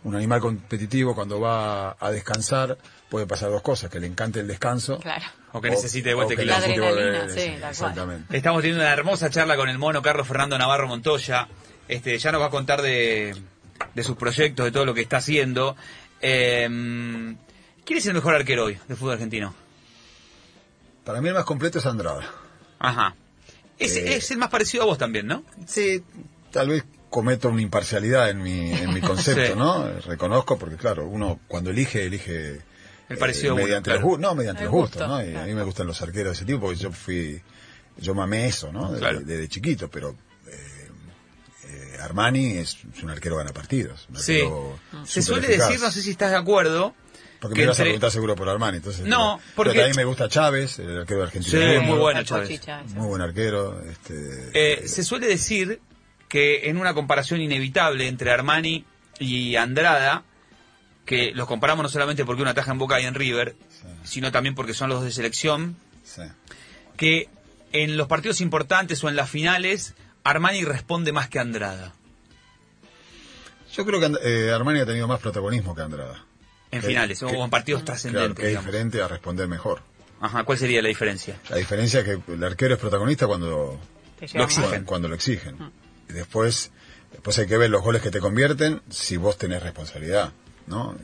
un 0.05 0.17
animal 0.17 0.41
competitivo 0.41 1.15
cuando 1.15 1.41
va 1.41 1.97
a 1.99 2.11
descansar 2.11 2.77
puede 3.09 3.27
pasar 3.27 3.51
dos 3.51 3.63
cosas, 3.63 3.89
que 3.91 4.01
le 4.01 4.07
encante 4.09 4.41
el 4.41 4.49
descanso. 4.49 4.99
Claro. 4.99 5.25
O 5.53 5.61
que 5.61 5.71
necesite 5.71 6.09
de 6.11 6.15
vuelta 6.17 6.35
que 6.37 6.45
La 6.45 6.57
adrenalina, 6.57 7.29
sí. 7.29 7.41
Exactamente. 7.41 8.37
Estamos 8.37 8.61
teniendo 8.63 8.83
una 8.83 8.93
hermosa 8.93 9.31
charla 9.31 9.57
con 9.57 9.69
el 9.69 9.79
mono 9.79 10.03
Carlos 10.03 10.27
Fernando 10.27 10.59
Navarro 10.59 10.89
Montoya. 10.89 11.49
Este, 11.89 12.19
ya 12.19 12.33
nos 12.33 12.43
va 12.43 12.47
a 12.47 12.51
contar 12.51 12.83
de, 12.83 13.35
de 13.95 14.03
sus 14.03 14.17
proyectos, 14.17 14.65
de 14.67 14.73
todo 14.73 14.85
lo 14.85 14.93
que 14.93 15.03
está 15.03 15.19
haciendo. 15.19 15.77
Eh, 16.21 17.37
¿Quién 17.87 17.99
es 17.99 18.07
el 18.07 18.15
mejor 18.15 18.35
arquero 18.35 18.65
hoy 18.65 18.79
de 18.89 18.97
fútbol 18.97 19.13
argentino? 19.15 19.55
Para 21.05 21.21
mí 21.21 21.29
el 21.29 21.35
más 21.35 21.45
completo 21.45 21.79
es 21.79 21.87
Andrada. 21.87 22.29
Ajá. 22.79 23.15
Es, 23.79 23.97
Eh. 23.97 24.17
es 24.17 24.31
el 24.33 24.39
más 24.39 24.51
parecido 24.51 24.83
a 24.83 24.87
vos 24.87 24.99
también, 24.99 25.27
¿no? 25.27 25.45
Sí, 25.67 26.03
tal 26.51 26.69
vez 26.71 26.85
cometo 27.11 27.49
una 27.49 27.63
imparcialidad 27.63 28.29
en 28.31 28.43
mi, 28.43 28.73
en 28.73 28.93
mi 28.93 29.01
concepto, 29.13 29.53
Sí. 29.53 29.59
¿no? 29.59 29.89
Reconozco 30.01 30.59
porque, 30.59 30.77
claro, 30.77 31.07
uno 31.07 31.41
cuando 31.49 31.71
elige, 31.71 32.05
elige... 32.05 32.61
El 33.09 33.19
parecido 33.19 33.55
uno, 33.55 33.63
mediante 33.63 33.91
claro. 33.93 34.09
los 34.11 34.19
No, 34.19 34.35
mediante 34.35 34.63
El 34.63 34.67
los 34.67 34.75
gustos, 34.75 35.03
gusto, 35.03 35.07
¿no? 35.17 35.25
Y 35.25 35.37
a 35.37 35.45
mí 35.45 35.55
me 35.55 35.63
gustan 35.63 35.87
los 35.87 36.03
arqueros 36.03 36.33
de 36.33 36.33
ese 36.33 36.45
tipo 36.45 36.61
porque 36.61 36.77
yo 36.77 36.91
fui... 36.91 37.41
Yo 37.99 38.15
mamé 38.15 38.47
eso, 38.49 38.73
¿no? 38.73 38.89
Desde, 38.89 38.99
Claro. 38.99 39.21
desde 39.21 39.49
chiquito, 39.49 39.89
pero... 39.89 40.17
eh, 40.49 40.89
eh, 41.67 41.97
Armani 42.03 42.59
es, 42.59 42.77
un 43.03 43.11
arquero 43.11 43.37
gana 43.37 43.53
partidos. 43.53 44.07
un 44.11 44.17
Sí. 44.17 44.33
arquero 44.41 44.79
Se 45.07 45.23
suele 45.23 45.47
eficaz. 45.47 45.69
decir, 45.69 45.83
no 45.85 45.91
sé 45.93 46.03
si 46.03 46.11
estás 46.11 46.31
de 46.33 46.37
acuerdo, 46.37 46.95
Porque 47.41 47.55
que 47.55 47.61
me 47.61 47.65
ibas 47.65 47.79
a 47.79 47.83
preguntar 47.85 48.11
seguro 48.11 48.35
por 48.35 48.49
Armani, 48.49 48.79
entonces... 48.79 49.05
No, 49.07 49.39
pero- 49.39 49.55
porque- 49.57 49.71
Pero 49.71 49.81
también 49.83 49.97
me 49.97 50.05
gusta 50.05 50.29
Chávez, 50.29 50.79
el 50.79 50.99
arquero 51.01 51.19
de 51.21 51.27
Argentina. 51.27 51.59
Sí, 51.59 51.79
muy 51.87 51.99
bueno, 51.99 52.23
Chávez. 52.23 52.61
Muy 52.95 53.07
buen 53.07 53.23
arquero. 53.23 53.81
Este, 53.83 54.51
Eh, 54.55 54.89
se 54.89 55.05
suele 55.05 55.27
decir 55.27 55.81
que 56.29 56.69
en 56.69 56.77
una 56.79 56.95
comparación 56.95 57.41
inevitable 57.41 58.09
entre 58.09 58.31
Armani 58.33 58.85
y 59.19 59.57
Andrada, 59.57 60.25
que 61.05 61.31
los 61.33 61.47
comparamos 61.47 61.83
no 61.85 61.89
solamente 61.89 62.25
porque 62.25 62.43
uno 62.43 62.51
ataja 62.51 62.73
en 62.73 62.79
Boca 62.79 63.01
y 63.01 63.05
en 63.05 63.15
River, 63.15 63.55
sino 64.03 64.33
también 64.33 64.55
porque 64.55 64.75
son 64.75 64.89
los 64.89 65.05
de 65.05 65.13
selección, 65.13 65.77
sí. 66.05 66.23
que 66.97 67.29
en 67.73 67.97
los 67.97 68.09
partidos 68.09 68.41
importantes 68.41 69.03
o 69.05 69.09
en 69.09 69.15
las 69.17 69.31
finales, 69.31 69.95
Armani 70.25 70.65
responde 70.65 71.13
más 71.13 71.29
que 71.29 71.39
Andrada. 71.39 71.93
Yo 73.73 73.85
creo 73.85 74.01
que 74.01 74.11
eh, 74.25 74.51
Armani 74.53 74.81
ha 74.81 74.87
tenido 74.87 75.07
más 75.07 75.21
protagonismo 75.21 75.75
que 75.75 75.83
Andrada. 75.83 76.25
En 76.71 76.81
Que- 76.81 76.87
finales 76.89 77.23
o 77.23 77.29
que- 77.29 77.37
en 77.39 77.51
partidos 77.51 77.81
Claro, 77.83 77.87
trascendentes. 77.87 78.37
que 78.37 78.43
es 78.43 78.49
digamos. 78.49 78.67
diferente 78.67 79.03
a 79.03 79.09
responder 79.09 79.49
mejor. 79.49 79.81
Ajá, 80.21 80.45
¿cuál 80.45 80.59
sería 80.59 80.83
la 80.83 80.89
diferencia? 80.89 81.39
La 81.51 81.57
diferencia 81.57 82.01
es 82.01 82.07
que 82.07 82.33
el 82.33 82.43
arquero 82.45 82.75
es 82.75 82.81
protagonista 82.81 83.27
cuando 83.27 83.79
Lo 84.35 84.45
exigen. 84.45 84.61
cuando, 84.71 84.87
cuando 84.87 85.09
lo 85.09 85.15
exigen. 85.15 85.57
Y 86.09 86.13
después, 86.13 86.71
después 87.13 87.39
hay 87.39 87.47
que 87.47 87.57
ver 87.57 87.71
los 87.71 87.83
goles 87.83 88.01
que 88.03 88.11
te 88.11 88.19
convierten 88.21 88.81
si 88.91 89.17
vos 89.17 89.37
tenés 89.39 89.63
responsabilidad, 89.63 90.33
¿no? 90.67 90.97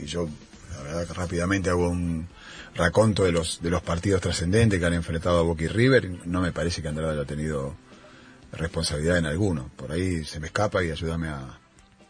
Y 0.00 0.06
yo, 0.06 0.28
la 0.76 0.82
verdad 0.82 1.06
que 1.06 1.14
rápidamente 1.14 1.68
hago 1.70 1.88
un 1.88 2.28
raconto 2.76 3.24
de 3.24 3.32
los 3.32 3.60
de 3.60 3.68
los 3.70 3.82
partidos 3.82 4.20
trascendentes 4.20 4.78
que 4.78 4.86
han 4.86 4.94
enfrentado 4.94 5.40
a 5.40 5.42
Boca 5.42 5.64
y 5.64 5.68
River. 5.68 6.26
No 6.26 6.40
me 6.40 6.52
parece 6.52 6.80
que 6.80 6.88
Andrada 6.88 7.12
haya 7.12 7.24
tenido 7.24 7.74
responsabilidad 8.52 9.18
en 9.18 9.26
alguno. 9.26 9.70
Por 9.76 9.92
ahí 9.92 10.24
se 10.24 10.40
me 10.40 10.46
escapa 10.46 10.82
y 10.84 10.90
ayúdame 10.90 11.28
a... 11.28 11.58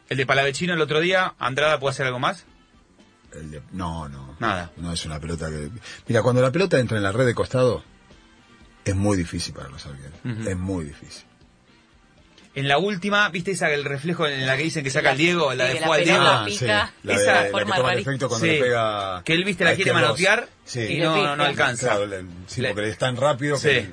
El 0.08 0.16
de 0.16 0.26
Palavecino 0.26 0.74
el 0.74 0.80
otro 0.80 1.00
día, 1.00 1.34
¿Andrada 1.38 1.78
puede 1.80 1.92
hacer 1.92 2.06
algo 2.06 2.18
más? 2.18 2.44
El 3.34 3.50
de- 3.50 3.62
no, 3.72 4.08
no. 4.08 4.36
Nada. 4.38 4.70
No 4.76 4.92
es 4.92 5.04
una 5.04 5.18
pelota 5.20 5.48
que... 5.48 5.70
Mira, 6.08 6.22
cuando 6.22 6.42
la 6.42 6.50
pelota 6.50 6.78
entra 6.78 6.96
en 6.96 7.02
la 7.02 7.12
red 7.12 7.26
de 7.26 7.34
costado, 7.34 7.82
es 8.84 8.94
muy 8.96 9.16
difícil 9.16 9.54
para 9.54 9.68
los 9.68 9.84
arqueros. 9.86 10.18
Es 10.46 10.56
muy 10.56 10.84
difícil. 10.86 11.24
En 12.52 12.66
la 12.66 12.78
última, 12.78 13.28
¿viste 13.28 13.52
esa 13.52 13.70
el 13.70 13.84
reflejo 13.84 14.26
en 14.26 14.44
la 14.44 14.56
que 14.56 14.64
dicen 14.64 14.82
que 14.82 14.90
saca 14.90 15.12
el 15.12 15.18
Diego? 15.18 15.54
La 15.54 15.66
de 15.66 15.74
Diego. 15.74 15.92
Ah, 15.92 16.46
La, 17.04 17.14
esa 17.14 17.42
de, 17.44 17.52
la 17.52 17.58
que 17.58 17.64
toma 17.64 17.76
el 17.76 17.82
rarísima. 17.84 18.00
efecto 18.12 18.28
cuando 18.28 18.44
Sí. 18.46 18.52
le 18.52 18.60
pega... 18.60 19.22
Que 19.24 19.34
él, 19.34 19.44
viste, 19.44 19.64
la 19.64 19.74
quiere 19.76 19.92
manotear 19.92 20.48
Sí. 20.64 20.80
y 20.80 20.98
no, 20.98 21.36
no 21.36 21.44
alcanza. 21.44 21.86
Claro, 21.90 22.06
le- 22.06 22.24
sí, 22.48 22.60
Le- 22.60 22.72
porque 22.74 22.88
es 22.88 22.98
tan 22.98 23.16
rápido 23.16 23.56
Sí. 23.56 23.68
que 23.68 23.92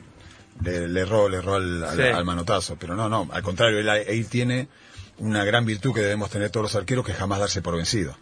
le, 0.64 0.88
le 0.88 1.02
erró, 1.02 1.30
le 1.30 1.38
erró 1.38 1.54
al, 1.56 1.84
al- 1.84 1.96
Sí. 1.98 2.02
al 2.02 2.26
manotazo. 2.26 2.78
Pero 2.80 2.96
no, 2.96 3.08
no, 3.08 3.30
al 3.32 3.44
contrario, 3.44 3.78
él 3.80 4.28
tiene 4.28 4.68
una 5.20 5.44
gran 5.46 5.64
virtud 5.66 5.94
que 5.94 6.02
debemos 6.02 6.32
tener 6.32 6.50
todos 6.50 6.64
los 6.64 6.76
arqueros, 6.76 7.06
que 7.06 7.12
es 7.12 7.18
jamás 7.20 7.40
darse 7.40 7.62
por 7.62 7.76
vencido. 7.76 8.18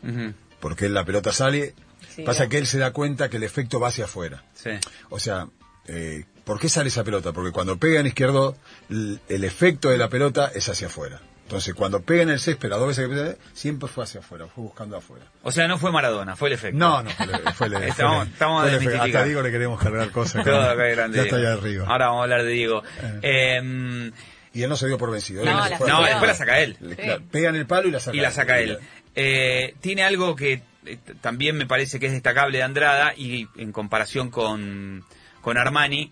Porque 0.66 0.88
él 0.88 0.96
la 0.96 1.06
pelota 1.06 1.32
sale, 1.32 1.76
Sí, 2.16 2.24
Pasa 2.24 2.50
que 2.50 2.58
él 2.58 2.66
se 2.66 2.80
da 2.80 2.90
cuenta 2.92 3.30
que 3.30 3.38
el 3.38 3.44
efecto 3.44 3.80
va 3.80 3.90
hacia 3.90 4.06
afuera. 4.06 4.44
Sí. 4.56 4.72
O 5.12 5.20
sea, 5.20 5.46
eh, 5.88 6.26
¿por 6.44 6.60
qué 6.60 6.70
sale 6.70 6.88
esa 6.90 7.04
pelota? 7.04 7.34
Porque 7.34 7.52
cuando 7.52 7.78
pega 7.78 8.00
en 8.00 8.08
izquierdo, 8.08 8.58
el 8.90 9.44
efecto 9.44 9.90
de 9.92 10.00
la 10.00 10.10
pelota 10.10 10.52
es 10.56 10.68
hacia 10.68 10.88
afuera. 10.88 11.22
Entonces, 11.44 11.76
cuando 11.76 12.02
pega 12.02 12.24
en 12.24 12.32
el 12.32 12.40
césped, 12.40 12.68
las 12.70 12.80
dos 12.80 12.88
veces 12.88 13.08
que 13.08 13.14
pega, 13.16 13.36
siempre 13.54 13.88
fue 13.88 14.06
hacia 14.06 14.22
afuera, 14.22 14.48
fue 14.48 14.64
buscando 14.64 14.98
afuera. 14.98 15.26
O 15.44 15.52
sea, 15.52 15.68
no 15.68 15.78
fue 15.78 15.92
Maradona, 15.92 16.36
fue 16.36 16.48
el 16.50 16.54
efecto. 16.56 16.80
No, 16.80 17.04
no, 17.04 17.12
fue 17.12 17.26
el, 17.28 17.32
fue 17.54 17.68
el- 17.68 17.74
fue 17.78 17.88
Estamos- 17.90 18.26
el- 18.26 18.34
estamos 18.34 18.62
fue 18.64 18.70
el 18.72 18.76
a 18.76 18.78
efecto. 18.82 19.04
Hasta 19.04 19.24
digo 19.26 19.42
le 19.44 19.52
queremos 19.52 19.80
cargar 19.80 20.10
cosas. 20.10 20.44
Todo 20.44 20.62
acá. 20.62 20.74
grande. 20.86 21.18
ya 21.18 21.24
está 21.26 21.36
Diego. 21.38 21.52
allá 21.52 21.62
arriba. 21.62 21.86
Ahora 21.88 22.06
vamos 22.08 22.22
a 22.22 22.24
hablar 22.24 22.44
de 22.44 22.50
Diego. 22.50 22.82
Eh, 23.22 24.12
Y 24.54 24.64
él 24.64 24.70
no 24.70 24.76
se 24.78 24.88
dio 24.88 24.98
por 24.98 25.12
vencido. 25.12 25.44
No, 25.44 25.52
Él 25.52 25.58
la 25.58 25.68
después 26.08 26.28
la 26.30 26.34
saca 26.36 26.60
él. 26.62 26.78
Sí. 26.80 26.96
pega 27.30 27.50
en 27.50 27.56
el 27.58 27.66
palo 27.68 27.90
y 27.90 27.92
la 27.92 28.00
saca 28.00 28.16
Y 28.18 28.22
la 28.22 28.32
saca 28.32 28.60
él. 28.60 28.80
Eh, 29.16 29.76
tiene 29.82 30.04
algo 30.04 30.36
que 30.36 30.62
eh, 30.86 30.98
también 31.22 31.58
me 31.58 31.66
parece 31.66 32.00
que 32.00 32.08
es 32.08 32.12
destacable 32.12 32.58
de 32.60 32.64
Andrada 32.64 33.14
y 33.16 33.48
en 33.58 33.72
comparación 33.72 34.30
con, 34.30 35.04
con 35.42 35.58
Armani, 35.58 36.12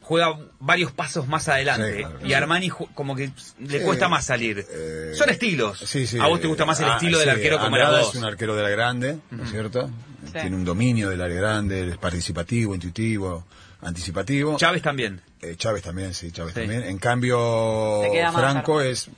juega 0.00 0.38
varios 0.60 0.92
pasos 0.92 1.26
más 1.28 1.48
adelante. 1.48 1.96
Sí, 1.96 2.02
claro. 2.04 2.26
Y 2.26 2.32
Armani 2.34 2.68
como 2.70 3.16
que 3.16 3.30
le 3.58 3.78
Sí. 3.80 3.84
cuesta 3.84 4.08
más 4.08 4.24
salir. 4.26 4.64
Eh, 4.70 5.12
Son 5.14 5.28
estilos. 5.30 5.78
Sí, 5.80 6.06
sí, 6.06 6.18
a 6.20 6.26
vos 6.26 6.40
te 6.40 6.46
gusta 6.46 6.64
más 6.64 6.78
el 6.80 6.86
ah, 6.90 6.94
estilo 6.94 7.18
del 7.18 7.30
arquero 7.30 7.56
como 7.58 7.74
Andrada 7.76 7.98
eras 8.00 8.08
es 8.10 8.14
un 8.14 8.24
arquero 8.24 8.54
de 8.54 8.62
la 8.62 8.68
grande, 8.70 9.18
¿no 9.30 9.44
es 9.44 9.50
cierto? 9.50 9.90
Sí. 10.26 10.32
Tiene 10.32 10.56
un 10.56 10.64
dominio 10.64 11.10
del 11.10 11.20
área 11.20 11.36
grande, 11.36 11.88
es 11.90 11.96
participativo, 11.98 12.74
intuitivo, 12.74 13.46
anticipativo. 13.82 14.56
Chávez 14.58 14.82
también. 14.82 15.20
Eh, 15.42 15.56
Chávez 15.56 15.82
también, 15.82 16.14
sí, 16.14 16.30
Chávez 16.32 16.54
Sí. 16.54 16.60
también. 16.60 16.82
En 16.84 16.98
cambio, 16.98 18.02
Franco 18.32 18.80
es 18.80 19.10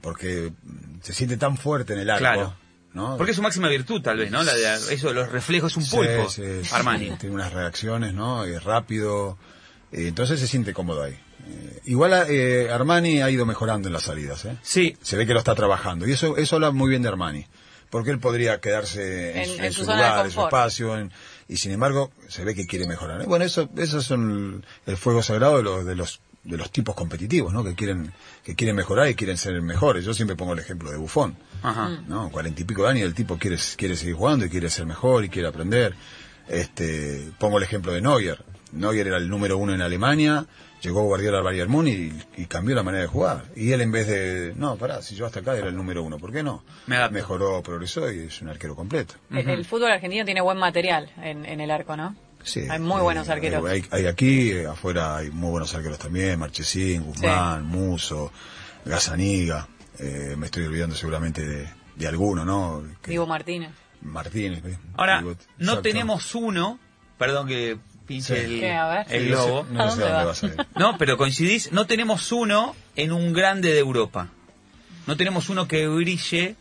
porque 0.00 0.52
se 1.02 1.12
siente 1.12 1.36
tan 1.36 1.56
fuerte 1.56 1.92
en 1.94 2.00
el 2.00 2.10
arco. 2.10 2.20
Claro. 2.20 2.54
¿No? 2.94 3.16
Porque 3.16 3.30
es 3.32 3.36
su 3.36 3.42
máxima 3.42 3.68
virtud, 3.68 4.02
tal 4.02 4.18
vez, 4.18 4.30
¿no? 4.30 4.42
La 4.42 4.54
de, 4.54 4.74
eso 4.94 5.08
de 5.08 5.14
los 5.14 5.30
reflejos, 5.30 5.76
un 5.76 5.84
Sí, 5.84 5.96
pulpo. 5.96 6.28
sí, 6.30 6.42
sí. 6.62 6.70
Armani. 6.74 7.10
Tiene 7.18 7.34
unas 7.34 7.52
reacciones, 7.52 8.12
¿no? 8.14 8.44
Es 8.44 8.62
rápido. 8.64 9.38
eh, 9.92 10.08
entonces 10.08 10.40
se 10.40 10.46
siente 10.46 10.72
cómodo 10.72 11.02
ahí. 11.02 11.18
Eh, 11.48 11.80
igual 11.86 12.12
eh, 12.28 12.68
Armani 12.70 13.20
ha 13.22 13.30
ido 13.30 13.44
mejorando 13.46 13.88
en 13.88 13.92
las 13.94 14.04
salidas, 14.04 14.44
¿eh? 14.44 14.56
Sí, 14.62 14.96
Se 15.02 15.16
ve 15.16 15.26
que 15.26 15.32
lo 15.32 15.38
está 15.40 15.54
trabajando. 15.54 16.06
Y 16.06 16.12
eso, 16.12 16.36
eso 16.36 16.56
habla 16.56 16.70
muy 16.70 16.88
bien 16.90 17.02
de 17.02 17.08
Armani. 17.08 17.46
Porque 17.90 18.10
él 18.10 18.18
podría 18.20 18.58
quedarse 18.60 19.32
en, 19.32 19.36
En- 19.38 19.44
su- 19.46 19.54
en 19.58 19.64
en 19.64 19.72
su 19.72 19.80
su 19.80 19.84
zona 19.86 19.96
de 20.02 20.08
lugar, 20.08 20.24
en 20.26 20.32
su 20.32 20.40
espacio. 20.40 20.98
en- 20.98 21.12
y 21.48 21.56
sin 21.58 21.72
embargo, 21.72 22.10
se 22.28 22.42
ve 22.44 22.54
que 22.54 22.66
quiere 22.66 22.86
mejorar. 22.86 23.20
¿eh? 23.20 23.24
Bueno, 23.26 23.44
eso, 23.44 23.68
esos 23.76 24.04
son 24.06 24.62
el, 24.86 24.92
el 24.92 24.96
fuego 24.96 25.22
sagrado 25.22 25.58
de 25.58 25.62
los, 25.62 25.84
de 25.84 25.94
los, 25.94 26.20
de 26.44 26.56
los 26.56 26.70
tipos 26.70 26.94
competitivos, 26.94 27.52
¿no? 27.52 27.62
Que 27.62 27.74
quieren, 27.74 28.12
que 28.44 28.54
quieren 28.54 28.74
mejorar 28.74 29.08
y 29.08 29.14
quieren 29.14 29.36
ser 29.36 29.60
mejores. 29.62 30.04
Yo 30.04 30.12
siempre 30.12 30.36
pongo 30.36 30.54
el 30.54 30.58
ejemplo 30.58 30.90
de 30.90 30.96
Bufón. 30.96 31.36
Ajá. 31.62 32.00
¿no? 32.08 32.30
Cuarenta 32.30 32.62
y 32.62 32.64
pico 32.64 32.82
de 32.82 32.88
años 32.88 33.00
y 33.02 33.04
el 33.04 33.14
tipo 33.14 33.38
quiere, 33.38 33.56
quiere 33.76 33.96
seguir 33.96 34.14
jugando 34.16 34.44
y 34.44 34.48
quiere 34.50 34.68
ser 34.68 34.86
mejor 34.86 35.24
y 35.24 35.28
quiere 35.28 35.48
aprender. 35.48 35.94
Este, 36.48 37.30
pongo 37.38 37.58
el 37.58 37.64
ejemplo 37.64 37.92
de 37.92 38.00
Neuer. 38.00 38.44
Neuer 38.72 39.06
era 39.06 39.18
el 39.18 39.28
número 39.28 39.58
uno 39.58 39.74
en 39.74 39.82
Alemania, 39.82 40.46
llegó 40.80 41.02
Guardiola 41.04 41.38
al 41.38 41.44
Bayern 41.44 41.70
Múnich 41.70 42.12
y, 42.36 42.42
y 42.42 42.46
cambió 42.46 42.74
la 42.74 42.82
manera 42.82 43.02
de 43.02 43.08
jugar. 43.08 43.44
Y 43.54 43.72
él 43.72 43.82
en 43.82 43.92
vez 43.92 44.08
de, 44.08 44.54
no, 44.56 44.76
pará, 44.76 45.02
si 45.02 45.14
yo 45.14 45.26
hasta 45.26 45.40
acá 45.40 45.56
era 45.56 45.68
el 45.68 45.76
número 45.76 46.02
uno, 46.02 46.18
¿por 46.18 46.32
qué 46.32 46.42
no? 46.42 46.64
Me. 46.86 47.08
Mejoró, 47.10 47.62
progresó 47.62 48.10
y 48.10 48.20
es 48.20 48.40
un 48.40 48.48
arquero 48.48 48.74
completo. 48.74 49.14
El, 49.30 49.48
el 49.48 49.64
fútbol 49.64 49.92
argentino 49.92 50.24
tiene 50.24 50.40
buen 50.40 50.58
material 50.58 51.10
en, 51.22 51.44
en 51.44 51.60
el 51.60 51.70
arco, 51.70 51.96
¿no? 51.96 52.16
Sí, 52.44 52.66
Hay 52.68 52.78
muy 52.80 53.00
buenos 53.00 53.28
eh, 53.28 53.32
arqueros. 53.32 53.64
Hay, 53.68 53.84
hay 53.90 54.06
aquí, 54.06 54.50
eh, 54.50 54.66
afuera 54.66 55.16
hay 55.18 55.30
muy 55.30 55.50
buenos 55.50 55.74
arqueros 55.74 55.98
también, 55.98 56.38
Marchesín, 56.38 57.02
Guzmán, 57.04 57.64
Muso, 57.66 58.32
Gazaniga, 58.84 59.68
eh, 59.98 60.34
me 60.36 60.46
estoy 60.46 60.64
olvidando 60.64 60.96
seguramente 60.96 61.46
de, 61.46 61.68
de 61.96 62.06
alguno, 62.08 62.44
¿no? 62.44 62.82
Que- 63.02 63.10
Diego 63.10 63.26
Martínez. 63.26 63.70
Martínez. 64.00 64.64
¿eh? 64.64 64.78
Ahora, 64.96 65.18
Digo, 65.18 65.36
no 65.58 65.64
exacto. 65.64 65.82
tenemos 65.82 66.34
uno, 66.34 66.78
perdón 67.18 67.46
que 67.46 67.78
pinche 68.06 68.34
Sí. 68.34 68.54
el, 68.54 68.60
¿Qué? 68.60 69.16
El 69.16 69.24
Sí, 69.24 69.30
no 69.30 69.36
sé- 69.36 69.44
globo. 69.46 69.66
No, 69.70 69.82
¿A 69.82 69.90
sé 69.90 70.00
dónde 70.00 70.04
a 70.04 70.08
dónde 70.08 70.12
va? 70.12 70.24
vas 70.24 70.42
a 70.42 70.46
ir. 70.46 70.56
No, 70.76 70.98
pero 70.98 71.16
coincidís, 71.16 71.70
no 71.72 71.86
tenemos 71.86 72.32
uno 72.32 72.74
en 72.96 73.12
un 73.12 73.32
grande 73.32 73.72
de 73.72 73.78
Europa. 73.78 74.28
No 75.06 75.16
tenemos 75.16 75.48
uno 75.48 75.68
que 75.68 75.86
brille 75.86 76.56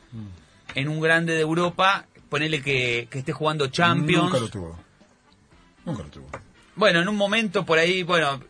en 0.75 0.87
un 0.87 0.99
grande 1.01 1.33
de 1.33 1.41
Europa, 1.41 2.05
ponele 2.29 2.61
que, 2.61 3.07
que 3.09 3.19
esté 3.19 3.33
jugando 3.33 3.67
Champions. 3.67 4.25
Nunca 4.25 4.39
lo 4.39 4.49
tuvo. 4.49 4.79
Nunca 5.85 6.03
lo 6.03 6.09
tuvo. 6.09 6.29
Bueno, 6.75 7.01
en 7.01 7.07
un 7.09 7.15
momento 7.15 7.65
por 7.65 7.77
ahí, 7.79 8.03
bueno, 8.03 8.41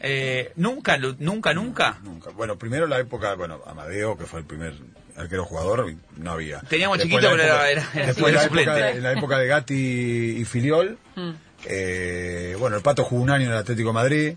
eh, 0.00 0.52
nunca, 0.56 0.96
nunca, 0.98 1.52
nunca. 1.52 1.98
Nunca. 2.02 2.30
Bueno, 2.30 2.56
primero 2.56 2.86
la 2.86 2.98
época, 2.98 3.34
bueno, 3.34 3.60
Amadeo, 3.66 4.16
que 4.16 4.24
fue 4.24 4.40
el 4.40 4.46
primer 4.46 4.74
arquero 5.16 5.44
jugador, 5.44 5.92
no 6.16 6.30
había. 6.32 6.60
Teníamos 6.60 6.98
Después 6.98 7.20
chiquito, 7.22 7.32
pero 7.36 7.42
era- 7.42 7.70
era- 7.70 8.06
después 8.06 8.32
era 8.32 8.42
la 8.42 8.46
época, 8.46 8.90
en 8.90 9.02
la 9.02 9.12
época 9.12 9.38
de 9.38 9.46
Gatti 9.48 10.36
y 10.40 10.44
Filiol, 10.44 10.96
Mm. 11.16 11.30
eh, 11.66 12.56
bueno, 12.58 12.76
el 12.76 12.82
Pato 12.82 13.04
jugó 13.04 13.22
un 13.22 13.30
año 13.30 13.46
en 13.46 13.50
el 13.52 13.56
Atlético 13.58 13.88
de 13.88 13.94
Madrid, 13.94 14.34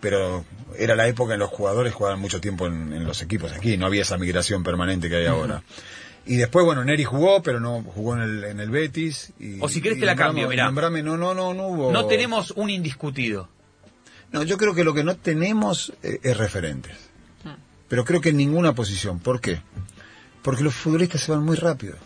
pero 0.00 0.44
era 0.78 0.96
la 0.96 1.06
época 1.06 1.34
en 1.34 1.40
los 1.40 1.50
jugadores 1.50 1.92
jugaban 1.92 2.18
mucho 2.18 2.40
tiempo 2.40 2.66
en, 2.66 2.92
en 2.94 3.04
los 3.04 3.20
equipos 3.22 3.52
aquí, 3.52 3.76
no 3.76 3.86
había 3.86 4.02
esa 4.02 4.16
migración 4.18 4.62
permanente 4.64 5.08
que 5.10 5.16
hay 5.16 5.26
ahora. 5.26 5.62
Y 6.24 6.36
después, 6.36 6.64
bueno, 6.64 6.84
Neri 6.84 7.02
jugó, 7.04 7.42
pero 7.42 7.58
no 7.58 7.82
jugó 7.82 8.14
en 8.16 8.22
el, 8.22 8.44
en 8.44 8.60
el 8.60 8.70
Betis. 8.70 9.32
Y, 9.40 9.60
O 9.60 9.68
si 9.68 9.80
querés 9.82 9.98
y 9.98 10.00
te 10.00 10.06
la 10.06 10.12
nombramos- 10.14 10.28
cambio, 10.34 10.48
mirá. 10.48 10.64
nombrame, 10.66 11.02
no, 11.02 11.16
no, 11.16 11.34
no, 11.34 11.52
no 11.52 11.66
hubo. 11.66 11.92
No 11.92 12.06
tenemos 12.06 12.52
un 12.52 12.70
indiscutido. 12.70 13.48
No, 14.30 14.42
yo 14.44 14.56
creo 14.56 14.74
que 14.74 14.84
lo 14.84 14.94
que 14.94 15.02
no 15.04 15.16
tenemos 15.16 15.92
eh, 16.02 16.20
es 16.22 16.36
referentes. 16.36 16.96
Ah. 17.44 17.56
Pero 17.88 18.04
creo 18.04 18.20
que 18.20 18.28
en 18.30 18.36
ninguna 18.36 18.72
posición. 18.74 19.18
¿Por 19.18 19.40
qué? 19.40 19.60
Porque 20.42 20.62
los 20.62 20.74
futbolistas 20.74 21.20
se 21.22 21.32
van 21.32 21.42
muy 21.42 21.56
rápido. 21.56 21.96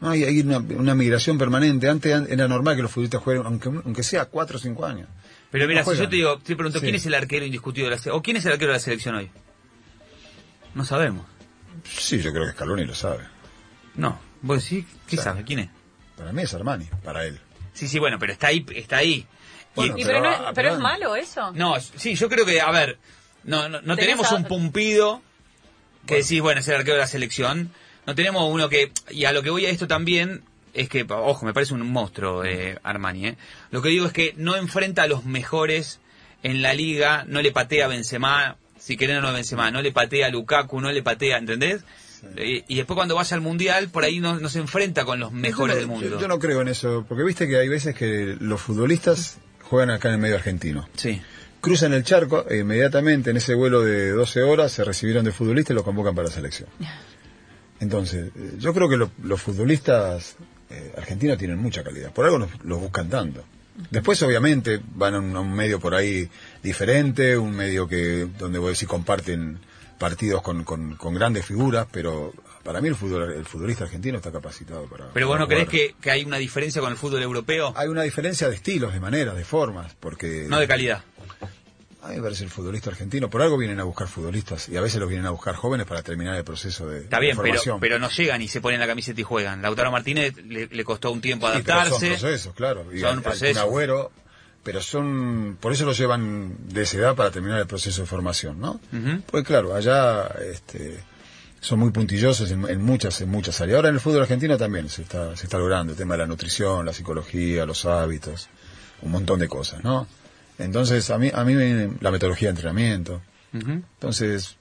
No, 0.00 0.10
hay, 0.10 0.24
hay 0.24 0.40
una, 0.40 0.58
una 0.58 0.94
migración 0.94 1.38
permanente. 1.38 1.88
Antes 1.88 2.12
an- 2.14 2.26
era 2.28 2.46
normal 2.48 2.76
que 2.76 2.82
los 2.82 2.90
futbolistas 2.90 3.22
jueguen, 3.22 3.46
aunque, 3.46 3.68
aunque 3.68 4.02
sea 4.02 4.26
4 4.26 4.56
o 4.56 4.60
5 4.60 4.84
años. 4.84 5.08
Pero 5.50 5.66
mira, 5.66 5.82
No 5.84 5.90
si 5.92 5.98
yo 5.98 6.08
te 6.08 6.16
digo, 6.16 6.38
te 6.38 6.54
pregunto, 6.54 6.78
Sí. 6.80 6.84
¿quién 6.84 6.94
es 6.96 7.06
el 7.06 7.14
arquero 7.14 7.44
indiscutido 7.46 7.86
de 7.86 7.90
la 7.92 7.96
selección? 7.96 8.16
¿O 8.18 8.22
quién 8.22 8.36
es 8.36 8.44
el 8.46 8.52
arquero 8.52 8.72
de 8.72 8.76
la 8.78 8.80
selección 8.82 9.14
hoy? 9.14 9.30
No 10.74 10.84
sabemos. 10.84 11.26
Sí, 11.84 12.20
yo 12.20 12.32
creo 12.32 12.46
que 12.46 12.52
Scaloni 12.52 12.84
lo 12.84 12.94
sabe. 12.94 13.24
No. 13.94 14.18
¿Vos 14.42 14.62
decís? 14.64 14.86
¿Qué 15.06 15.16
Sí. 15.16 15.22
sabes? 15.22 15.44
¿Quién 15.44 15.60
es? 15.60 15.68
Para 16.16 16.32
mí 16.32 16.42
es 16.42 16.54
Armani, 16.54 16.86
para 17.04 17.24
él. 17.24 17.38
Sí, 17.74 17.88
sí, 17.88 17.98
bueno, 17.98 18.18
pero 18.18 18.32
está 18.32 18.48
ahí, 18.48 18.64
está 18.74 18.98
ahí. 18.98 19.26
Bueno, 19.74 19.94
Y 19.96 20.04
pero, 20.04 20.18
pero, 20.20 20.20
no 20.28 20.32
es, 20.34 20.40
ah, 20.48 20.52
pero 20.54 20.72
es 20.74 20.78
malo 20.78 21.16
eso. 21.16 21.52
No, 21.52 21.74
sí, 21.80 22.14
yo 22.14 22.28
creo 22.28 22.44
que, 22.44 22.60
a 22.60 22.70
ver, 22.70 22.98
no, 23.44 23.68
no, 23.68 23.80
no 23.82 23.96
tenemos 23.96 24.30
a- 24.30 24.34
un 24.36 24.44
pumpido 24.44 25.22
que 26.06 26.16
decís, 26.16 26.40
bueno, 26.40 26.60
es 26.60 26.68
el 26.68 26.74
arquero 26.76 26.94
de 26.94 27.00
la 27.00 27.06
selección. 27.06 27.70
No 28.06 28.14
tenemos 28.14 28.42
uno 28.52 28.68
que, 28.68 28.92
y 29.10 29.24
a 29.24 29.32
lo 29.32 29.42
que 29.42 29.50
voy 29.50 29.64
a 29.66 29.70
esto 29.70 29.86
también, 29.86 30.42
es 30.74 30.88
que, 30.88 31.06
ojo, 31.08 31.46
me 31.46 31.54
parece 31.54 31.72
un 31.74 31.90
monstruo 31.90 32.44
eh, 32.44 32.78
Armani, 32.82 33.28
¿eh? 33.28 33.36
Lo 33.70 33.80
que 33.80 33.88
digo 33.90 34.06
es 34.06 34.12
que 34.12 34.34
no 34.36 34.56
enfrenta 34.56 35.04
a 35.04 35.06
los 35.06 35.24
mejores 35.24 36.00
en 36.42 36.60
la 36.62 36.74
liga, 36.74 37.24
no 37.26 37.40
le 37.40 37.52
patea 37.52 37.84
a 37.86 37.88
Benzema, 37.88 38.56
si 38.82 38.96
querés 38.96 39.22
no 39.22 39.32
Benzema, 39.32 39.70
no 39.70 39.80
le 39.82 39.92
patea 39.92 40.26
a 40.26 40.30
Lukaku, 40.30 40.80
no 40.80 40.90
le 40.90 41.02
patea, 41.02 41.38
¿entendés? 41.38 41.82
Eh, 42.36 42.64
y 42.68 42.76
después 42.76 42.96
cuando 42.96 43.14
vaya 43.14 43.34
al 43.36 43.40
Mundial, 43.40 43.88
por 43.88 44.04
ahí 44.04 44.20
no, 44.20 44.38
no 44.40 44.48
se 44.48 44.58
enfrenta 44.58 45.04
con 45.04 45.20
los 45.20 45.32
mejores 45.32 45.76
del 45.76 45.86
mundo. 45.86 46.08
Yo, 46.08 46.20
yo 46.20 46.28
no 46.28 46.38
creo 46.38 46.60
en 46.62 46.68
eso, 46.68 47.04
porque 47.08 47.24
viste 47.24 47.46
que 47.48 47.58
hay 47.58 47.68
veces 47.68 47.94
que 47.94 48.36
los 48.40 48.60
futbolistas 48.60 49.38
juegan 49.62 49.90
acá 49.90 50.08
en 50.08 50.14
el 50.14 50.20
medio 50.20 50.36
argentino. 50.36 50.88
Sí. 50.96 51.20
Cruzan 51.60 51.92
el 51.94 52.02
charco 52.02 52.44
e 52.48 52.58
inmediatamente 52.58 53.30
en 53.30 53.36
ese 53.36 53.54
vuelo 53.54 53.82
de 53.82 54.10
12 54.10 54.42
horas 54.42 54.72
se 54.72 54.82
recibieron 54.84 55.24
de 55.24 55.30
futbolistas 55.32 55.72
y 55.72 55.74
los 55.74 55.84
convocan 55.84 56.14
para 56.14 56.28
la 56.28 56.34
selección. 56.34 56.68
Entonces, 57.80 58.30
eh, 58.36 58.52
yo 58.58 58.72
creo 58.74 58.88
que 58.88 58.96
lo- 58.96 59.10
los 59.22 59.40
futbolistas 59.40 60.36
eh, 60.70 60.92
argentinos 60.96 61.38
tienen 61.38 61.58
mucha 61.58 61.82
calidad. 61.82 62.12
Por 62.12 62.24
algo 62.24 62.38
los, 62.38 62.48
los 62.64 62.80
buscan 62.80 63.08
tanto. 63.08 63.44
Después, 63.90 64.22
obviamente, 64.22 64.80
van 64.94 65.14
a 65.14 65.18
un, 65.18 65.34
a 65.36 65.40
un 65.40 65.52
medio 65.52 65.80
por 65.80 65.94
ahí 65.94 66.28
diferente, 66.62 67.36
un 67.36 67.52
medio 67.54 67.86
que 67.88 68.26
donde 68.38 68.58
voy 68.58 68.68
a 68.68 68.70
decir 68.70 68.88
comparten 68.88 69.58
partidos 69.98 70.42
con, 70.42 70.64
con- 70.64 70.96
con 70.96 71.14
grandes 71.14 71.44
figuras, 71.46 71.86
pero 71.90 72.32
para 72.64 72.80
mí 72.80 72.88
el, 72.88 72.94
fútbol, 72.96 73.32
el 73.32 73.44
futbolista 73.44 73.84
argentino 73.84 74.16
está 74.18 74.30
capacitado 74.32 74.84
para. 74.86 75.10
Pero 75.12 75.26
vos 75.28 75.34
para 75.34 75.44
no 75.44 75.48
crees 75.48 75.68
que, 75.68 75.94
que 76.00 76.10
hay 76.10 76.24
una 76.24 76.38
diferencia 76.38 76.80
con 76.80 76.90
el 76.92 76.98
fútbol 76.98 77.22
europeo? 77.22 77.72
Hay 77.76 77.88
una 77.88 78.02
diferencia 78.02 78.48
de 78.48 78.54
estilos, 78.56 78.92
de 78.92 79.00
maneras, 79.00 79.36
de 79.36 79.44
formas, 79.44 79.94
porque... 79.98 80.46
No 80.48 80.58
de 80.60 80.66
calidad. 80.68 81.02
A 82.04 82.08
mí 82.08 82.16
me 82.16 82.22
parece 82.22 82.42
el 82.42 82.50
futbolista 82.50 82.90
argentino. 82.90 83.30
Por 83.30 83.42
algo 83.42 83.56
vienen 83.56 83.78
a 83.78 83.84
buscar 83.84 84.08
futbolistas 84.08 84.68
y 84.68 84.76
a 84.76 84.80
veces 84.80 84.98
los 84.98 85.08
vienen 85.08 85.24
a 85.26 85.30
buscar 85.30 85.54
jóvenes 85.54 85.86
para 85.86 86.02
terminar 86.02 86.34
el 86.34 86.42
proceso 86.42 86.88
de, 86.88 87.02
Está 87.02 87.20
bien, 87.20 87.36
pero, 87.36 87.46
formación. 87.48 87.78
pero 87.78 88.00
no 88.00 88.08
llegan 88.10 88.42
y 88.42 88.48
se 88.48 88.60
ponen 88.60 88.80
la 88.80 88.88
camiseta 88.88 89.20
y 89.20 89.22
juegan. 89.22 89.62
Lautaro 89.62 89.92
Martínez 89.92 90.34
le, 90.44 90.66
le 90.66 90.84
costó 90.84 91.12
un 91.12 91.20
tiempo 91.20 91.46
Sí, 91.52 91.60
pero 91.64 91.74
adaptarse. 91.78 92.08
son 92.10 92.18
procesos, 92.18 92.54
claro. 92.54 92.92
Y 92.92 92.98
Son 92.98 93.18
al- 93.18 93.22
procesos. 93.22 93.62
Agüero, 93.62 94.10
pero 94.62 94.80
son. 94.80 95.56
Por 95.60 95.72
eso 95.72 95.84
los 95.84 95.98
llevan 95.98 96.56
de 96.68 96.82
esa 96.82 96.96
edad 96.98 97.14
para 97.16 97.30
terminar 97.30 97.58
el 97.60 97.66
proceso 97.66 98.02
de 98.02 98.06
formación, 98.06 98.60
¿no? 98.60 98.80
Ujú. 98.92 99.22
Pues 99.30 99.44
claro, 99.44 99.74
allá 99.74 100.26
este, 100.52 100.98
son 101.60 101.78
muy 101.80 101.90
puntillosos 101.90 102.50
en, 102.50 102.68
en 102.68 102.80
muchas 102.82 103.20
en 103.20 103.28
muchas 103.30 103.60
áreas. 103.60 103.76
Ahora 103.76 103.88
en 103.88 103.94
el 103.96 104.00
fútbol 104.00 104.22
argentino 104.22 104.56
también 104.56 104.88
se 104.88 105.02
está, 105.02 105.36
se 105.36 105.44
está 105.44 105.58
logrando 105.58 105.92
el 105.92 105.98
tema 105.98 106.14
de 106.14 106.18
la 106.18 106.26
nutrición, 106.26 106.86
la 106.86 106.92
psicología, 106.92 107.66
los 107.66 107.84
hábitos, 107.86 108.48
un 109.02 109.10
montón 109.12 109.40
de 109.40 109.48
cosas, 109.48 109.82
¿no? 109.84 110.06
Entonces, 110.58 111.10
a 111.10 111.18
mí, 111.18 111.30
a 111.34 111.44
mí 111.44 111.54
me- 111.54 111.90
la 112.00 112.10
metodología 112.10 112.48
de 112.48 112.50
entrenamiento. 112.50 113.20
Entonces, 113.52 114.56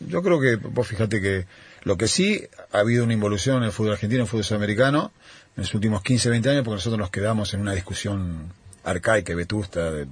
yo 0.00 0.22
creo 0.22 0.40
que, 0.40 0.56
vos 0.56 0.86
fíjate 0.86 1.20
que 1.20 1.46
lo 1.84 1.96
que 1.96 2.08
sí 2.08 2.42
ha 2.72 2.78
habido 2.78 3.04
una 3.04 3.12
involución 3.12 3.58
en 3.58 3.64
el 3.64 3.72
fútbol 3.72 3.92
argentino, 3.92 4.20
en 4.20 4.22
el 4.22 4.28
fútbol 4.28 4.44
sudamericano, 4.44 5.12
en 5.56 5.62
los 5.62 5.74
últimos 5.74 6.02
15, 6.02 6.30
20 6.30 6.50
años, 6.50 6.64
porque 6.64 6.76
nosotros 6.76 6.98
nos 6.98 7.10
quedamos 7.10 7.52
en 7.54 7.60
una 7.60 7.72
discusión 7.72 8.52
arcaica 8.84 9.32
y 9.32 9.36
vetusta, 9.36 9.90
de, 9.90 10.06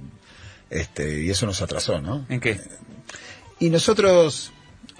este, 0.69 1.23
y 1.23 1.29
eso 1.29 1.45
nos 1.45 1.61
atrasó, 1.61 2.01
¿no? 2.01 2.25
¿En 2.29 2.39
qué? 2.39 2.59
Y 3.59 3.69
nosotros, 3.69 4.51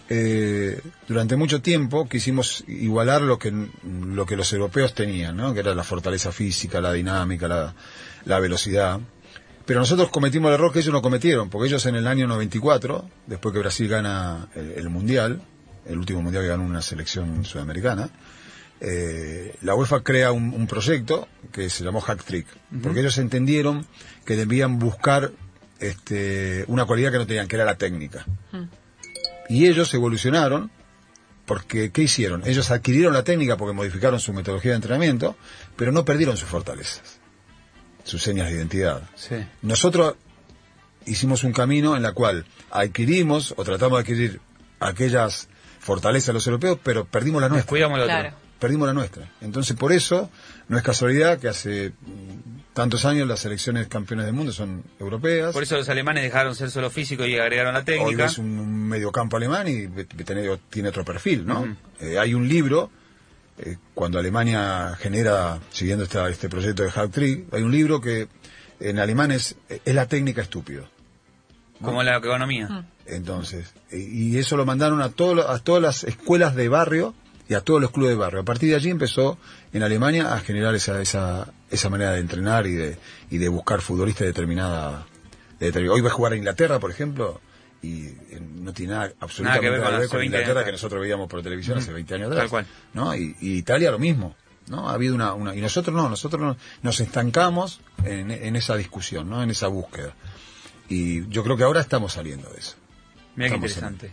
eh, 0.10 0.80
durante 1.08 1.36
mucho 1.36 1.62
tiempo, 1.62 2.08
quisimos 2.08 2.64
igualar 2.68 3.22
lo 3.22 3.40
que, 3.40 3.54
lo 3.84 4.26
que 4.26 4.36
los 4.36 4.52
europeos 4.54 4.94
tenían, 4.94 5.38
¿no? 5.38 5.54
Que 5.54 5.62
era 5.62 5.74
la 5.74 5.84
fortaleza 5.84 6.32
física, 6.32 6.82
la 6.82 6.92
dinámica, 6.94 7.48
la, 7.48 7.74
la 8.26 8.40
velocidad. 8.40 9.00
Pero 9.66 9.80
nosotros 9.80 10.10
cometimos 10.10 10.50
el 10.50 10.56
error 10.56 10.74
que 10.74 10.80
ellos 10.80 10.94
no 10.94 11.02
cometieron, 11.02 11.50
porque 11.50 11.68
ellos 11.68 11.86
en 11.86 11.96
el 11.96 12.06
año 12.06 12.28
94, 12.28 13.10
después 13.28 13.54
que 13.54 13.60
Brasil 13.60 13.88
gana 13.88 14.50
el, 14.56 14.74
el 14.74 14.90
Mundial, 14.90 15.42
el 15.86 15.98
último 15.98 16.22
Mundial 16.22 16.44
que 16.44 16.50
ganó 16.50 16.64
una 16.64 16.82
selección 16.82 17.46
sudamericana, 17.46 18.10
eh, 18.82 19.56
la 19.62 19.76
UEFA 19.76 20.02
crea 20.04 20.32
un, 20.32 20.54
un 20.54 20.66
proyecto 20.68 21.28
que 21.52 21.70
se 21.70 21.84
llamó 21.84 22.02
Hack 22.02 22.24
Trick, 22.24 22.48
porque 22.82 23.00
ellos 23.02 23.18
entendieron 23.20 23.86
que 24.26 24.36
debían 24.36 24.80
buscar 24.80 25.32
este, 25.80 26.66
una 26.68 26.86
cualidad 26.86 27.12
que 27.12 27.18
no 27.20 27.28
tenían, 27.28 27.48
que 27.48 27.56
era 27.56 27.66
la 27.66 27.76
técnica. 27.78 28.26
Y 29.50 29.68
ellos 29.68 29.94
evolucionaron, 29.94 30.72
porque 31.46 31.92
¿qué 31.92 32.04
hicieron? 32.04 32.44
Ellos 32.46 32.72
adquirieron 32.72 33.14
la 33.14 33.24
técnica 33.24 33.58
porque 33.58 33.74
modificaron 33.74 34.20
su 34.20 34.34
metodología 34.34 34.72
de 34.72 34.76
entrenamiento, 34.78 35.36
pero 35.76 35.92
no 35.92 36.06
perdieron 36.06 36.38
sus 36.38 36.48
fortalezas, 36.50 37.20
sus 38.04 38.22
señas 38.24 38.48
de 38.50 38.56
identidad. 38.56 39.04
Sí. 39.16 39.36
Nosotros 39.62 40.16
hicimos 41.06 41.44
un 41.44 41.52
camino 41.54 41.96
en 41.98 42.04
la 42.04 42.14
cual 42.14 42.46
adquirimos 42.70 43.54
o 43.58 43.64
tratamos 43.64 43.98
de 43.98 44.02
adquirir 44.02 44.42
aquellas 44.80 45.50
fortalezas 45.80 46.28
de 46.28 46.34
los 46.34 46.48
europeos, 46.48 46.80
pero 46.82 47.06
perdimos 47.06 47.42
la 47.42 47.50
nuestra. 47.50 47.64
Descuidamos 47.66 48.00
lo 48.00 48.06
Claro. 48.06 48.30
otro. 48.30 48.41
Perdimos 48.62 48.88
la 48.88 48.94
nuestra. 48.94 49.28
Entonces, 49.42 49.76
por 49.76 49.92
eso, 49.92 50.30
no 50.68 50.78
es 50.78 50.84
casualidad 50.84 51.40
que 51.40 51.48
hace 51.48 51.90
mm, 51.90 52.74
tantos 52.76 53.06
años 53.06 53.28
las 53.28 53.40
selecciones 53.40 53.88
campeones 53.88 54.28
del 54.28 54.36
mundo 54.36 54.52
son 54.52 54.84
europeas. 55.00 55.52
Por 55.52 55.64
eso 55.64 55.78
los 55.78 55.90
alemanes 55.90 56.24
dejaron 56.24 56.54
ser 56.54 56.70
solo 56.70 56.92
físico 56.92 57.26
y 57.26 57.40
agregaron 57.40 57.74
la 57.74 57.80
Hoy 57.80 57.86
técnica. 57.86 58.26
ves 58.26 58.38
un, 58.38 58.60
un 58.60 58.88
mediocampo 58.88 59.38
alemán 59.38 59.68
y 59.68 59.88
tiene, 60.24 60.48
tiene 60.70 60.90
otro 60.90 61.04
perfil, 61.04 61.44
¿no? 61.44 61.76
Eh, 62.00 62.20
hay 62.20 62.36
un 62.36 62.48
libro, 62.48 62.92
eh, 63.58 63.78
cuando 63.96 64.20
Alemania 64.20 64.96
genera, 65.00 65.60
siguiendo 65.72 66.04
esta, 66.04 66.30
este 66.30 66.48
proyecto 66.48 66.84
de 66.84 66.92
Hack 66.92 67.18
hay 67.18 67.64
un 67.64 67.72
libro 67.72 68.00
que 68.00 68.28
en 68.80 69.00
alemán 69.00 69.32
es, 69.32 69.56
es 69.70 69.96
la 69.96 70.08
técnica 70.08 70.44
estúpido. 70.44 70.88
Como 71.82 72.04
la 72.04 72.18
economía. 72.18 72.86
Entonces, 73.08 73.74
eh, 73.90 73.98
y 73.98 74.38
eso 74.38 74.56
lo 74.56 74.68
mandaron 74.68 75.02
a, 75.02 75.10
todo 75.10 75.50
a 75.50 75.58
todas 75.58 75.82
las 75.82 76.04
escuelas 76.04 76.56
de 76.56 76.70
barrio 76.70 77.16
y 77.52 77.54
a 77.54 77.60
todos 77.62 77.82
los 77.82 77.92
clubes 77.92 78.12
de 78.12 78.16
barrio. 78.16 78.40
A 78.40 78.46
partir 78.46 78.70
de 78.70 78.76
allí 78.78 78.90
empezó 78.90 79.38
en 79.74 79.84
Alemania 79.84 80.34
a 80.34 80.40
generar 80.40 80.74
esa, 80.74 81.02
esa, 81.02 81.52
esa 81.70 81.90
manera 81.90 82.12
de 82.14 82.20
entrenar 82.22 82.66
y 82.66 82.72
de, 82.76 82.98
y 83.30 83.40
de 83.40 83.50
buscar 83.50 83.82
futbolistas 83.82 84.22
de 84.22 84.28
determinada, 84.28 85.06
de 85.60 85.66
determinada- 85.66 85.96
Hoy 85.96 86.02
va 86.02 86.10
a 86.10 86.14
jugar 86.14 86.32
a 86.32 86.38
Inglaterra, 86.38 86.80
por 86.80 86.92
ejemplo, 86.92 87.42
y 87.82 88.06
eh, 88.06 88.40
no 88.40 88.72
tiene 88.74 88.94
nada 88.94 89.12
absolutamente 89.20 89.44
Nada 89.44 89.60
que 89.60 89.70
ver 89.70 89.82
con 89.82 90.00
ver 90.00 90.08
con 90.10 90.20
20 90.20 90.26
Inglaterra 90.38 90.60
años. 90.62 90.66
que 90.66 90.72
nosotros 90.72 91.02
veíamos 91.02 91.28
por 91.30 91.42
televisión 91.44 91.78
hace 91.78 91.92
20 91.92 92.14
años 92.16 92.28
atrás. 92.28 92.42
Tal 92.44 92.50
cual. 92.50 92.66
¿no? 92.94 93.14
Y, 93.16 93.36
y 93.42 93.58
Italia 93.58 93.92
lo 93.92 94.00
mismo. 94.00 94.34
¿no? 94.68 94.90
Ha 94.90 94.94
habido 94.94 95.14
una, 95.16 95.34
una, 95.34 95.54
y 95.54 95.60
nosotros 95.60 95.94
no, 95.94 96.08
nosotros 96.08 96.42
no- 96.42 96.56
nos 96.84 97.00
estancamos 97.02 97.82
en, 98.06 98.32
en 98.32 98.56
esa 98.56 98.78
discusión, 98.78 99.30
¿no? 99.30 99.44
En 99.44 99.50
esa 99.50 99.68
búsqueda. 99.68 100.14
Y 100.88 101.28
yo 101.28 101.44
creo 101.44 101.58
que 101.58 101.64
ahora 101.64 101.82
estamos 101.82 102.14
saliendo 102.14 102.50
de 102.50 102.60
eso. 102.60 102.76
Mira 103.36 103.50
qué 103.50 103.56
interesante. 103.56 104.12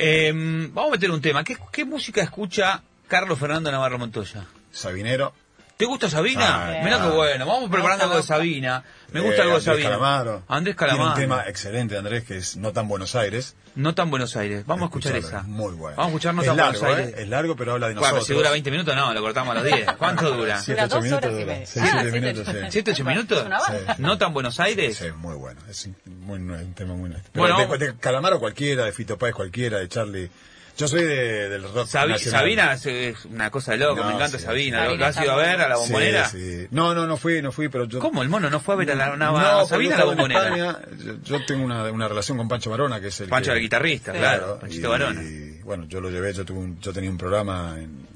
Eh, 0.00 0.32
vamos 0.32 0.90
a 0.90 0.92
meter 0.92 1.10
un 1.10 1.20
tema. 1.20 1.42
¿Qué, 1.42 1.56
qué 1.72 1.84
música 1.84 2.22
escucha 2.22 2.82
Carlos 3.08 3.36
Fernando 3.36 3.70
Navarro 3.72 3.98
Montoya? 3.98 4.46
Sabinero. 4.70 5.32
¿Te 5.78 5.84
gusta 5.86 6.10
Sabina? 6.10 6.66
Ah, 6.66 6.80
Mira 6.82 6.96
qué 6.98 7.04
ah. 7.04 7.10
bueno. 7.10 7.46
Vamos 7.46 7.70
preparando 7.70 8.02
algo 8.04 8.16
de 8.16 8.22
Sabina. 8.24 8.82
Me 9.12 9.20
gusta 9.20 9.42
algo 9.42 9.52
de 9.54 9.58
Andrés 9.60 9.64
Sabina. 9.64 9.88
Calamaro. 9.90 10.42
Andrés 10.48 10.76
Tiene 10.76 10.90
Calamaro. 10.92 11.10
un 11.14 11.20
tema 11.20 11.44
excelente, 11.46 11.96
Andrés, 11.96 12.24
que 12.24 12.36
es 12.38 12.56
No 12.56 12.72
tan 12.72 12.88
Buenos 12.88 13.14
Aires. 13.14 13.54
No 13.76 13.94
tan 13.94 14.10
Buenos 14.10 14.34
Aires. 14.36 14.66
Vamos 14.66 14.82
a 14.82 14.86
escuchar 14.86 15.14
esa. 15.14 15.38
es 15.38 15.44
Muy 15.44 15.72
bueno. 15.74 15.96
Vamos 15.96 16.06
a 16.06 16.16
escuchar 16.16 16.34
No 16.34 16.42
es 16.42 16.48
tan 16.48 16.56
largo, 16.56 16.80
Buenos 16.80 16.98
Aires. 16.98 17.14
¿eh? 17.16 17.22
Es 17.22 17.28
largo, 17.28 17.54
pero 17.54 17.72
habla 17.74 17.86
de 17.88 17.94
Bueno, 17.94 18.06
nosotros. 18.08 18.26
si 18.26 18.34
dura 18.34 18.50
20 18.50 18.70
minutos, 18.72 18.96
no, 18.96 19.14
lo 19.14 19.20
cortamos 19.22 19.52
a 19.52 19.54
los 19.54 19.64
10. 19.64 19.92
¿Cuánto 19.98 20.30
dura? 20.36 20.60
Siete, 20.60 20.82
ocho 20.82 20.94
dos 20.96 21.04
minutos 21.04 21.24
horas 21.30 21.38
y 21.38 21.42
dura. 21.42 21.52
media. 21.54 21.66
Sí, 21.66 21.78
Ah, 21.80 21.86
siete 21.86 22.02
siete, 22.10 22.20
minutos, 22.20 22.48
ocho. 22.48 22.58
sí. 22.60 22.66
¿Siete, 22.70 22.90
ocho 22.90 23.04
minutos? 23.04 23.44
¿No 23.98 24.18
tan 24.18 24.32
Buenos 24.34 24.58
Aires? 24.58 24.96
Sí, 24.96 25.06
muy 25.16 25.36
bueno. 25.36 25.60
Es 25.70 25.88
muy, 26.06 26.38
un 26.40 26.74
tema 26.74 26.94
muy 26.94 27.08
nuestro. 27.08 27.30
Bueno, 27.34 27.54
Pero 27.56 27.68
vamos- 27.68 27.78
de, 27.78 27.92
de 27.92 27.98
Calamaro 27.98 28.40
cualquiera, 28.40 28.84
de 28.84 28.90
Fito 28.92 29.16
Páez 29.16 29.32
cualquiera, 29.34 29.78
de 29.78 29.88
Charlie. 29.88 30.28
Yo 30.78 30.86
soy 30.88 31.02
de, 31.02 31.48
del 31.48 31.62
rock 31.64 31.88
Sabi- 31.88 32.12
nacional. 32.12 32.40
Sabina 32.40 32.72
es, 32.72 33.24
una 33.24 33.50
cosa 33.50 33.72
de 33.72 33.78
loco, 33.78 34.00
No, 34.00 34.06
me 34.08 34.14
encanta 34.14 34.38
sí, 34.38 34.44
Sabina. 34.44 34.88
¿Lo, 34.88 35.04
has 35.04 35.20
ido 35.20 35.32
a 35.32 35.36
ver 35.36 35.60
a 35.60 35.68
la 35.68 35.76
bombonera? 35.76 36.28
sí. 36.28 36.68
No, 36.70 36.94
no, 36.94 37.04
no 37.06 37.16
fui, 37.16 37.42
no 37.42 37.50
fui, 37.52 37.68
pero 37.68 37.84
yo... 37.86 37.98
¿Cómo 37.98 38.22
el 38.22 38.28
mono 38.28 38.48
no 38.48 38.60
fue 38.60 38.74
a 38.74 38.76
ver 38.78 38.92
a 38.92 38.94
la, 38.94 39.12
una- 39.12 39.32
No, 39.32 39.66
Sabina 39.66 39.96
a 39.96 39.98
la 39.98 40.04
bombonera? 40.04 40.44
España, 40.56 40.78
yo, 41.04 41.14
yo 41.22 41.44
tengo 41.46 41.64
una, 41.64 41.82
una 41.90 42.06
relación 42.06 42.38
con 42.38 42.46
Pancho 42.48 42.70
Barona, 42.70 43.00
que 43.00 43.08
es 43.08 43.20
el 43.20 43.28
Pancho 43.28 43.50
que- 43.50 43.56
el 43.56 43.62
guitarrista, 43.62 44.12
claro, 44.12 44.58
Panchito 44.60 44.88
Barona. 44.90 45.20
y, 45.20 45.60
bueno, 45.64 45.84
yo 45.88 46.00
lo 46.00 46.10
llevé, 46.10 46.32
yo 46.32 46.44
tuve 46.44 46.60
un- 46.60 46.80
yo 46.80 46.92
tenía 46.92 47.10
un 47.10 47.18
programa 47.18 47.74
en, 47.76 48.06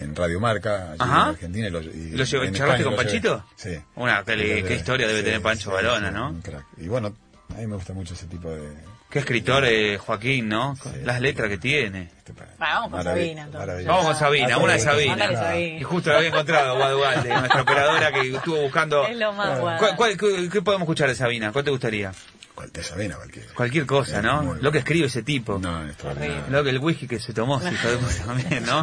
en 0.00 0.16
Radio 0.16 0.40
Marca, 0.40 0.90
allí 0.92 1.02
en 1.04 1.08
Argentina. 1.10 1.68
Y 1.68 1.70
lo, 1.70 1.80
y 1.82 1.86
¿Y 1.86 2.10
lo 2.16 2.24
llevé- 2.24 2.46
en 2.48 2.54
charlaste 2.54 2.82
España 2.82 2.84
con. 2.84 2.96
Panchito? 2.96 3.46
Sí. 3.54 3.78
Una, 3.94 4.24
qué, 4.24 4.74
historia 4.74 5.06
debe 5.06 5.22
tener 5.22 5.40
Pancho 5.40 5.70
Barona, 5.70 6.10
¿no? 6.10 6.34
Y 6.78 6.88
bueno, 6.88 7.14
a 7.50 7.54
mí 7.60 7.66
me 7.68 7.76
gusta 7.76 7.92
mucho 7.92 8.14
ese 8.14 8.26
tipo 8.26 8.50
de... 8.50 8.90
Qué 9.12 9.18
escritor 9.18 9.64
eh, 9.66 9.98
Joaquín, 9.98 10.48
¿no? 10.48 10.74
Sí. 10.76 10.88
Las 11.04 11.20
letras 11.20 11.50
que 11.50 11.58
tiene. 11.58 12.08
este 12.16 12.32
vamos 12.58 12.90
con 12.90 13.04
Sabina, 13.04 13.42
entonces. 13.42 13.86
Vamos 13.86 14.06
con 14.06 14.16
Sabina, 14.16 14.56
una 14.56 14.72
de 14.72 14.78
Sabina. 14.78 15.56
Y 15.58 15.82
justo 15.82 16.10
la 16.10 16.16
había 16.16 16.28
encontrado, 16.30 16.76
Guad 16.76 16.94
Guad, 16.96 17.26
nuestra 17.40 17.60
operadora 17.62 18.10
que 18.12 18.34
estuvo 18.34 18.56
buscando... 18.62 19.06
Es 19.06 19.16
lo 19.18 19.32
más. 19.34 19.58
¿Cuál- 19.60 19.96
cuál- 19.96 20.16
qué, 20.16 20.48
qué 20.50 20.62
podemos 20.62 20.86
escuchar 20.86 21.08
de 21.10 21.14
Sabina? 21.14 21.52
¿Cuál 21.52 21.62
te 21.64 21.70
gustaría? 21.70 22.10
Cual- 22.54 22.72
De 22.72 22.82
Sabina 22.82 23.16
cualquiera. 23.16 23.48
Cualquier 23.54 23.84
cosa, 23.84 24.16
Es 24.18 24.22
¿no? 24.24 24.54
Lo 24.54 24.72
que 24.72 24.78
escribe 24.78 25.06
ese 25.08 25.22
tipo. 25.22 25.58
No, 25.58 25.86
extraordinario. 25.86 26.44
Lo 26.48 26.64
que 26.64 26.70
el 26.70 26.78
whisky 26.78 27.06
que 27.06 27.20
se 27.20 27.34
tomó, 27.34 27.58
puta, 27.60 27.72
también, 28.26 28.64
¿no? 28.64 28.82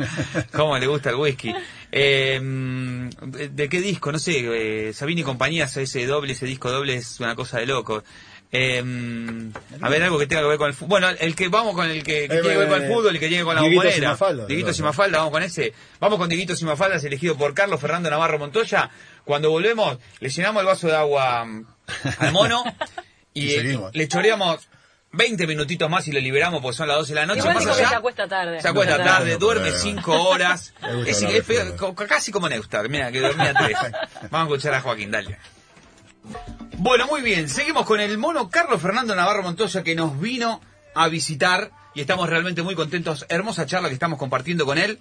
¿Cómo 0.53 0.77
le 0.77 0.86
gusta 0.86 1.09
el 1.09 1.15
whisky? 1.15 1.55
Eh, 1.91 2.39
¿De 2.39 3.49
de 3.49 3.67
qué 3.69 3.82
disco? 3.82 4.11
No 4.11 4.19
sé, 4.19 4.89
eh, 4.89 4.93
Sabina 4.93 5.21
y 5.21 5.23
compañía, 5.23 5.63
ese 5.65 6.05
doble, 6.05 6.34
ese 6.34 6.45
disco 6.45 6.69
doble 6.69 6.93
es 6.95 7.19
una 7.19 7.36
cosa 7.36 7.57
de 7.57 7.65
loco. 7.65 8.03
Eh, 8.52 8.84
a 9.80 9.89
ver, 9.89 10.04
algo 10.04 10.18
que 10.18 10.26
tenga 10.26 10.41
que 10.41 10.47
ver 10.47 10.58
con 10.58 10.68
el 10.68 10.74
fútbol. 10.74 11.02
Bueno, 11.02 11.10
el 11.20 11.36
que 11.36 11.50
vamos 11.50 11.76
con 11.76 11.89
el 11.89 12.04
que, 12.04 12.28
que 12.28 12.38
Eh, 12.38 12.41
tiene 12.41 12.50
que 12.50 12.58
ver 12.58 12.68
con 12.68 12.82
el 12.82 12.84
eh, 12.84 12.93
fútbol, 12.93 13.14
el 13.14 13.20
que 13.20 13.28
tiene 13.28 13.43
con 13.43 13.56
la 13.56 13.62
Dieguitos 13.62 13.86
y 13.86 13.88
bombonera. 13.88 14.10
Mafalda, 14.12 14.45
Dieguitos 14.47 14.78
y 14.78 14.82
¿no? 14.82 14.88
Mafalda, 14.88 15.18
vamos 15.20 15.34
con 15.34 15.43
ese. 15.43 15.74
Vamos 16.00 16.18
con 16.18 16.30
Dieguitos 16.30 16.62
y 16.62 16.66
Mafalda, 16.66 16.95
es 16.95 17.04
elegido 17.04 17.38
por 17.38 17.54
Carlos 17.54 17.80
Fernando 17.80 18.10
Navarro 18.10 18.39
Montoya. 18.39 18.89
Cuando 19.24 19.52
volvemos, 19.52 20.00
le 20.20 20.30
llenamos 20.30 20.62
el 20.62 20.66
vaso 20.66 20.88
de 20.88 20.95
agua 20.95 21.45
mm, 21.45 21.66
al 22.18 22.32
mono 22.32 22.64
y, 23.36 23.56
le 23.93 24.08
choreamos 24.08 24.68
20 25.12 25.45
minutitos 25.45 25.88
más 25.88 26.08
y 26.08 26.12
lo 26.12 26.20
liberamos 26.20 26.62
porque 26.64 26.78
son 26.78 26.88
las 26.88 26.97
12 26.97 27.14
de 27.14 27.20
la 27.20 27.26
noche. 27.28 27.39
Igual 27.41 27.58
que 27.60 27.86
se 27.86 27.95
acuesta 27.95 28.28
tarde. 28.28 28.62
se 28.62 28.68
acuesta 28.68 28.97
tarde, 28.97 29.34
no, 29.34 29.38
duerme 29.38 29.70
no, 29.70 29.76
no. 29.76 29.82
5 29.82 30.24
horas. 30.24 30.74
Es, 31.06 31.22
es 31.22 31.45
casi 32.08 32.32
como 32.32 32.50
Neustar, 32.50 32.89
mira, 32.89 33.12
que 33.12 33.20
dormía 33.20 33.54
3. 33.54 33.78
Vamos 34.32 34.52
a 34.52 34.56
escuchar 34.56 34.74
a 34.74 34.82
Joaquín, 34.82 35.12
dale. 35.12 35.38
Bueno, 36.77 37.07
muy 37.07 37.21
bien, 37.21 37.49
seguimos 37.49 37.86
con 37.86 37.99
el 37.99 38.17
mono 38.17 38.49
Carlos 38.49 38.82
Fernando 38.82 39.13
Navarro 39.15 39.43
Montoya 39.43 39.84
que 39.84 39.95
nos 39.95 40.19
vino 40.19 40.61
a 40.95 41.07
visitar 41.09 41.71
y 41.93 42.01
estamos 42.01 42.30
realmente 42.30 42.61
muy 42.63 42.75
contentos. 42.75 43.25
Hermosa 43.30 43.65
charla 43.65 43.89
que 43.89 43.93
estamos 43.95 44.17
compartiendo 44.17 44.65
con 44.65 44.77
él. 44.77 44.99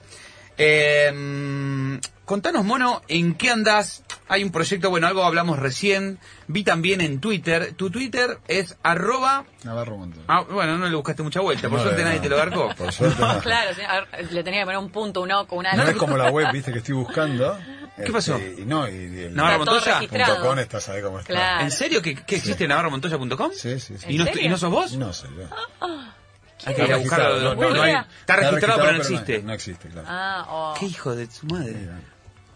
Eh, 0.60 2.00
contanos, 2.24 2.64
mono, 2.64 3.02
¿en 3.06 3.34
qué 3.34 3.50
andás? 3.50 4.02
Hay 4.26 4.42
un 4.42 4.50
proyecto, 4.50 4.90
bueno, 4.90 5.06
algo 5.06 5.22
hablamos 5.22 5.58
recién. 5.58 6.18
Vi 6.48 6.64
también 6.64 7.00
en 7.00 7.20
Twitter. 7.20 7.74
Tu 7.74 7.90
Twitter 7.90 8.40
es 8.48 8.76
arroba... 8.82 9.44
Navarro 9.62 9.98
Montón. 9.98 10.24
Ah, 10.26 10.42
bueno, 10.50 10.76
no 10.78 10.88
le 10.88 10.96
buscaste 10.96 11.22
mucha 11.22 11.40
vuelta. 11.40 11.68
Por 11.68 11.78
No, 11.78 11.84
suerte 11.84 12.02
no, 12.02 12.08
nadie 12.08 12.20
te 12.20 12.28
lo 12.28 12.36
agarcó. 12.36 12.74
Por 12.76 12.92
suerte 12.92 13.20
no. 13.20 13.40
Claro, 13.42 13.70
sí, 13.74 13.82
a 13.82 14.00
ver, 14.00 14.32
le 14.32 14.42
tenía 14.42 14.60
que 14.60 14.66
poner 14.66 14.80
un 14.80 14.90
punto, 14.90 15.22
un 15.22 15.30
oco, 15.30 15.56
un 15.56 15.64
No 15.76 15.82
es 15.84 15.96
como 15.96 16.16
la 16.16 16.30
web, 16.30 16.48
viste, 16.52 16.72
que 16.72 16.78
estoy 16.78 16.94
buscando. 16.96 17.56
¿Qué 18.04 18.12
pasó? 18.12 18.36
Este, 18.36 18.62
y 18.62 18.64
no, 18.64 18.88
y, 18.88 18.92
y 18.92 19.20
el 19.24 19.34
Navarro 19.34 19.62
Está 19.64 19.64
todo 19.64 19.74
Montoya. 20.28 20.40
com 20.40 20.58
está, 20.58 20.80
¿sabes 20.80 21.04
cómo 21.04 21.18
está? 21.20 21.32
Claro. 21.32 21.64
¿En 21.64 21.70
serio 21.70 22.02
que, 22.02 22.14
que 22.14 22.36
existe 22.36 22.66
navarromontoya.com? 22.68 23.50
Sí, 23.54 23.78
sí, 23.80 23.96
sí. 23.98 24.06
¿Y 24.08 24.18
no. 24.18 24.26
¿Y 24.40 24.48
no 24.48 24.56
sos 24.58 24.70
vos? 24.70 24.92
No 24.94 25.12
sé 25.12 25.26
yo. 25.36 25.48
Hay 26.66 26.74
que 26.74 26.84
ir 26.84 26.92
a 26.92 26.96
buscarlo. 26.96 27.54
No, 27.54 27.70
No, 27.70 27.82
hay- 27.82 27.92
hay- 27.92 28.02
está 28.20 28.36
registrado, 28.36 28.80
pero 28.80 28.92
no 28.92 28.98
existe. 28.98 29.42
No, 29.42 29.52
existe, 29.52 29.88
claro. 29.88 30.06
Ah, 30.10 30.46
oh. 30.48 30.74
¿Qué 30.78 30.86
hijo 30.86 31.14
de 31.14 31.30
su 31.30 31.46
madre? 31.46 31.72
Mira. 31.72 32.00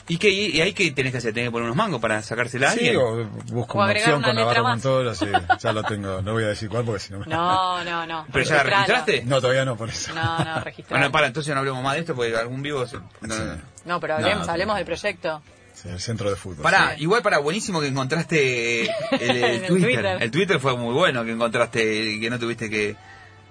¿Y 0.08 0.18
qué? 0.18 0.30
¿Y 0.30 0.60
ahí 0.60 0.72
qué 0.72 0.90
tenés 0.90 1.12
que 1.12 1.18
hacer? 1.18 1.32
¿Tenés 1.32 1.48
que 1.48 1.52
poner 1.52 1.64
unos 1.64 1.76
mangos 1.76 2.00
para 2.00 2.20
sacársela 2.22 2.70
a 2.70 2.72
Sí, 2.72 2.88
alguien? 2.88 2.96
o 2.96 3.24
busco 3.52 3.78
O 3.78 3.80
una 3.80 3.90
agregar 3.90 4.14
opción 4.14 4.18
una 4.18 4.26
con 4.28 4.36
letra 4.36 4.62
Navarro 4.62 4.62
más. 4.64 4.84
Montoya, 4.84 5.14
sí, 5.14 5.26
ya 5.62 5.72
lo 5.72 5.82
tengo. 5.84 6.22
No 6.22 6.32
voy 6.32 6.44
a 6.44 6.48
decir 6.48 6.68
cuál 6.68 6.84
porque 6.84 7.00
si 7.00 7.12
no 7.12 7.20
me... 7.20 7.26
No, 7.26 7.84
no, 7.84 8.06
no. 8.06 8.26
¿Pero 8.32 8.44
ya 8.44 8.56
la 8.56 8.62
Registralo. 8.64 8.86
registraste? 8.86 9.22
No, 9.24 9.40
todavía 9.40 9.64
no, 9.64 9.76
por 9.76 9.88
eso. 9.88 10.12
No, 10.14 10.38
no, 10.44 10.60
registralo. 10.64 11.00
Bueno, 11.00 11.12
para, 11.12 11.26
entonces 11.28 11.52
no 11.54 11.60
hablemos 11.60 11.82
más 11.82 11.94
de 11.94 12.00
esto 12.00 12.14
porque 12.14 12.36
algún 12.36 12.62
vivo... 12.62 12.86
se- 12.86 12.96
no, 12.96 13.04
no, 13.20 13.44
no. 13.44 13.56
No, 13.84 14.00
pero 14.00 14.14
hablemos, 14.16 14.46
No, 14.46 14.52
hablemos 14.52 14.76
del 14.76 14.84
proyecto. 14.86 15.42
Sí, 15.74 15.88
el 15.88 16.00
centro 16.00 16.28
de 16.30 16.36
fútbol. 16.36 16.62
Pará, 16.62 16.94
sí. 16.96 17.02
igual 17.04 17.22
para 17.22 17.38
buenísimo 17.38 17.80
que 17.80 17.86
encontraste 17.86 18.82
el, 18.82 18.90
el 19.20 19.30
En 19.36 19.44
el 19.44 19.66
Twitter. 19.66 19.84
Twitter. 19.94 20.22
El 20.22 20.30
Twitter 20.30 20.60
fue 20.60 20.76
muy 20.76 20.92
bueno 20.94 21.24
que 21.24 21.30
encontraste 21.32 22.04
y 22.10 22.20
que 22.20 22.28
no 22.28 22.38
tuviste 22.38 22.68
que, 22.68 22.94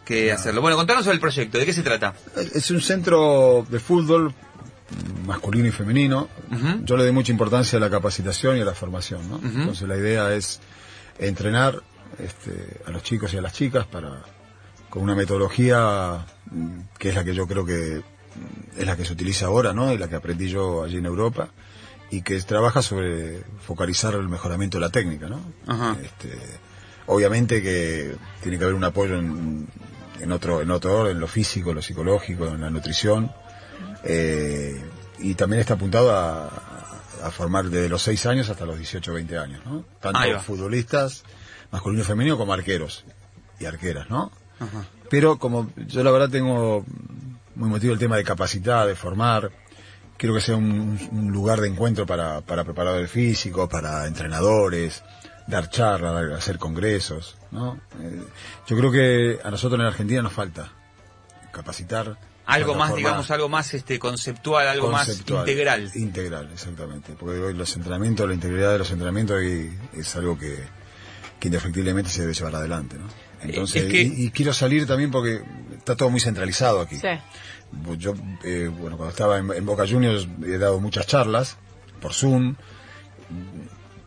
que 0.06 0.32
hacerlo. 0.32 0.62
Bueno, 0.62 0.78
contanos 0.78 1.04
sobre 1.06 1.16
el 1.16 1.22
proyecto, 1.22 1.58
¿de 1.58 1.66
qué 1.66 1.74
se 1.74 1.82
trata? 1.82 2.14
Es 2.54 2.70
un 2.72 2.82
centro 2.82 3.66
de 3.70 3.80
fútbol 3.80 4.34
masculino 5.26 5.68
y 5.68 5.72
femenino. 5.72 6.30
Yo 6.84 6.98
le 6.98 7.04
doy 7.04 7.12
mucha 7.12 7.32
importancia 7.32 7.78
a 7.78 7.80
la 7.80 7.89
capacitación 7.89 8.58
y 8.58 8.62
a 8.62 8.66
la 8.66 8.74
formación, 8.74 9.30
¿no? 9.30 9.39
Entonces 9.44 9.88
la 9.88 9.98
idea 9.98 10.34
es 10.34 10.60
entrenar 11.20 11.82
este, 12.20 12.82
a 12.86 12.92
los 12.92 13.04
chicos 13.04 13.34
y 13.34 13.38
a 13.38 13.42
las 13.42 13.54
chicas 13.54 13.86
para 13.86 14.24
con 14.89 15.04
una 15.04 15.16
metodología 15.16 16.26
mm, 16.52 16.80
que 17.00 17.10
es 17.10 17.16
la 17.16 17.24
que 17.24 17.34
yo 17.34 17.48
creo 17.48 17.66
que 17.66 18.02
mm, 18.02 18.80
es 18.80 18.86
la 18.86 18.98
que 18.98 19.06
se 19.06 19.14
utiliza 19.14 19.46
ahora, 19.46 19.72
¿no? 19.74 19.94
Y 19.94 19.98
la 19.98 20.10
que 20.10 20.16
aprendí 20.16 20.50
yo 20.50 20.84
allí 20.84 20.98
en 20.98 21.06
Europa 21.06 21.50
y 22.10 22.22
que 22.22 22.39
trabaja 22.42 22.82
sobre 22.82 23.42
focalizar 23.66 24.16
el 24.16 24.28
mejoramiento 24.28 24.78
de 24.78 24.82
la 24.82 24.89
técnica, 24.89 25.30
¿no? 25.30 25.39
Este, 26.02 26.38
obviamente 27.06 27.62
que 27.64 28.16
tiene 28.42 28.58
que 28.58 28.64
haber 28.66 28.76
un 28.76 28.84
apoyo 28.84 29.18
en, 29.18 29.68
en 30.20 30.32
otro 30.34 30.62
en 30.62 30.72
otro 30.72 31.00
orden, 31.00 31.16
en 31.16 31.22
lo 31.22 31.28
físico, 31.28 31.70
en 31.70 31.78
lo 31.78 31.82
psicológico, 31.82 32.48
en 32.48 32.60
la 32.60 32.70
nutrición 32.70 33.32
eh, 34.04 34.84
y 35.20 35.36
también 35.36 35.62
está 35.62 35.76
apuntado 35.76 36.12
a, 36.16 36.47
a 37.24 37.32
formar 37.32 37.66
desde 37.66 37.89
los 37.89 38.02
6 38.02 38.26
años 38.26 38.49
hasta 38.49 38.66
los 38.66 38.78
18 38.78 39.12
o 39.12 39.14
20 39.14 39.38
años, 39.38 39.66
¿no? 39.66 39.86
Tanto 39.99 40.39
futbolistas 40.39 41.24
masculino 41.72 42.04
y 42.04 42.06
femenino 42.06 42.38
como 42.38 42.54
arqueros 42.54 43.06
y 43.60 43.66
arqueras, 43.66 44.10
¿no? 44.10 44.32
Ajá. 44.60 44.86
Pero 45.10 45.38
como 45.38 45.72
yo 45.88 46.04
la 46.04 46.12
verdad 46.12 46.30
tengo 46.30 46.86
muy 47.56 47.70
motivo 47.70 47.93
el 47.93 47.99
tema 47.99 48.18
de 48.18 48.24
capacitar, 48.24 48.88
de 48.88 48.95
formar, 48.95 49.52
quiero 50.18 50.36
que 50.36 50.41
sea 50.41 50.56
un, 50.56 50.99
un 51.12 51.32
lugar 51.32 51.62
de 51.62 51.68
encuentro 51.68 52.06
para, 52.06 52.41
para 52.41 52.64
preparadores 52.64 53.10
físicos, 53.10 53.70
para 53.70 54.08
entrenadores, 54.08 55.04
dar 55.47 55.70
charlas, 55.70 56.32
hacer 56.32 56.58
congresos, 56.58 57.38
¿no? 57.52 57.80
Eh, 57.99 58.24
yo 58.68 58.78
creo 58.78 58.91
que 58.91 59.39
a 59.43 59.52
nosotros 59.52 59.80
en 59.80 59.86
Argentina 59.86 60.22
nos 60.22 60.34
falta 60.34 60.72
capacitar. 61.52 62.18
Algo 62.52 62.76
más, 62.76 62.95
digamos, 62.95 63.32
algo 63.32 63.49
más 63.49 63.74
este 63.74 63.97
conceptual, 63.99 64.68
algo 64.68 64.91
Conceptual, 64.91 65.39
más 65.41 65.49
integral. 65.49 65.91
Integral, 65.95 66.49
exactamente. 66.54 67.14
Porque 67.20 67.39
hoy 67.39 67.54
los 67.54 67.76
entrenamientos, 67.76 68.28
la 68.28 68.34
integridad 68.34 68.72
de 68.74 68.78
los 68.80 68.91
entrenamientos 68.91 69.41
y- 69.43 69.72
es 69.97 70.16
algo 70.16 70.38
que, 70.38 70.58
que 71.39 71.47
indefectiblemente 71.47 72.10
se 72.10 72.22
debe 72.22 72.34
llevar 72.34 72.56
adelante, 72.56 72.97
¿no? 72.97 73.08
Entonces, 73.41 73.84
es 73.86 73.91
que- 73.91 74.02
y, 74.02 74.26
y 74.26 74.32
quiero 74.32 74.54
salir 74.54 74.86
también 74.86 75.10
porque 75.12 75.41
está 75.78 75.95
todo 75.95 76.10
muy 76.10 76.20
centralizado 76.20 76.82
aquí. 76.82 76.97
Sí. 76.97 77.08
Yo, 77.97 78.14
eh, 78.43 78.70
bueno, 78.72 78.97
cuando 78.97 79.12
estaba 79.12 79.38
en, 79.39 79.52
en 79.52 79.66
Boca 79.66 79.88
Juniors 79.88 80.28
he 80.45 80.58
dado 80.58 80.80
muchas 80.80 81.08
charlas 81.08 81.58
por 82.02 82.14
Zoom 82.14 82.56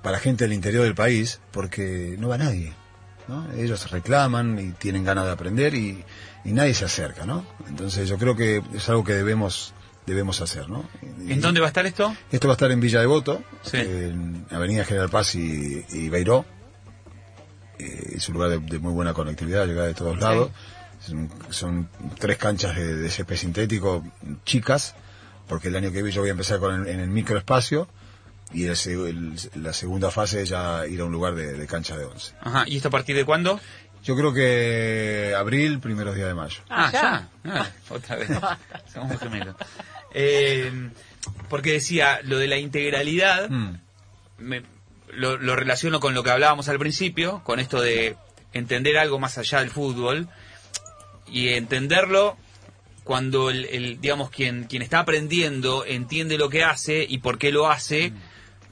para 0.03 0.19
gente 0.19 0.45
del 0.45 0.53
interior 0.53 0.85
del 0.85 0.95
país 0.95 1.41
porque 1.51 2.15
no 2.19 2.29
va 2.29 2.37
nadie. 2.39 2.75
¿No? 3.29 3.51
Ellos 3.53 3.91
reclaman 3.91 4.59
y 4.59 4.73
tienen 4.73 5.05
ganas 5.05 5.25
de 5.27 5.31
aprender 5.33 5.75
y, 5.75 6.05
y 6.45 6.53
nadie 6.53 6.75
se 6.75 6.85
acerca, 6.85 7.25
¿no? 7.27 7.45
Entonces 7.69 8.09
yo 8.09 8.19
creo 8.19 8.37
que 8.37 8.63
es 8.75 8.89
algo 8.89 9.05
que 9.05 9.13
debemos 9.15 9.73
debemos 10.07 10.43
hacer, 10.43 10.69
¿no? 10.69 10.85
Y- 11.27 11.33
¿En 11.33 11.41
dónde 11.41 11.61
va 11.61 11.67
a 11.67 11.69
estar 11.69 11.87
esto? 11.87 12.15
Esto 12.31 12.47
va 12.49 12.53
a 12.53 12.57
estar 12.57 12.71
en 12.71 12.79
Villa 12.81 13.01
Devoto, 13.01 13.43
Sí. 13.63 13.79
en 13.79 14.45
Avenida 14.51 14.85
General 14.85 15.09
Paz 15.09 15.35
y, 15.35 15.85
y 15.91 16.09
Beiró. 16.11 16.45
Eh, 17.79 18.13
es 18.17 18.29
un 18.29 18.35
lugar 18.35 18.51
de, 18.51 18.59
de 18.59 18.79
muy 18.79 18.93
buena 18.93 19.15
conectividad, 19.15 19.67
llega 19.67 19.85
de 19.87 19.95
todos 19.95 20.19
lados. 20.21 20.51
Son, 21.01 21.29
son 21.51 21.89
tres 22.19 22.37
canchas 22.39 22.77
de, 22.77 22.95
de 22.97 23.11
césped 23.11 23.37
sintético 23.37 24.05
chicas, 24.45 24.95
porque 25.49 25.69
el 25.69 25.77
año 25.77 25.89
que 25.91 26.03
viene 26.03 26.11
yo 26.13 26.21
voy 26.23 26.29
a 26.29 26.33
empezar 26.33 26.59
con 26.61 26.83
el- 26.83 26.89
en 26.89 27.01
el 27.01 27.09
microespacio 27.09 27.89
y 28.55 28.67
el 28.67 28.77
se- 28.77 28.93
el- 28.95 29.35
la 29.57 29.73
segunda 29.73 30.11
fase 30.11 30.45
ya 30.47 30.87
ir 30.87 31.01
a 31.01 31.05
un 31.05 31.13
lugar 31.13 31.35
de, 31.35 31.53
de 31.55 31.67
cancha 31.67 31.97
de 31.97 32.05
11. 32.05 32.35
Ajá. 32.41 32.65
¿Y 32.67 32.77
esto 32.77 32.89
a 32.89 32.91
partir 32.91 33.17
de 33.17 33.25
cuándo? 33.25 33.61
Yo 34.03 34.17
creo 34.17 34.33
que 34.35 35.35
abril, 35.37 35.81
primeros 35.81 36.15
días 36.15 36.29
de 36.29 36.35
mayo. 36.35 36.61
Ah, 36.69 36.91
ya. 36.93 37.29
Ah, 37.45 37.71
otra 37.89 38.17
vez. 38.17 38.29
Somos 38.93 39.09
muy 39.09 39.17
gemelos. 39.19 39.57
Eh, 40.15 40.71
porque 41.49 41.73
decía, 41.73 42.21
lo 42.25 42.39
de 42.39 42.49
la 42.49 42.59
integralidad, 42.59 43.49
Mm. 43.49 43.79
me- 44.39 44.63
lo, 45.13 45.37
lo 45.39 45.57
relaciono 45.57 46.01
con 46.01 46.13
lo 46.15 46.23
que 46.23 46.31
hablábamos 46.31 46.69
al 46.69 46.79
principio, 46.79 47.43
con 47.45 47.61
esto 47.61 47.81
de 47.81 48.17
entender 48.53 48.99
algo 48.99 49.19
más 49.19 49.39
allá 49.39 49.61
del 49.61 49.71
fútbol 49.71 50.29
y 51.27 51.49
entenderlo 51.51 52.37
cuando 53.05 53.51
el, 53.51 53.65
el, 53.67 54.01
digamos 54.01 54.31
quien 54.31 54.65
quien 54.65 54.83
está 54.83 55.01
aprendiendo 55.01 55.85
entiende 55.87 56.39
lo 56.39 56.49
que 56.49 56.65
hace 56.65 57.05
y 57.09 57.19
por 57.19 57.39
qué 57.39 57.53
lo 57.53 57.71
hace 57.71 58.13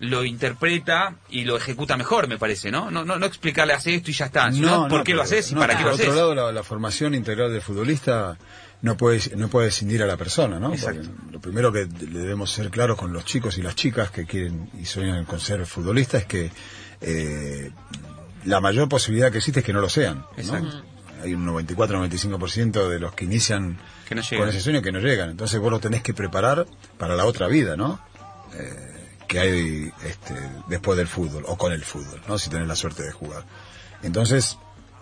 lo 0.03 0.25
interpreta 0.25 1.15
y 1.31 1.45
lo 1.45 1.57
ejecuta 1.57 1.97
mejor 1.97 2.27
me 2.27 2.37
parece 2.37 2.71
no 2.71 2.91
no 2.91 3.05
no, 3.05 3.19
no 3.19 3.27
explicarle 3.27 3.73
hace 3.73 3.95
esto 3.95 4.11
y 4.11 4.15
ya 4.15 4.27
está 4.27 4.51
sino 4.53 4.89
por 4.89 5.05
qué 5.05 5.15
lo 5.15 5.23
haces 5.23 5.51
y 5.51 5.55
no, 5.55 5.61
para 5.61 5.77
qué 5.77 5.85
lo 5.85 5.91
por 5.91 5.95
haces 5.95 6.09
otro 6.09 6.19
lado, 6.19 6.35
la, 6.35 6.53
la 6.53 6.63
formación 6.65 7.15
integral 7.15 7.53
del 7.53 7.63
futbolista 7.63 8.37
no 8.83 8.97
puede 8.97 9.21
no 9.37 9.49
puede 9.49 9.69
escindir 9.69 10.03
a 10.03 10.07
la 10.07 10.17
persona, 10.17 10.59
¿no? 10.59 10.75
Exacto. 10.75 11.09
Porque 11.09 11.33
lo 11.33 11.41
primero 11.41 11.73
que 11.73 11.87
le 11.87 12.19
debemos 12.19 12.51
ser 12.51 12.69
claros 12.71 12.99
con 12.99 13.13
los 13.13 13.25
chicos 13.25 13.57
y 13.59 13.63
las 13.63 13.77
chicas 13.77 14.11
que 14.11 14.27
quieren 14.27 14.71
y 14.79 14.85
sueñan 14.85 15.25
con 15.25 15.39
ser 15.39 15.65
futbolistas 15.67 16.23
es 16.23 16.27
que 16.27 16.51
eh, 17.01 17.71
la 18.45 18.61
mayor 18.61 18.89
posibilidad 18.89 19.31
que 19.31 19.39
existe 19.39 19.61
es 19.61 19.67
que 19.67 19.73
no 19.73 19.81
lo 19.81 19.89
sean. 19.89 20.19
¿no? 20.19 20.27
Exacto. 20.37 20.83
Hay 21.23 21.35
un 21.35 21.47
94-95% 21.47 22.89
de 22.89 22.99
los 22.99 23.15
que 23.15 23.25
inician 23.25 23.79
Que 24.09 24.17
no 24.17 24.23
con 24.37 24.49
ese 24.49 24.61
sueño 24.61 24.83
que 24.83 24.91
no 24.91 24.99
llegan. 24.99 25.31
Entonces 25.31 25.61
vos 25.61 25.71
lo 25.71 25.79
tenés 25.79 26.03
que 26.03 26.13
preparar 26.13 26.67
para 26.99 27.15
la 27.15 27.25
otra 27.25 27.47
vida, 27.47 27.77
¿no? 27.77 28.01
Eh, 28.55 28.92
que 29.33 29.41
hay 29.41 29.93
este, 30.05 30.35
después 30.69 30.99
del 30.99 31.09
fútbol 31.09 31.45
o 31.47 31.57
con 31.57 31.73
el 31.73 31.83
fútbol, 31.83 32.21
¿no? 32.29 32.37
Si 32.37 32.51
tenés 32.51 32.69
la 32.69 32.77
suerte 32.77 33.03
de 33.03 33.13
jugar. 33.13 33.47
Entonces, 34.03 34.59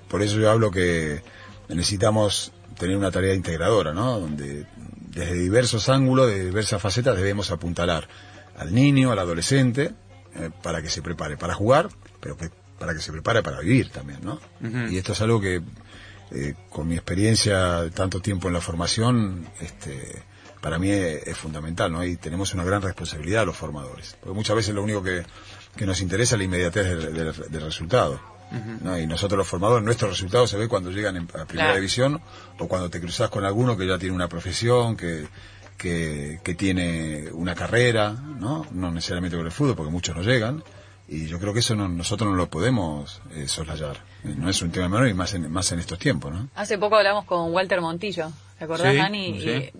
por 0.09 0.23
eso 0.23 0.39
yo 0.39 0.49
hablo 0.49 0.71
que 0.71 1.25
necesitamos 1.69 2.53
tener 2.79 2.97
una 2.97 3.11
tarea 3.11 3.35
integradora, 3.35 3.93
¿no? 3.93 4.21
Donde 4.21 4.67
desde 5.09 5.35
diversos 5.35 5.89
ángulos, 5.89 6.29
de 6.29 6.45
diversas 6.45 6.81
facetas 6.81 7.17
debemos 7.17 7.51
apuntalar 7.51 8.07
al 8.57 8.73
niño, 8.73 9.11
al 9.11 9.19
adolescente, 9.19 9.95
eh, 10.37 10.51
para 10.63 10.81
que 10.81 10.91
se 10.91 11.03
prepare 11.03 11.37
para 11.37 11.55
jugar, 11.55 11.89
pero 12.21 12.37
que, 12.37 12.51
para 12.79 12.95
que 12.95 13.01
se 13.01 13.11
prepare 13.11 13.43
para 13.43 13.59
vivir 13.59 13.91
también, 13.91 14.21
¿no? 14.23 14.39
Y 14.93 14.97
esto 14.97 15.13
es 15.13 15.21
algo 15.23 15.41
que, 15.41 15.61
eh, 16.31 16.55
con 16.69 16.87
mi 16.87 16.95
experiencia 16.95 17.83
de 17.83 17.91
tanto 17.91 18.21
tiempo 18.21 18.47
en 18.47 18.55
la 18.55 18.61
formación, 18.61 19.49
este, 19.61 20.23
para 20.61 20.79
mí 20.79 20.91
es, 20.91 21.27
es 21.27 21.37
fundamental, 21.37 21.91
¿no? 21.93 22.05
Y 22.05 22.17
tenemos 22.17 22.53
una 22.55 22.65
gran 22.65 22.83
responsabilidad 22.83 23.47
los 23.47 23.57
formadores, 23.57 24.17
porque 24.21 24.35
muchas 24.35 24.57
veces 24.57 24.75
lo 24.75 24.83
único 24.83 25.03
que, 25.03 25.25
que 25.77 25.87
nos 25.87 26.01
interesa 26.01 26.35
es 26.35 26.39
la 26.39 26.45
inmediatez 26.45 26.85
del, 26.87 27.15
del- 27.15 27.51
del 27.51 27.63
resultado. 27.63 28.21
¿no? 28.83 28.99
Y 28.99 29.07
nosotros 29.07 29.39
los 29.39 29.47
formadores, 29.47 29.85
nuestro 29.85 30.09
resultado 30.09 30.45
se 30.49 30.57
ve 30.57 30.67
cuando 30.67 30.91
llegan 30.91 31.17
en- 31.17 31.23
a 31.23 31.45
primera 31.47 31.69
Claro. 31.69 31.75
división 31.77 32.21
o 32.59 32.67
cuando 32.67 32.91
te 32.91 33.01
cruzas 33.01 33.31
con 33.31 33.45
alguno 33.45 33.77
que 33.77 33.87
ya 33.87 33.97
tiene 33.97 34.13
una 34.15 34.29
profesión, 34.29 34.97
que, 34.97 35.29
que, 35.77 36.41
que 36.43 36.55
tiene 36.55 37.29
una 37.33 37.55
carrera, 37.55 38.11
¿no? 38.11 38.67
No 38.73 38.91
necesariamente 38.91 39.37
con 39.37 39.47
el 39.47 39.53
fútbol, 39.53 39.77
porque 39.77 39.93
muchos 39.93 40.17
no 40.17 40.23
llegan. 40.23 40.65
Y 41.09 41.27
yo 41.27 41.39
creo 41.39 41.53
que 41.53 41.61
eso 41.61 41.75
no- 41.77 41.89
nosotros 41.89 42.29
no 42.31 42.37
lo 42.37 42.51
podemos 42.51 43.21
eh, 43.35 43.47
soslayar. 43.49 43.97
Eh, 44.25 44.35
No 44.37 44.49
es 44.51 44.61
un 44.63 44.71
tema 44.73 44.89
menor 44.89 45.09
y 45.09 45.15
más 45.15 45.33
en, 45.35 45.51
más 45.51 45.71
en 45.73 45.79
estos 45.79 45.99
tiempos, 45.99 46.33
¿no? 46.33 46.49
Hace 46.57 46.77
poco 46.79 46.97
hablamos 46.97 47.25
con 47.25 47.53
Walter 47.53 47.81
Montillo, 47.81 48.31
¿te 48.59 48.65
acordás, 48.65 48.93
Sí, 48.93 48.99
Dani? 48.99 49.41
sí. 49.41 49.49
Y 49.49 49.73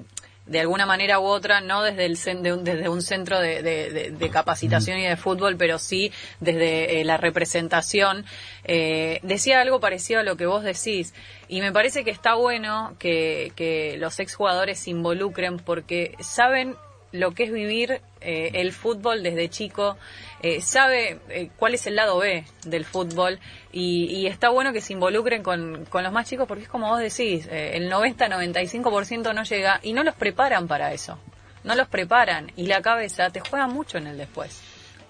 de 0.51 0.61
alguna 0.61 0.85
manera 0.85 1.21
u 1.21 1.25
otra, 1.25 1.61
no 1.61 1.83
desde, 1.83 2.07
el, 2.07 2.43
de 2.43 2.53
un, 2.53 2.65
desde 2.65 2.89
un 2.89 3.03
centro 3.03 3.39
de- 3.39 3.63
de 4.11 4.31
capacitación 4.31 4.99
y 4.99 5.05
de 5.07 5.17
fútbol, 5.17 5.57
pero 5.57 5.79
sí 5.79 6.11
desde 6.41 7.01
eh, 7.01 7.05
la 7.05 7.17
representación, 7.17 8.25
eh, 8.65 9.21
decía 9.23 9.61
algo 9.61 9.79
parecido 9.79 10.21
a 10.21 10.23
lo 10.25 10.37
que 10.37 10.47
vos 10.47 10.65
decís. 10.65 11.15
Y 11.49 11.61
me 11.61 11.73
parece 11.73 12.03
que 12.05 12.11
está 12.11 12.35
bueno 12.35 12.95
que, 12.99 13.53
que 13.55 13.97
los 13.99 14.19
exjugadores 14.19 14.81
se 14.81 14.91
involucren 14.91 15.59
porque 15.59 16.15
saben 16.21 16.75
lo 17.13 17.33
que 17.33 17.45
es 17.45 17.53
vivir 17.53 18.01
eh, 18.21 18.51
el 18.55 18.73
fútbol 18.73 19.23
desde 19.23 19.49
chico, 19.49 19.97
eh, 20.43 20.63
sabe 20.63 21.21
eh, 21.29 21.51
cuál 21.57 21.75
es 21.75 21.87
el 21.87 21.97
lado 21.97 22.19
B 22.19 22.45
del 22.65 22.85
fútbol 22.85 23.39
y, 23.73 24.07
y 24.07 24.27
está 24.27 24.49
bueno 24.49 24.73
que 24.73 24.81
se 24.81 24.93
involucren 24.93 25.43
con, 25.43 25.85
con 25.87 26.03
los 26.03 26.13
más 26.13 26.29
chicos 26.29 26.47
porque 26.49 26.65
es 26.65 26.69
como 26.69 26.89
vos 26.89 26.99
decís, 26.99 27.47
eh, 27.51 27.73
el 27.75 27.91
90-95% 27.91 29.35
no 29.35 29.43
llega 29.43 29.81
y 29.83 29.93
no 29.93 30.03
los 30.03 30.15
preparan 30.15 30.67
para 30.67 30.93
eso, 30.93 31.19
no 31.65 31.75
los 31.75 31.89
preparan 31.89 32.53
y 32.57 32.67
la 32.67 32.81
cabeza 32.81 33.31
te 33.31 33.41
juega 33.41 33.67
mucho 33.67 33.99
en 33.99 34.07
el 34.07 34.17
después. 34.17 34.61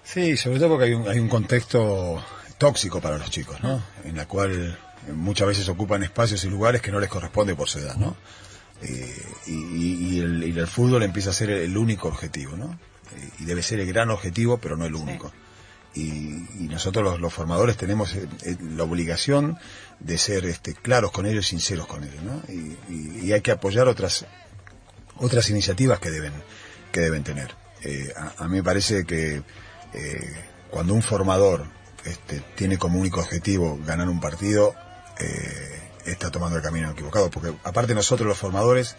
Sí, 0.03 0.35
sobre 0.35 0.59
todo 0.59 0.69
porque 0.69 0.85
hay 0.85 0.93
un, 0.93 1.07
hay 1.07 1.19
un 1.19 1.29
contexto 1.29 2.23
tóxico 2.57 2.99
para 2.99 3.17
los 3.17 3.29
chicos, 3.29 3.61
¿no? 3.61 3.81
En 4.03 4.17
la 4.17 4.27
cual 4.27 4.77
eh, 5.07 5.11
muchas 5.13 5.47
veces 5.47 5.69
ocupan 5.69 6.03
espacios 6.03 6.43
y 6.43 6.49
lugares 6.49 6.81
que 6.81 6.91
no 6.91 6.99
les 6.99 7.09
corresponde 7.09 7.55
por 7.55 7.69
su 7.69 7.79
edad, 7.79 7.95
¿no? 7.95 8.15
Eh, 8.81 9.23
y, 9.47 9.53
y- 9.53 10.19
el, 10.19 10.43
y 10.43 10.57
el 10.57 10.67
fútbol 10.67 11.03
empieza 11.03 11.29
a 11.29 11.33
ser 11.33 11.49
el 11.51 11.77
único 11.77 12.07
objetivo, 12.07 12.57
¿no? 12.57 12.71
Eh, 13.15 13.29
y 13.39 13.45
debe 13.45 13.61
ser 13.63 13.79
el 13.79 13.87
gran 13.87 14.09
objetivo, 14.09 14.57
pero 14.57 14.75
no 14.77 14.85
el 14.85 14.95
único. 14.95 15.31
Y, 15.93 16.01
y 16.63 16.67
nosotros 16.69 17.03
los, 17.03 17.19
los 17.19 17.33
formadores 17.33 17.75
tenemos 17.77 18.15
eh, 18.15 18.27
la 18.75 18.83
obligación 18.83 19.57
de 19.99 20.17
ser 20.17 20.45
este, 20.45 20.73
claros 20.73 21.11
con 21.11 21.25
ellos, 21.25 21.47
sinceros 21.47 21.85
con 21.85 22.03
ellos, 22.03 22.23
¿no? 22.23 22.41
Y, 22.47 22.77
y- 22.89 23.19
y 23.25 23.33
hay 23.33 23.41
que 23.41 23.51
apoyar 23.51 23.87
otras 23.87 24.25
otras 25.17 25.49
iniciativas 25.49 25.99
que 25.99 26.09
deben 26.09 26.33
que 26.91 27.01
deben 27.01 27.23
tener. 27.23 27.53
Eh, 27.83 28.11
a, 28.15 28.43
a 28.43 28.47
mí 28.47 28.55
me 28.57 28.63
parece 28.63 29.05
que 29.05 29.43
eh, 29.93 30.33
cuando 30.69 30.93
un 30.93 31.01
formador 31.03 31.65
este, 32.05 32.41
tiene 32.55 32.77
como 32.77 32.99
único 32.99 33.19
objetivo 33.19 33.77
ganar 33.85 34.07
un 34.09 34.19
partido, 34.21 34.73
eh, 35.19 35.80
está 36.05 36.31
tomando 36.31 36.57
el 36.57 36.63
camino 36.63 36.91
equivocado, 36.91 37.29
porque 37.29 37.53
aparte 37.63 37.95
nosotros 37.95 38.27
los 38.27 38.37
formadores 38.37 38.95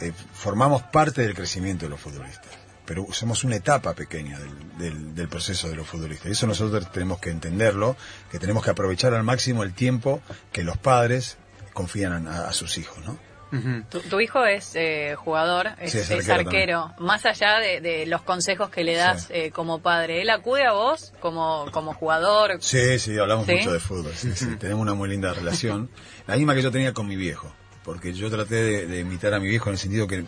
eh, 0.00 0.12
formamos 0.32 0.82
parte 0.82 1.22
del 1.22 1.34
crecimiento 1.34 1.86
de 1.86 1.90
los 1.90 2.00
futbolistas, 2.00 2.50
pero 2.86 3.06
somos 3.12 3.44
una 3.44 3.56
etapa 3.56 3.94
pequeña 3.94 4.38
del, 4.38 4.78
del, 4.78 5.14
del 5.14 5.28
proceso 5.28 5.68
de 5.68 5.76
los 5.76 5.86
futbolistas. 5.86 6.28
Y 6.28 6.32
eso 6.32 6.46
nosotros 6.46 6.90
tenemos 6.92 7.20
que 7.20 7.30
entenderlo, 7.30 7.96
que 8.30 8.38
tenemos 8.38 8.64
que 8.64 8.70
aprovechar 8.70 9.14
al 9.14 9.22
máximo 9.22 9.62
el 9.62 9.74
tiempo 9.74 10.20
que 10.52 10.64
los 10.64 10.78
padres 10.78 11.36
confían 11.72 12.26
a, 12.26 12.48
a 12.48 12.52
sus 12.52 12.78
hijos, 12.78 13.04
¿no? 13.04 13.29
Ujú. 13.52 13.82
Tu, 13.90 14.00
tu 14.00 14.20
hijo 14.20 14.44
es 14.46 14.72
eh, 14.76 15.16
jugador, 15.16 15.70
es, 15.80 15.90
Sí, 15.92 15.98
es 15.98 16.10
es 16.10 16.28
arquero. 16.28 16.92
Más 16.98 17.26
allá 17.26 17.58
de, 17.58 17.80
de 17.80 18.06
los 18.06 18.22
consejos 18.22 18.70
que 18.70 18.84
le 18.84 18.94
das 18.94 19.24
Sí. 19.24 19.32
eh, 19.34 19.50
como 19.50 19.80
padre, 19.80 20.22
¿él 20.22 20.30
acude 20.30 20.64
a 20.64 20.72
vos 20.72 21.12
como, 21.20 21.66
como 21.72 21.92
jugador? 21.94 22.58
Sí, 22.60 22.98
sí, 22.98 23.18
hablamos 23.18 23.46
¿Sí? 23.46 23.54
mucho 23.56 23.72
de 23.72 23.80
fútbol, 23.80 24.12
sí, 24.14 24.32
sí, 24.36 24.46
tenemos 24.56 24.82
una 24.82 24.94
muy 24.94 25.08
linda 25.08 25.32
relación. 25.34 25.90
La 26.26 26.36
misma 26.36 26.54
que 26.54 26.62
yo 26.62 26.70
tenía 26.70 26.94
con 26.94 27.08
mi 27.08 27.16
viejo, 27.16 27.52
porque 27.84 28.12
yo 28.12 28.30
traté 28.30 28.54
de, 28.54 28.86
de 28.86 29.00
imitar 29.00 29.34
a 29.34 29.40
mi 29.40 29.48
viejo 29.48 29.68
en 29.68 29.74
el 29.74 29.78
sentido 29.78 30.06
que 30.06 30.24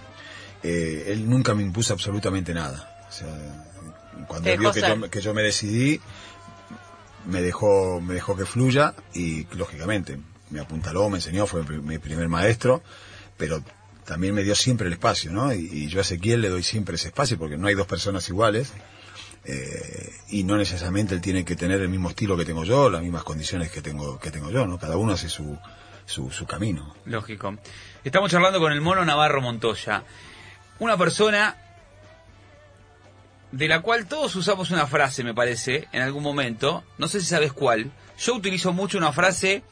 eh, 0.64 1.05
él 1.09 1.29
nunca 1.31 1.55
me 1.55 1.62
impuso 1.62 1.93
absolutamente 1.93 2.53
nada. 2.55 3.05
O 3.09 3.12
sea, 3.12 3.29
cuando 4.27 4.51
él 4.51 4.59
vio 4.59 4.73
que 4.73 4.81
yo, 4.81 5.11
que 5.11 5.20
yo 5.20 5.33
me 5.35 5.43
decidí, 5.43 6.01
me 7.27 7.41
dejó, 7.41 8.01
me 8.01 8.14
dejó 8.14 8.37
que 8.37 8.45
fluya 8.47 8.95
y 9.14 9.47
lógicamente 9.57 10.18
me 10.51 10.61
apuntaló, 10.61 11.09
me 11.09 11.18
enseñó, 11.18 11.47
fue 11.47 11.62
mi 11.62 11.99
primer 11.99 12.29
maestro, 12.29 12.83
pero 13.43 13.61
también 14.05 14.36
me 14.36 14.45
dio 14.45 14.55
siempre 14.55 14.86
el 14.86 14.93
espacio, 14.93 15.32
¿no? 15.32 15.53
Y, 15.53 15.68
y 15.72 15.88
yo 15.88 15.99
a 15.99 16.03
Ezequiel 16.03 16.40
le 16.40 16.49
doy 16.49 16.62
siempre 16.62 16.95
ese 16.95 17.09
espacio 17.09 17.36
porque 17.36 17.57
no 17.57 17.66
hay 17.66 17.74
dos 17.74 17.88
personas 17.88 18.28
iguales 18.28 18.72
eh, 19.45 20.12
y 20.28 20.45
no 20.45 20.57
necesariamente 20.57 21.16
él 21.16 21.20
tiene 21.20 21.45
que 21.45 21.57
tener 21.57 21.80
el 21.80 21.88
mismo 21.88 22.09
estilo 22.09 22.36
que 22.36 22.45
tengo 22.45 22.62
yo, 22.62 22.88
las 22.88 23.03
mismas 23.03 23.24
condiciones 23.24 23.72
que 23.72 23.82
tengo 23.82 24.20
que 24.20 24.30
tengo 24.30 24.53
yo, 24.53 24.64
¿no? 24.64 24.78
Cada 24.78 24.97
uno 24.97 25.14
hace 25.14 25.28
su 25.28 25.59
su, 26.05 26.30
su 26.30 26.47
camino. 26.47 26.95
Lógico. 27.05 27.57
Estamos 28.05 28.30
charlando 28.30 28.61
con 28.61 28.72
el 28.72 28.80
mono 28.80 29.05
Navarro 29.05 29.40
Montoya. 29.40 30.05
Una 30.78 30.97
persona 30.97 31.57
de 33.51 33.66
la 33.66 33.80
cual 33.80 34.07
todos 34.07 34.36
usamos 34.36 34.70
una 34.70 34.86
frase, 34.86 35.24
me 35.24 35.34
parece, 35.34 35.88
en 35.90 36.03
algún 36.03 36.22
momento. 36.22 36.84
No 36.97 37.09
sé 37.09 37.20
si 37.20 37.26
sabes 37.26 37.53
cuál. 37.53 37.90
Yo 38.20 38.36
utilizo 38.36 38.72
mucho 38.72 38.99
una 38.99 39.11
frase 39.11 39.64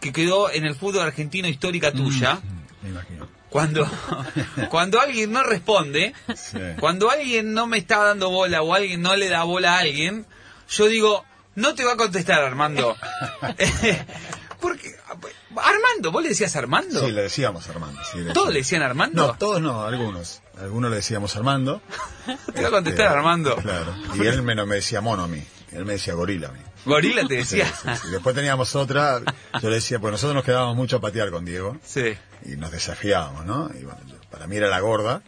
que 0.00 0.12
quedó 0.12 0.50
en 0.50 0.64
el 0.64 0.76
fútbol 0.76 1.02
argentino 1.02 1.48
histórica 1.48 1.90
tuya. 1.90 2.40
Me 2.86 2.92
imagino. 2.92 3.28
Cuando, 3.50 3.88
cuando 4.70 5.00
alguien 5.00 5.32
no 5.32 5.42
responde, 5.42 6.14
Sí. 6.34 6.58
cuando 6.78 7.10
alguien 7.10 7.52
no 7.54 7.66
me 7.66 7.78
está 7.78 7.98
dando 8.04 8.30
bola 8.30 8.62
o 8.62 8.74
alguien 8.74 9.02
no 9.02 9.16
le 9.16 9.28
da 9.28 9.42
bola 9.44 9.76
a 9.76 9.78
alguien, 9.80 10.24
yo 10.68 10.86
digo, 10.86 11.24
no 11.54 11.74
te 11.74 11.84
va 11.84 11.92
a 11.92 11.96
contestar 11.96 12.42
Armando. 12.42 12.96
Porque, 14.60 14.94
Armando, 15.56 16.10
¿vos 16.12 16.22
le 16.22 16.30
decías 16.30 16.54
Armando? 16.56 17.00
Sí, 17.00 17.12
le 17.12 17.22
decíamos 17.22 17.68
Armando. 17.68 18.00
sí, 18.10 18.18
le 18.18 18.32
¿Todos 18.32 18.48
le 18.52 18.60
decían 18.60 18.82
Armando? 18.82 19.26
No, 19.28 19.34
todos 19.38 19.60
no, 19.60 19.84
algunos. 19.84 20.42
Algunos 20.60 20.90
le 20.90 20.96
decíamos 20.96 21.36
Armando. 21.36 21.82
Te 22.54 22.62
va 22.62 22.68
a 22.68 22.70
contestar 22.70 23.06
Este, 23.06 23.16
Armando. 23.18 23.56
Claro. 23.56 23.94
Y 24.14 24.26
él 24.26 24.42
me, 24.42 24.54
me 24.64 24.76
decía 24.76 25.00
mono 25.00 25.24
a 25.24 25.28
mí. 25.28 25.42
Él 25.72 25.84
me 25.84 25.94
decía 25.94 26.14
gorila 26.14 26.48
a 26.48 26.52
mí. 26.52 26.60
Gorila 26.86 27.26
te 27.26 27.34
decía. 27.34 27.66
sí, 27.66 27.88
sí. 28.02 28.08
Después 28.10 28.34
teníamos 28.34 28.74
otra, 28.76 29.20
yo 29.60 29.68
le 29.68 29.76
decía, 29.76 29.98
pues 29.98 30.12
nosotros 30.12 30.34
nos 30.34 30.44
quedábamos 30.44 30.76
mucho 30.76 30.96
a 30.96 31.00
patear 31.00 31.30
con 31.30 31.44
Diego 31.44 31.76
Sí. 31.84 32.14
y 32.44 32.56
nos 32.56 32.70
desafiábamos, 32.70 33.44
¿no? 33.44 33.70
Y 33.78 33.84
bueno, 33.84 34.00
yo- 34.06 34.16
para 34.30 34.46
mí 34.46 34.56
era 34.56 34.68
la 34.68 34.80
gorda 34.80 35.22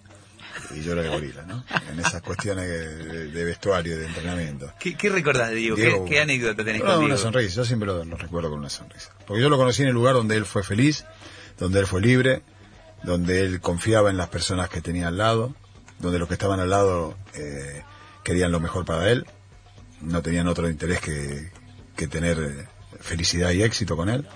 y 0.75 0.83
yo 0.83 0.93
era 0.93 1.03
el 1.03 1.11
gorila, 1.11 1.43
¿no? 1.43 1.65
En 1.91 2.01
esas 2.01 2.21
cuestiones 2.23 2.67
de, 2.69 3.29
de 3.29 3.45
vestuario 3.45 3.95
y 3.95 3.99
de 3.99 4.07
entrenamiento. 4.07 4.73
¿Qué, 4.79 4.97
qué 4.97 5.09
recordás 5.09 5.51
de 5.51 5.55
Diego? 5.57 5.77
¿Qué- 5.77 5.83
Diego- 5.83 6.05
¿Qué, 6.05 6.21
anécdota 6.21 6.65
tenés 6.65 6.81
No, 6.83 6.87
con 6.89 6.97
una 6.99 7.05
Diego? 7.07 7.19
sonrisa, 7.23 7.57
yo 7.57 7.65
siempre 7.65 7.87
lo, 7.87 8.05
lo 8.05 8.17
recuerdo 8.17 8.51
con 8.51 8.59
una 8.59 8.71
sonrisa. 8.71 9.13
Porque 9.27 9.43
yo 9.43 9.49
lo 9.51 9.57
conocí 9.57 9.83
en 9.83 9.89
el 9.89 9.95
lugar 9.95 10.15
donde 10.15 10.37
él 10.37 10.45
fue 10.45 10.63
feliz, 10.63 11.05
donde 11.59 11.81
él 11.81 11.87
fue 11.87 12.01
libre, 12.01 12.43
donde 13.03 13.43
él 13.43 13.61
confiaba 13.61 14.11
en 14.11 14.17
las 14.17 14.29
personas 14.29 14.69
que 14.69 14.81
tenía 14.81 15.09
al 15.09 15.17
lado, 15.19 15.55
donde 16.01 16.19
los 16.19 16.29
que 16.29 16.35
estaban 16.35 16.61
al 16.61 16.71
lado 16.71 17.17
eh, 17.35 17.83
querían 18.25 18.51
lo 18.53 18.61
mejor 18.61 18.85
para 18.85 19.11
él, 19.11 19.27
no 20.01 20.23
tenían 20.23 20.49
otro 20.49 20.69
interés 20.69 21.01
que, 21.01 21.51
que 21.97 22.09
tener 22.09 22.39
eh, 22.39 22.69
felicidad 23.01 23.51
y 23.51 23.63
éxito 23.63 23.97
con 23.97 24.09
él. 24.09 24.27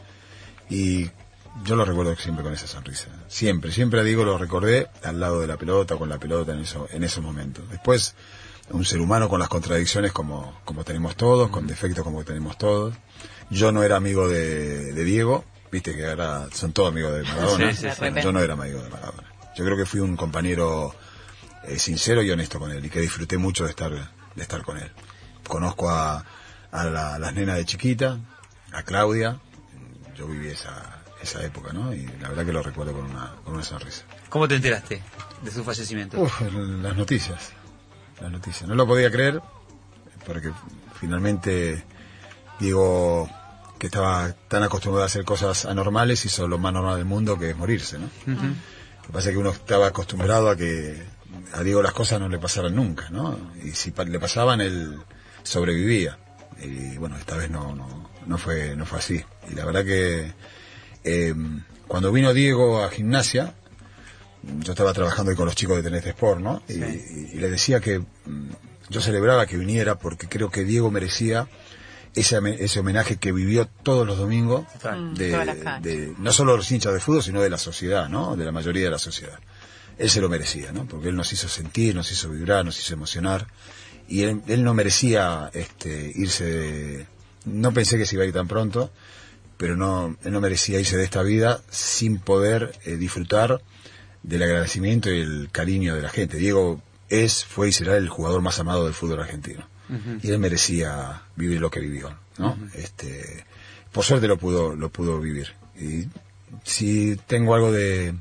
Y 0.69 1.11
yo 1.65 1.77
lo 1.77 1.85
recuerdo 1.85 2.17
siempre 2.17 2.43
con 2.43 2.53
esa 2.53 2.67
sonrisa. 2.67 3.09
Siempre, 3.29 3.73
siempre 3.73 4.01
a 4.01 4.03
Diego 4.03 4.25
lo 4.25 4.39
recordé 4.39 4.89
al 5.03 5.21
lado 5.21 5.41
de 5.41 5.47
la 5.47 5.57
pelota, 5.57 5.97
con 5.97 6.09
la 6.09 6.19
pelota 6.19 6.53
en, 6.53 6.61
eso, 6.61 6.89
en 6.91 7.05
esos 7.05 7.23
momentos. 7.23 7.69
Después, 7.71 8.15
un 8.71 8.85
ser 8.85 9.01
humano 9.01 9.29
con 9.29 9.39
las 9.39 9.49
contradicciones 9.49 10.13
como, 10.13 10.61
como 10.65 10.85
tenemos 10.85 11.17
todos, 11.17 11.51
con 11.51 11.67
defectos 11.67 12.05
como 12.05 12.25
tenemos 12.25 12.57
todos. 12.57 12.95
Yo 13.51 13.71
no 13.71 13.83
era 13.83 13.97
amigo 13.97 14.29
de, 14.29 14.93
de 14.93 15.05
Diego, 15.05 15.45
viste 15.71 15.95
que 15.95 16.07
ahora 16.07 16.49
son 16.53 16.73
todos 16.73 16.91
amigos 16.91 17.15
de 17.15 17.23
Maradona. 17.23 17.71
Sí, 17.73 17.83
sí, 17.83 17.89
sí. 17.91 17.97
Bueno, 17.99 18.21
yo 18.23 18.33
no 18.33 18.41
era 18.41 18.55
amigo 18.55 18.83
de 18.83 18.89
Maradona. 18.89 19.33
Yo 19.55 19.65
creo 19.65 19.77
que 19.77 19.85
fui 19.85 20.01
un 20.01 20.17
compañero 20.17 20.95
eh, 21.65 21.79
sincero 21.79 22.23
y 22.23 22.31
honesto 22.31 22.59
con 22.59 22.73
él 22.73 22.85
y 22.85 22.89
que 22.89 23.01
disfruté 23.01 23.37
mucho 23.37 23.65
de 23.65 23.71
estar, 23.71 23.93
de 23.93 24.43
estar 24.43 24.63
con 24.63 24.79
él. 24.79 24.91
Conozco 25.53 25.91
a, 25.91 26.25
a 26.71 26.85
la- 26.85 27.19
las 27.19 27.35
nenas 27.35 27.57
de 27.57 27.67
chiquita, 27.67 28.19
a 28.73 28.83
Claudia, 28.85 29.39
yo 30.17 30.27
viví 30.27 30.49
esa, 30.49 31.03
esa 31.23 31.45
época, 31.45 31.75
¿no? 31.75 31.93
Y 31.93 32.07
la 32.23 32.31
verdad 32.31 32.47
que 32.47 32.53
lo 32.55 32.63
recuerdo 32.63 32.95
con 32.95 33.05
una, 33.05 33.35
con 33.45 33.53
una 33.55 33.63
sonrisa. 33.63 34.05
¿Cómo 34.31 34.49
te 34.49 34.55
enteraste 34.55 35.03
de 35.43 35.51
su 35.51 35.63
fallecimiento? 35.63 36.19
Uf, 36.19 36.41
las 36.41 36.97
noticias, 36.97 37.51
las 38.19 38.31
noticias. 38.33 38.67
No 38.67 38.75
lo 38.75 38.87
podía 38.87 39.11
creer, 39.11 39.43
porque 40.27 40.53
finalmente 40.99 41.85
digo 42.59 43.29
que 43.79 43.89
estaba 43.89 44.33
tan 44.49 44.63
acostumbrado 44.63 45.03
a 45.03 45.07
hacer 45.07 45.25
cosas 45.27 45.67
anormales, 45.67 46.25
hizo 46.25 46.49
lo 46.49 46.57
más 46.57 46.73
normal 46.73 46.97
del 46.97 47.05
mundo 47.05 47.39
que 47.39 47.51
es 47.51 47.57
morirse, 47.59 47.99
¿no? 47.99 48.09
Lo 48.27 49.07
que 49.09 49.13
pasa 49.13 49.29
es 49.29 49.35
que 49.35 49.39
uno 49.39 49.51
estaba 49.51 49.89
acostumbrado 49.89 50.49
a 50.49 50.57
que 50.57 51.03
a 51.53 51.63
Diego 51.63 51.83
las 51.83 51.93
cosas 51.93 52.21
no 52.21 52.29
le 52.31 52.39
pasaran 52.39 52.75
nunca, 52.75 53.11
¿no? 53.11 53.39
Y 53.63 53.73
si 53.73 53.91
pa- 53.91 54.05
le 54.05 54.19
pasaban, 54.19 54.63
él 54.63 54.99
sobrevivía. 55.43 56.19
Y 56.63 56.97
bueno, 56.99 57.17
esta 57.17 57.37
vez 57.37 57.51
no, 57.51 57.75
no, 57.75 58.11
no 58.27 58.39
fue, 58.39 58.77
no 58.77 58.87
fue 58.87 58.99
así. 58.99 59.23
Y 59.51 59.55
la 59.55 59.65
verdad 59.65 59.85
que 59.85 60.33
eh, 61.05 61.35
cuando 61.89 62.13
vino 62.13 62.33
Diego 62.33 62.83
a 62.85 62.91
gimnasia, 62.91 63.55
yo 64.61 64.73
estaba 64.73 64.93
trabajando 64.93 65.31
ahí 65.31 65.37
con 65.37 65.47
los 65.47 65.55
chicos 65.57 65.77
de 65.77 65.83
Teneste 65.83 66.11
Sport, 66.11 66.41
¿no? 66.41 66.63
Y, 66.69 66.75
y- 66.75 67.31
y 67.35 67.37
le 67.37 67.51
decía 67.51 67.81
que 67.81 67.99
mm, 68.01 68.05
yo 68.91 69.01
celebraba 69.01 69.47
que 69.47 69.57
viniera 69.57 69.99
porque 69.99 70.29
creo 70.29 70.51
que 70.51 70.65
Diego 70.65 70.91
merecía 70.91 71.49
ese, 72.15 72.37
ame- 72.37 72.57
ese 72.61 72.81
homenaje 72.81 73.17
que 73.17 73.33
vivió 73.33 73.67
todos 73.83 74.07
los 74.07 74.19
domingos. 74.19 74.67
Mm, 74.85 75.15
de, 75.15 75.31
todas 75.31 75.47
las 75.47 75.57
canchas. 75.57 75.83
de- 75.83 76.15
no 76.19 76.33
solo 76.33 76.57
los 76.57 76.71
hinchas 76.71 76.93
de 76.93 77.01
fútbol, 77.01 77.23
sino 77.23 77.41
de 77.41 77.51
la 77.51 77.59
sociedad, 77.59 78.09
¿no? 78.09 78.37
De 78.37 78.45
la 78.45 78.53
mayoría 78.53 78.85
de 78.85 78.91
la 78.91 78.99
sociedad. 78.99 79.39
Él 79.99 80.11
se 80.11 80.21
lo 80.21 80.29
merecía, 80.29 80.73
¿no? 80.73 80.87
Porque 80.87 81.09
él 81.09 81.17
nos 81.17 81.33
hizo 81.33 81.49
sentir, 81.49 81.95
nos 81.95 82.11
hizo 82.11 82.29
vibrar, 82.31 82.65
nos 82.65 82.79
hizo 82.79 82.95
emocionar. 82.95 83.47
Y 84.09 84.23
él, 84.23 84.43
él 84.47 84.65
no 84.65 84.75
merecía 84.75 85.51
este, 85.55 86.13
irse 86.15 86.45
de... 86.45 87.07
No 87.45 87.73
pensé 87.73 87.99
que 87.99 88.07
se 88.07 88.17
iba 88.17 88.25
a 88.25 88.27
ir 88.27 88.33
tan 88.33 88.47
pronto, 88.47 88.91
pero 89.57 89.77
no, 89.77 90.17
él 90.25 90.33
no 90.33 90.41
merecía 90.41 90.81
irse 90.81 90.97
de 90.97 91.05
esta 91.05 91.23
vida 91.23 91.61
sin 91.71 92.19
poder 92.19 92.79
eh, 92.85 92.97
disfrutar 92.97 93.63
del 94.23 94.43
agradecimiento 94.43 95.11
y 95.11 95.21
el 95.21 95.49
cariño 95.51 95.95
de 95.95 96.03
la 96.03 96.09
gente. 96.09 96.37
Diego 96.37 96.83
es, 97.09 97.45
fue 97.45 97.69
y 97.69 97.73
será 97.73 97.97
el 97.97 98.09
jugador 98.09 98.41
más 98.43 98.59
amado 98.59 98.85
del 98.85 98.95
fútbol 98.95 99.21
argentino. 99.21 99.67
Y 100.23 100.31
él 100.31 100.39
merecía 100.39 101.23
vivir 101.37 101.61
lo 101.61 101.71
que 101.71 101.81
vivió, 101.81 102.17
¿no? 102.39 102.57
Este, 102.73 103.45
por 103.93 104.05
suerte 104.05 104.27
lo 104.27 104.39
pudo, 104.39 104.75
lo 104.75 104.89
pudo 104.89 105.21
vivir. 105.21 105.53
Y 105.79 106.09
si 106.65 107.17
tengo 107.27 107.55
algo 107.55 107.71
de, 107.71 108.15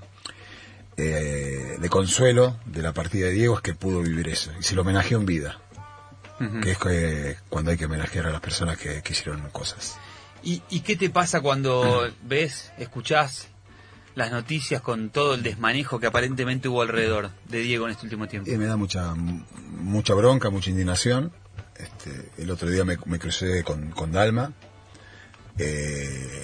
eh, 0.97 1.77
de 1.79 1.89
consuelo 1.89 2.57
de 2.65 2.81
la 2.81 2.93
partida 2.93 3.27
de 3.27 3.31
Diego 3.31 3.55
es 3.55 3.61
que 3.61 3.73
pudo 3.73 4.01
vivir 4.01 4.27
eso. 4.27 4.51
Y 4.59 4.63
se 4.63 4.75
lo 4.75 4.81
homenajeó 4.81 5.17
en 5.17 5.25
vida. 5.25 5.59
Que 6.61 6.71
es 6.71 6.77
que 6.77 7.37
cuando 7.49 7.71
hay 7.71 7.77
que 7.77 7.85
homenajear 7.85 8.27
a 8.27 8.31
las 8.31 8.41
personas 8.41 8.77
que, 8.77 9.01
que 9.01 9.13
hicieron 9.13 9.41
cosas. 9.51 9.97
¿Y, 10.43 10.63
¿Y 10.69 10.79
qué 10.79 10.95
te 10.95 11.09
pasa 11.09 11.41
cuando 11.41 12.09
ves, 12.23 12.71
escuchás 12.77 13.47
las 14.15 14.31
noticias 14.31 14.81
con 14.81 15.09
todo 15.09 15.35
el 15.35 15.43
desmanejo 15.43 15.99
que 15.99 16.07
aparentemente 16.07 16.67
hubo 16.67 16.81
alrededor 16.81 17.29
de 17.47 17.59
Diego 17.59 17.85
en 17.85 17.91
este 17.91 18.05
último 18.05 18.27
tiempo? 18.27 18.49
Y 18.49 18.57
me 18.57 18.65
da 18.65 18.75
mucha 18.75 19.13
mucha 19.13 20.13
bronca, 20.13 20.49
mucha 20.49 20.69
indignación. 20.69 21.31
Este, 21.75 22.29
el 22.37 22.51
otro 22.51 22.69
día 22.69 22.85
me, 22.85 22.97
me 23.05 23.19
crucé 23.19 23.63
con, 23.63 23.91
con 23.91 24.11
Dalma 24.11 24.53
eh, 25.57 26.43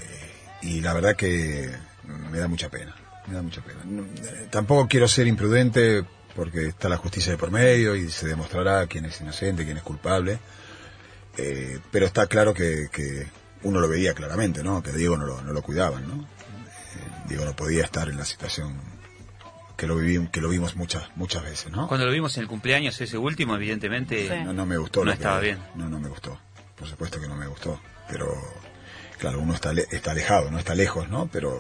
y 0.62 0.82
la 0.82 0.94
verdad 0.94 1.16
que 1.16 1.72
me 2.32 2.38
da 2.40 2.48
mucha 2.48 2.70
pena. 2.70 2.96
Me 3.28 3.36
da 3.36 3.42
mucha 3.42 3.62
pena. 3.62 3.82
No, 3.86 4.04
eh, 4.04 4.48
tampoco 4.50 4.88
quiero 4.88 5.08
ser 5.08 5.28
imprudente 5.28 6.06
porque 6.38 6.68
está 6.68 6.88
la 6.88 6.96
justicia 6.98 7.34
de 7.34 7.38
por 7.38 7.52
medio 7.52 7.96
y 7.98 8.10
se 8.10 8.28
demostrará 8.28 8.88
quién 8.88 9.04
es 9.06 9.20
inocente, 9.20 9.66
quién 9.66 9.76
es 9.76 9.84
culpable. 9.84 10.40
Eh, 11.38 11.80
pero 11.92 12.06
está 12.06 12.28
claro 12.28 12.54
que, 12.54 12.88
que 12.92 13.28
uno 13.64 13.80
lo 13.80 13.90
veía 13.90 14.14
claramente, 14.14 14.64
¿no? 14.64 14.82
Que 14.82 14.92
Diego 14.94 15.18
no 15.18 15.26
lo, 15.26 15.42
no 15.42 15.52
lo 15.52 15.62
cuidaban, 15.62 16.08
¿no? 16.08 16.24
Eh, 16.24 17.26
Diego 17.28 17.44
no 17.44 17.56
podía 17.56 17.84
estar 17.84 18.08
en 18.08 18.18
la 18.18 18.26
situación 18.26 18.80
que 19.76 19.86
lo 19.88 19.96
viví, 19.98 20.28
que 20.30 20.42
lo 20.42 20.50
vimos 20.50 20.76
muchas 20.76 21.04
muchas 21.16 21.44
veces, 21.44 21.72
¿no? 21.72 21.88
Cuando 21.88 22.06
lo 22.06 22.12
vimos 22.12 22.36
en 22.38 22.44
el 22.44 22.48
cumpleaños 22.48 23.00
ese 23.02 23.18
último, 23.18 23.56
evidentemente 23.56 24.28
Sí. 24.28 24.44
No, 24.46 24.54
no 24.54 24.66
me 24.66 24.78
gustó. 24.78 25.04
no 25.06 25.12
estaba 25.12 25.40
bien. 25.40 25.60
No, 25.76 25.90
no 25.90 26.00
me 26.00 26.08
gustó. 26.10 26.40
Por 26.76 26.88
supuesto 26.88 27.20
que 27.20 27.28
no 27.28 27.36
me 27.36 27.48
gustó. 27.48 27.80
Pero 28.10 28.32
claro, 29.20 29.40
uno 29.40 29.54
está, 29.54 29.74
le- 29.74 29.88
está 29.92 30.12
alejado, 30.12 30.50
no 30.50 30.58
está 30.60 30.74
lejos, 30.76 31.10
¿no? 31.10 31.28
Pero 31.32 31.60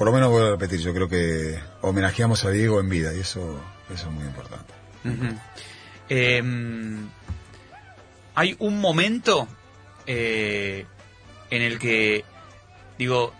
por 0.00 0.06
lo 0.06 0.14
menos 0.14 0.30
voy 0.30 0.42
a 0.46 0.50
repetir, 0.52 0.80
yo 0.80 0.94
creo 0.94 1.10
que 1.10 1.60
homenajeamos 1.82 2.46
a 2.46 2.50
Diego 2.50 2.80
en 2.80 2.88
vida 2.88 3.12
y 3.14 3.20
eso, 3.20 3.60
eso 3.92 4.08
es 4.08 4.12
muy 4.14 4.24
importante. 4.24 4.72
Eh, 6.08 6.42
hay 8.34 8.56
un 8.60 8.80
momento 8.80 9.46
eh, 10.06 10.86
en 11.50 11.60
el 11.62 11.78
que, 11.78 12.24
digo, 12.98 13.34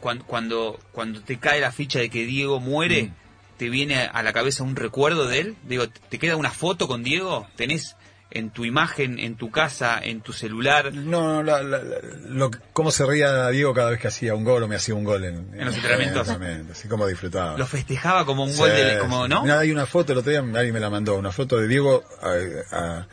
cuan- 0.00 0.24
cuando, 0.26 0.80
cuando 0.90 1.20
te 1.22 1.38
cae 1.38 1.60
la 1.60 1.70
ficha 1.70 2.00
de 2.00 2.10
que 2.10 2.26
Diego 2.26 2.58
muere, 2.58 3.04
Mm. 3.04 3.14
¿te 3.58 3.68
viene 3.70 4.00
a 4.00 4.22
la 4.24 4.32
cabeza 4.32 4.64
un 4.64 4.74
recuerdo 4.74 5.28
de 5.28 5.38
él? 5.38 5.56
Digo, 5.62 5.88
¿te 5.88 6.18
queda 6.18 6.34
una 6.36 6.50
foto 6.50 6.88
con 6.88 7.04
Diego? 7.04 7.46
¿Tenés 7.56 7.94
en 8.34 8.50
tu 8.50 8.64
imagen, 8.64 9.18
en 9.18 9.36
tu 9.36 9.50
casa, 9.50 9.98
en 10.02 10.20
tu 10.20 10.32
celular? 10.32 10.92
No, 10.92 11.42
no, 11.42 11.42
la- 11.42 11.62
la- 11.62 11.80
lo, 12.28 12.50
cómo 12.72 12.90
se 12.90 13.06
ría 13.06 13.48
Diego 13.48 13.72
cada 13.72 13.90
vez 13.90 14.00
que 14.00 14.08
hacía 14.08 14.34
un 14.34 14.44
gol 14.44 14.62
o 14.64 14.68
me 14.68 14.76
hacía 14.76 14.94
un 14.94 15.04
gol 15.04 15.24
en, 15.24 15.50
En 15.54 15.64
los 15.64 15.74
entrenamientos. 15.76 16.28
Así 16.70 16.88
como 16.88 17.06
disfrutaba. 17.06 17.56
Lo 17.56 17.66
festejaba 17.66 18.26
como 18.26 18.44
un 18.44 18.50
Sí, 18.52 18.58
gol 18.58 18.70
de... 18.70 18.98
Como, 18.98 19.26
¿no? 19.28 19.42
Mirá, 19.42 19.60
hay 19.60 19.70
una 19.72 19.86
foto, 19.86 20.12
el 20.12 20.18
otro 20.18 20.30
día 20.30 20.40
alguien 20.40 20.72
me 20.74 20.80
la 20.80 20.90
mandó, 20.90 21.16
una 21.16 21.32
foto 21.32 21.56
de 21.58 21.68
Diego 21.68 22.02
a, 22.22 22.76
a, 22.76 23.06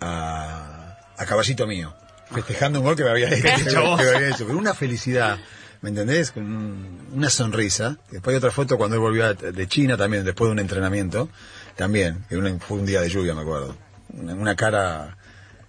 a- 0.00 0.98
a 1.18 1.26
caballito 1.26 1.66
mío, 1.66 1.94
festejando 2.32 2.80
un 2.80 2.86
gol 2.86 2.96
que 2.96 3.04
me 3.04 3.10
había 3.10 3.28
hecho, 3.28 3.42
Que 3.42 3.70
hecho 3.70 3.82
vos. 3.82 4.00
que 4.00 4.06
me 4.06 4.14
había 4.16 4.28
hecho, 4.30 4.46
con 4.46 4.56
una 4.56 4.74
felicidad, 4.74 5.38
¿me 5.82 5.90
entendés? 5.90 6.30
Con 6.32 6.44
un- 6.44 7.08
una 7.12 7.30
sonrisa. 7.30 7.96
Después 8.10 8.34
hay 8.34 8.38
otra 8.38 8.50
foto 8.50 8.76
cuando 8.78 8.96
él 8.96 9.00
volvió 9.00 9.26
a- 9.26 9.34
de 9.34 9.68
China 9.68 9.96
también, 9.96 10.24
después 10.24 10.48
de 10.48 10.52
un 10.52 10.58
entrenamiento, 10.58 11.28
también, 11.76 12.24
que 12.28 12.36
fue 12.60 12.78
un 12.78 12.86
día 12.86 13.00
de 13.00 13.08
lluvia, 13.08 13.34
me 13.34 13.42
acuerdo. 13.42 13.76
Una, 14.14 14.34
una 14.34 14.56
cara... 14.56 15.16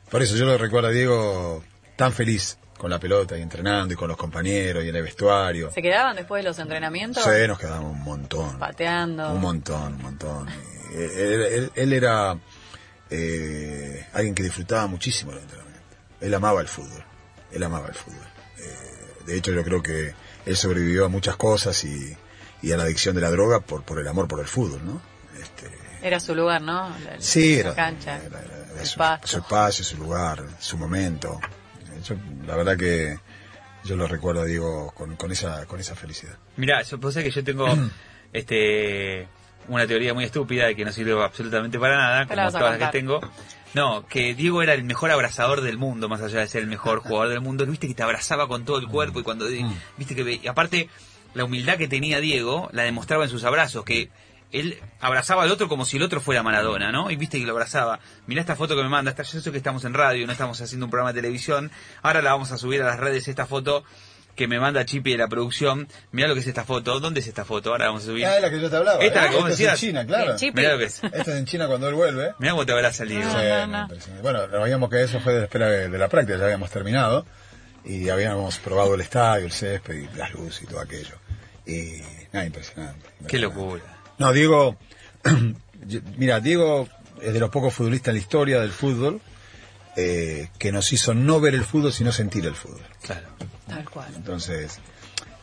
Por 0.09 0.21
eso 0.21 0.35
yo 0.35 0.45
lo 0.45 0.57
recuerdo 0.57 0.89
a 0.89 0.91
Diego 0.91 1.63
tan 1.95 2.11
feliz 2.11 2.57
con 2.77 2.89
la 2.89 2.99
pelota 2.99 3.37
y 3.37 3.41
entrenando 3.41 3.93
y 3.93 3.97
con 3.97 4.07
los 4.07 4.17
compañeros 4.17 4.83
y 4.83 4.89
en 4.89 4.95
el 4.95 5.03
vestuario. 5.03 5.71
¿Se 5.71 5.81
quedaban 5.81 6.15
después 6.15 6.43
de 6.43 6.49
los 6.49 6.59
entrenamientos? 6.59 7.23
Sí, 7.23 7.47
nos 7.47 7.59
quedamos 7.59 7.91
un 7.93 8.01
montón. 8.03 8.57
Pateando. 8.59 9.31
Un 9.33 9.39
montón, 9.41 9.93
un 9.95 10.01
montón. 10.01 10.47
Y 10.91 10.95
Él, 10.95 11.41
él- 11.43 11.71
él 11.75 11.93
era 11.93 12.37
eh, 13.09 14.05
alguien 14.13 14.33
que 14.35 14.43
disfrutaba 14.43 14.87
muchísimo 14.87 15.31
el 15.31 15.39
entrenamiento. 15.39 15.81
Él 16.19 16.33
amaba 16.33 16.61
el 16.61 16.67
fútbol. 16.67 17.03
Él 17.51 17.63
amaba 17.63 17.87
el 17.87 17.93
fútbol. 17.93 18.25
Eh, 18.59 19.25
de 19.27 19.37
hecho, 19.37 19.51
yo 19.51 19.63
creo 19.63 19.81
que 19.83 20.13
él 20.45 20.57
sobrevivió 20.57 21.05
a 21.05 21.09
muchas 21.09 21.35
cosas 21.35 21.83
y, 21.83 22.17
y 22.61 22.71
a 22.71 22.77
la 22.77 22.83
adicción 22.83 23.15
de 23.15 23.21
la 23.21 23.29
droga 23.31 23.59
por, 23.59 23.83
por 23.83 23.99
el 23.99 24.07
amor 24.07 24.27
por 24.27 24.39
el 24.39 24.47
fútbol, 24.47 24.81
¿no? 24.85 25.01
Era 26.01 26.19
su 26.19 26.33
lugar, 26.35 26.61
¿no? 26.61 26.89
La, 26.89 27.15
sí, 27.19 27.55
la 27.55 27.59
era, 27.61 27.75
cancha. 27.75 28.17
era- 28.17 28.25
era- 28.39 28.39
era 28.71 28.81
el 28.81 28.87
su, 28.87 29.37
espacio, 29.37 29.83
su 29.85 29.97
lugar, 29.97 30.43
su 30.59 30.77
momento. 30.77 31.39
Yo, 32.03 32.15
la 32.47 32.55
verdad 32.55 32.77
que 32.77 33.19
yo 33.83 33.95
lo 33.95 34.07
recuerdo, 34.07 34.43
digo, 34.45 34.91
con, 34.95 35.15
con 35.15 35.31
esa, 35.31 35.65
con 35.65 35.79
esa 35.79 35.95
felicidad. 35.95 36.35
Mirá, 36.57 36.81
yo 36.81 36.99
pasa 36.99 37.21
que 37.21 37.29
yo 37.31 37.43
tengo 37.43 37.67
este 38.33 39.27
una 39.67 39.85
teoría 39.85 40.13
muy 40.15 40.23
estúpida 40.23 40.71
y 40.71 40.75
que 40.75 40.83
no 40.83 40.91
sirve 40.91 41.13
absolutamente 41.23 41.77
para 41.79 41.95
nada, 41.95 42.25
¿Qué 42.25 42.35
la 42.35 42.47
como 42.47 42.57
todas 42.59 42.79
las 42.79 42.89
que 42.91 42.97
tengo. 42.99 43.21
No, 43.75 44.05
que 44.07 44.33
Diego 44.33 44.61
era 44.63 44.73
el 44.73 44.83
mejor 44.83 45.11
abrazador 45.11 45.61
del 45.61 45.77
mundo, 45.77 46.09
más 46.09 46.21
allá 46.21 46.39
de 46.39 46.47
ser 46.47 46.63
el 46.63 46.67
mejor 46.67 46.99
jugador 46.99 47.29
del 47.29 47.41
mundo. 47.41 47.65
Viste 47.65 47.87
que 47.87 47.93
te 47.93 48.03
abrazaba 48.03 48.47
con 48.47 48.65
todo 48.65 48.79
el 48.79 48.87
cuerpo 48.87 49.19
y 49.19 49.23
cuando 49.23 49.45
viste 49.97 50.15
que 50.15 50.23
ve- 50.23 50.39
y 50.43 50.47
aparte 50.47 50.89
la 51.35 51.45
humildad 51.45 51.77
que 51.77 51.87
tenía 51.87 52.19
Diego 52.19 52.69
la 52.73 52.83
demostraba 52.83 53.23
en 53.23 53.29
sus 53.29 53.43
abrazos, 53.43 53.85
que 53.85 54.09
él 54.51 54.79
abrazaba 54.99 55.43
al 55.43 55.51
otro 55.51 55.67
como 55.67 55.85
si 55.85 55.97
el 55.97 56.03
otro 56.03 56.21
fuera 56.21 56.43
Maradona, 56.43 56.91
¿no? 56.91 57.11
Y 57.11 57.15
viste 57.15 57.39
que 57.39 57.45
lo 57.45 57.53
abrazaba. 57.53 57.99
Mirá 58.27 58.41
esta 58.41 58.55
foto 58.55 58.75
que 58.75 58.83
me 58.83 58.89
manda, 58.89 59.11
esta, 59.11 59.23
yo 59.23 59.39
sé 59.39 59.51
que 59.51 59.57
estamos 59.57 59.85
en 59.85 59.93
radio, 59.93 60.25
no 60.25 60.31
estamos 60.33 60.59
haciendo 60.61 60.85
un 60.85 60.89
programa 60.89 61.13
de 61.13 61.21
televisión. 61.21 61.71
Ahora 62.01 62.21
la 62.21 62.31
vamos 62.31 62.51
a 62.51 62.57
subir 62.57 62.81
a 62.81 62.85
las 62.85 62.99
redes 62.99 63.27
esta 63.27 63.45
foto 63.45 63.83
que 64.35 64.47
me 64.47 64.59
manda 64.59 64.85
Chipi 64.85 65.11
de 65.11 65.17
la 65.17 65.27
producción. 65.27 65.87
Mirá 66.11 66.27
lo 66.27 66.33
que 66.33 66.39
es 66.39 66.47
esta 66.47 66.63
foto. 66.63 66.99
¿Dónde 66.99 67.19
es 67.19 67.27
esta 67.27 67.45
foto? 67.45 67.71
Ahora 67.71 67.85
la 67.85 67.89
vamos 67.89 68.03
a 68.03 68.07
subir. 68.07 68.25
Ah, 68.25 68.37
es 68.37 68.41
la 68.41 68.49
que 68.49 68.61
yo 68.61 68.69
te 68.69 68.75
hablaba. 68.75 69.03
Esta, 69.03 69.19
¿eh? 69.19 69.23
la 69.25 69.29
que 69.29 69.35
vos 69.37 69.51
Esta 69.51 69.73
es 69.73 69.83
en. 69.83 69.89
China, 69.89 70.05
claro. 70.05 70.35
Mirá 70.53 70.71
lo 70.71 70.77
que 70.77 70.85
es. 70.85 71.03
Esta 71.03 71.19
es 71.19 71.27
en 71.27 71.45
China 71.45 71.67
cuando 71.67 71.89
él 71.89 71.95
vuelve. 71.95 72.33
Mirá 72.39 72.51
cómo 72.51 72.65
te 72.65 72.71
habrá 72.71 72.93
salido. 72.93 73.21
No, 73.21 73.31
Sí, 73.31 73.47
no, 73.47 73.67
no. 73.67 74.21
Bueno, 74.21 74.47
lo 74.47 74.63
habíamos 74.63 74.89
que 74.89 75.03
eso 75.03 75.19
fue 75.19 75.33
después 75.33 75.63
de, 75.63 75.89
de 75.89 75.97
la 75.97 76.07
práctica, 76.07 76.37
ya 76.37 76.45
habíamos 76.45 76.69
terminado 76.71 77.25
y 77.83 78.09
habíamos 78.09 78.57
probado 78.59 78.95
el 78.95 79.01
estadio, 79.01 79.45
el 79.45 79.51
césped 79.51 79.95
y 79.95 80.17
las 80.17 80.33
luces 80.33 80.63
y 80.63 80.67
todo 80.67 80.79
aquello. 80.79 81.15
Y 81.65 82.01
nada, 82.31 82.45
impresionante. 82.45 83.09
Qué 83.27 83.37
impresionante. 83.37 83.39
locura. 83.39 83.90
No, 84.21 84.31
Diego, 84.33 84.77
mira, 86.17 86.39
Diego 86.39 86.87
es 87.21 87.33
de 87.33 87.39
los 87.39 87.49
pocos 87.49 87.73
futbolistas 87.73 88.09
en 88.09 88.15
la 88.15 88.19
historia 88.21 88.59
del 88.61 88.71
fútbol 88.71 89.19
eh, 89.95 90.49
que 90.57 90.71
nos 90.71 90.93
hizo 90.93 91.13
no 91.13 91.39
ver 91.39 91.53
el 91.55 91.63
fútbol, 91.65 91.91
sino 91.91 92.11
sentir 92.11 92.45
el 92.45 92.55
fútbol. 92.55 92.81
Claro. 93.01 93.27
Tal 93.67 93.89
cual. 93.89 94.11
Entonces, 94.15 94.79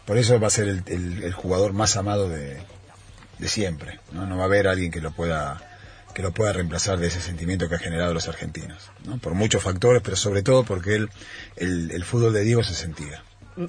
por 0.06 0.16
eso 0.16 0.38
va 0.40 0.46
a 0.46 0.50
ser 0.50 0.68
el, 0.68 0.82
el- 0.86 1.22
el 1.24 1.32
jugador 1.32 1.72
más 1.72 1.96
amado 1.96 2.28
de, 2.28 2.58
de 3.38 3.48
siempre. 3.48 4.00
¿no? 4.12 4.26
no 4.26 4.36
va 4.36 4.44
a 4.44 4.46
haber 4.46 4.68
alguien 4.68 4.90
que 4.90 5.00
lo 5.00 5.10
pueda 5.12 5.64
que 6.14 6.22
lo 6.22 6.32
pueda 6.32 6.52
reemplazar 6.52 6.98
de 6.98 7.06
ese 7.08 7.20
sentimiento 7.20 7.68
que 7.68 7.76
ha 7.76 7.78
generado 7.78 8.12
los 8.14 8.26
argentinos. 8.26 8.90
¿no? 9.04 9.18
Por 9.18 9.34
muchos 9.34 9.62
factores, 9.62 10.02
pero 10.02 10.16
sobre 10.16 10.42
todo 10.42 10.64
porque 10.64 10.94
él, 10.96 11.10
el, 11.56 11.90
el 11.92 12.04
fútbol 12.04 12.32
de 12.32 12.42
Diego 12.42 12.64
se 12.64 12.74
sentía. 12.74 13.22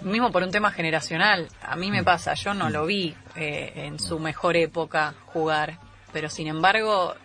Mismo 0.03 0.31
por 0.31 0.43
un 0.43 0.51
tema 0.51 0.71
generacional. 0.71 1.47
A 1.63 1.75
mí 1.75 1.89
Mm. 1.89 1.91
me 1.93 2.03
pasa, 2.03 2.33
yo 2.35 2.53
no 2.53 2.69
lo 2.69 2.85
vi 2.85 3.15
eh, 3.35 3.73
en 3.75 3.99
su 3.99 4.19
mejor 4.19 4.55
época 4.57 5.13
jugar, 5.27 5.77
pero 6.13 6.29
sin 6.29 6.47
embargo, 6.47 7.15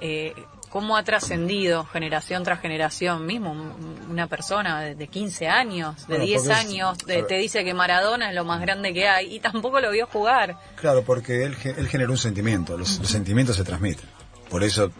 eh, 0.00 0.32
cómo 0.70 0.96
ha 0.96 1.02
trascendido 1.04 1.84
generación 1.84 2.44
tras 2.44 2.60
generación, 2.60 3.24
mismo 3.24 3.52
un- 3.52 4.06
una 4.10 4.26
persona 4.26 4.80
de, 4.82 4.94
de 4.94 5.08
15 5.08 5.48
años, 5.48 5.96
de 6.02 6.06
Bueno, 6.08 6.24
10 6.24 6.42
porque 6.42 6.52
es- 6.52 6.58
años, 6.66 6.98
de- 6.98 7.22
te 7.22 7.34
dice 7.38 7.64
que 7.64 7.72
Maradona 7.74 8.28
es 8.28 8.34
lo 8.34 8.44
más 8.44 8.60
grande 8.60 8.92
que 8.92 9.08
hay 9.08 9.34
y 9.34 9.40
tampoco 9.40 9.80
lo 9.80 9.90
vio 9.90 10.06
jugar. 10.06 10.56
Claro, 10.76 11.02
porque 11.02 11.44
él, 11.44 11.56
él 11.64 11.88
generó 11.88 12.12
un 12.12 12.18
sentimiento, 12.18 12.76
los, 12.76 12.98
los 12.98 13.08
sentimientos 13.10 13.56
se 13.56 13.64
transmiten. 13.64 14.08
Por 14.50 14.62
eso, 14.62 14.92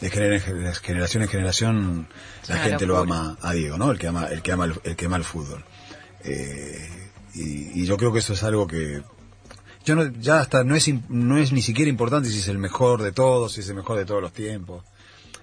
de 0.00 0.10
gener- 0.10 0.42
de 0.44 0.74
generación 0.74 1.22
en 1.24 1.28
generación, 1.28 2.08
la 2.48 2.56
gente 2.58 2.86
lo 2.86 2.98
ama 2.98 3.36
a 3.42 3.52
Diego, 3.52 3.76
¿no? 3.78 3.90
El 3.92 3.98
que 3.98 4.08
ama 4.08 4.26
el, 4.26 4.42
que 4.42 4.52
ama 4.52 4.64
el, 4.64 4.74
el 4.84 4.96
que 4.96 5.06
ama 5.06 5.16
el 5.18 5.24
fútbol. 5.24 5.62
Eh, 6.24 6.88
y, 7.34 7.82
y 7.82 7.86
yo 7.86 7.96
creo 7.96 8.12
que 8.12 8.18
eso 8.20 8.32
es 8.34 8.42
algo 8.42 8.66
que 8.66 9.02
yo 9.84 9.94
no, 9.96 10.06
ya 10.20 10.40
hasta 10.40 10.62
no 10.64 10.76
es 10.76 10.88
no 11.08 11.38
es 11.38 11.52
ni 11.52 11.62
siquiera 11.62 11.88
importante 11.88 12.28
si 12.28 12.38
es 12.38 12.48
el 12.48 12.58
mejor 12.58 13.02
de 13.02 13.10
todos, 13.12 13.52
si 13.54 13.60
es 13.60 13.68
el 13.68 13.74
mejor 13.74 13.98
de 13.98 14.04
todos 14.04 14.22
los 14.22 14.32
tiempos. 14.32 14.84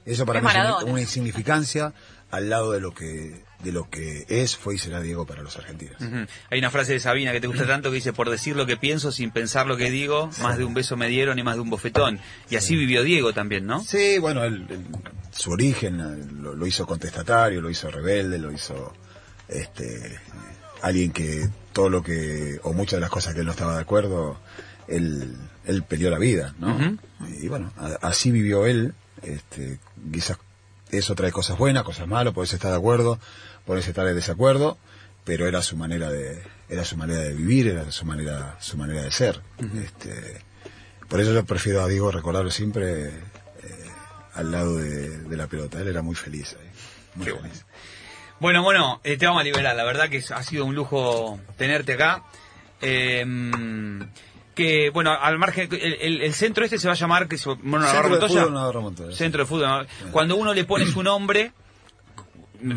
Eso 0.05 0.25
para 0.25 0.39
Es 0.39 0.45
mí 0.45 0.51
es 0.51 0.84
una- 0.84 1.01
insignificancia 1.01 1.93
al 2.32 2.49
lado 2.49 2.71
de 2.71 2.80
lo 2.80 2.93
que 2.93 3.43
de 3.63 3.73
lo 3.73 3.89
que 3.89 4.25
es, 4.30 4.55
fue 4.55 4.75
y 4.75 4.77
será 4.77 5.01
Diego 5.01 5.25
para 5.25 5.41
los 5.43 5.57
argentinos. 5.57 5.97
Hay 6.49 6.59
una 6.59 6.71
frase 6.71 6.93
de 6.93 7.01
Sabina 7.01 7.34
que 7.34 7.41
te 7.41 7.47
gusta 7.47 7.67
tanto 7.67 7.89
que 7.89 7.95
dice, 7.95 8.13
por 8.13 8.30
decir 8.30 8.55
lo 8.55 8.65
que 8.65 8.77
pienso 8.77 9.11
sin 9.11 9.32
pensar 9.32 9.67
lo 9.67 9.75
que 9.75 9.91
digo, 9.91 10.30
más 10.41 10.57
de 10.57 10.63
un 10.63 10.73
beso 10.73 10.95
me 10.95 11.09
dieron 11.09 11.38
y 11.39 11.43
más 11.43 11.55
de 11.55 11.61
un 11.61 11.69
bofetón. 11.69 12.21
Y 12.49 12.55
así 12.55 12.77
vivió 12.77 13.03
Diego 13.03 13.34
también, 13.34 13.65
¿no? 13.65 13.84
Sí, 13.84 14.17
bueno, 14.19 14.45
él- 14.45 14.65
su 15.32 15.51
origen 15.51 15.99
eh, 15.99 16.25
lo, 16.39 16.55
lo 16.55 16.65
hizo 16.67 16.88
contestatario, 16.88 17.59
lo 17.59 17.69
hizo 17.69 17.91
rebelde, 17.91 18.38
lo 18.39 18.49
hizo 18.53 18.93
este 19.49 20.17
alguien 20.82 21.11
que 21.11 21.47
todo 21.73 21.89
lo 21.89 22.03
que 22.03 22.59
o 22.63 22.73
muchas 22.73 22.97
de 22.97 23.01
las 23.01 23.09
cosas 23.09 23.34
que 23.34 23.41
él 23.41 23.45
no 23.45 23.51
estaba 23.51 23.75
de 23.75 23.82
acuerdo, 23.82 24.38
él 24.88 25.36
él 25.65 25.84
peleó 25.84 26.09
la 26.09 26.17
vida, 26.17 26.55
¿no? 26.59 26.97
Y 27.41 27.47
bueno, 27.47 27.71
a- 27.77 28.07
así 28.07 28.32
vivió 28.32 28.65
él, 28.65 28.93
este 29.21 29.80
quizás 30.11 30.38
eso 30.91 31.13
trae 31.15 31.32
cosas 31.32 31.57
buenas, 31.57 31.84
cosas 31.84 32.07
malas, 32.07 32.34
podés 32.34 32.53
estar 32.53 32.71
de 32.71 32.77
acuerdo, 32.77 33.19
podés 33.65 33.88
estar 33.88 34.05
de 34.05 34.13
desacuerdo, 34.15 34.77
pero 35.25 35.47
era 35.47 35.61
su 35.61 35.77
manera 35.77 36.09
de 36.09 36.41
era 36.69 36.86
su 36.86 36.97
manera 36.97 37.21
de 37.21 37.34
vivir, 37.34 37.67
era 37.67 37.91
su 37.91 38.05
manera 38.05 38.57
su 38.59 38.77
manera 38.77 39.03
de 39.03 39.11
ser. 39.11 39.41
Este 39.84 40.41
por 41.07 41.19
eso 41.19 41.34
yo 41.34 41.43
prefiero 41.45 41.82
a 41.84 41.88
Diego 41.88 42.11
recordarlo 42.11 42.51
siempre 42.51 43.07
eh, 43.07 43.11
al 44.34 44.51
lado 44.51 44.77
de, 44.77 45.19
de 45.19 45.38
la 45.38 45.47
pelota. 45.47 45.80
Él 45.82 45.88
era 45.88 46.01
muy 46.01 46.15
feliz 46.15 46.55
ahí. 46.59 46.69
Muy 47.15 47.25
Qué 47.25 47.32
feliz. 47.34 47.41
Bueno, 47.41 47.65
bueno, 48.62 49.02
eh, 49.04 49.18
te 49.18 49.26
vamos 49.26 49.42
a 49.42 49.44
liberar. 49.44 49.76
La 49.76 49.84
verdad 49.84 50.10
que 50.10 50.24
ha 50.34 50.44
sido 50.44 50.66
un 50.66 50.76
lujo 50.76 51.40
tenerte 51.58 51.94
acá. 51.94 52.24
Eh, 52.82 53.26
que, 54.56 54.90
bueno, 54.90 55.12
al 55.14 55.38
margen, 55.38 55.70
el, 55.72 55.98
el- 56.02 56.22
el 56.22 56.34
centro 56.34 56.66
este 56.66 56.78
se 56.80 56.88
va 56.88 56.94
a 56.94 56.98
llamar, 56.98 57.28
que 57.28 57.38
se, 57.38 57.50
bueno, 57.50 57.80
Navarro 57.80 57.88
Centro 57.88 58.04
de 58.04 58.10
Montoya. 58.20 58.42
fútbol 58.42 58.54
Navarro 58.54 58.82
Montoya. 58.82 59.16
Centro 59.16 59.44
de 59.44 59.46
fútbol. 59.48 59.64
Navarro- 59.68 59.88
Cuando 60.12 60.36
uno 60.36 60.54
le 60.54 60.66
pone 60.66 60.86
su 60.86 61.02
nombre, 61.04 61.54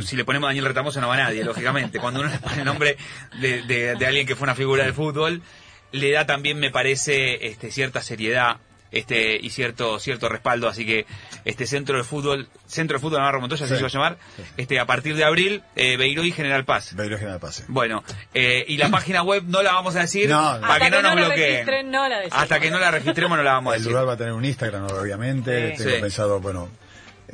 si 0.04 0.14
le 0.16 0.24
ponemos 0.24 0.48
Daniel 0.48 0.66
Retamoso 0.66 1.00
no 1.00 1.08
va 1.08 1.16
nadie, 1.16 1.42
lógicamente. 1.44 1.98
Cuando 1.98 2.20
uno 2.20 2.28
le 2.30 2.38
pone 2.38 2.58
el 2.58 2.64
nombre 2.64 2.96
de, 3.40 3.62
de- 3.62 3.94
de 3.96 4.06
alguien 4.06 4.26
que 4.26 4.36
fue 4.36 4.44
una 4.44 4.54
figura 4.54 4.84
del 4.84 4.94
fútbol, 4.94 5.42
le 5.90 6.10
da 6.12 6.24
también, 6.24 6.58
me 6.60 6.70
parece, 6.70 7.46
este, 7.46 7.70
cierta 7.72 8.00
seriedad 8.00 8.58
este 8.92 9.36
y 9.40 9.50
cierto 9.50 9.98
cierto 9.98 10.28
respaldo 10.28 10.68
así 10.68 10.84
que 10.86 11.06
este 11.44 11.66
centro 11.66 11.96
de 11.96 12.04
fútbol 12.04 12.48
centro 12.66 12.98
de 12.98 13.00
fútbol 13.00 13.18
Navarro 13.18 13.40
Montoya 13.40 13.64
así 13.64 13.72
Sí. 13.74 13.78
se 13.78 13.82
va 13.82 13.88
a 13.88 13.90
llamar 13.90 14.18
este 14.56 14.78
a 14.78 14.86
partir 14.86 15.16
de 15.16 15.24
abril 15.24 15.62
eh, 15.76 15.96
Beiró 15.96 16.22
y 16.24 16.32
General 16.32 16.64
Paz 16.64 16.94
Beiró 16.94 17.16
General 17.18 17.40
Pase. 17.40 17.64
bueno 17.68 18.04
eh, 18.34 18.64
y 18.68 18.76
la 18.76 18.90
página 18.90 19.22
web 19.22 19.44
no 19.46 19.62
la 19.62 19.72
vamos 19.72 19.96
a 19.96 20.00
decir 20.00 20.28
No, 20.28 20.54
no. 20.56 20.60
para 20.60 20.74
Hasta 20.74 20.84
que 20.84 20.90
no 20.90 21.02
nos 21.02 21.16
no 21.16 21.26
bloqueen 21.26 21.90
no 21.90 22.08
la 22.08 22.18
hasta 22.30 22.60
que 22.60 22.70
no 22.70 22.78
la 22.78 22.90
registremos 22.90 23.36
no 23.38 23.42
la 23.42 23.52
vamos 23.54 23.72
a 23.72 23.76
El 23.76 23.80
decir 23.82 23.92
lugar 23.92 24.08
va 24.08 24.12
a 24.12 24.16
tener 24.16 24.32
un 24.34 24.44
Instagram, 24.44 24.84
obviamente. 24.92 25.72
Sí. 25.76 25.82
Tengo 25.84 25.96
Sí. 25.96 26.00
pensado, 26.02 26.40
bueno, 26.40 26.68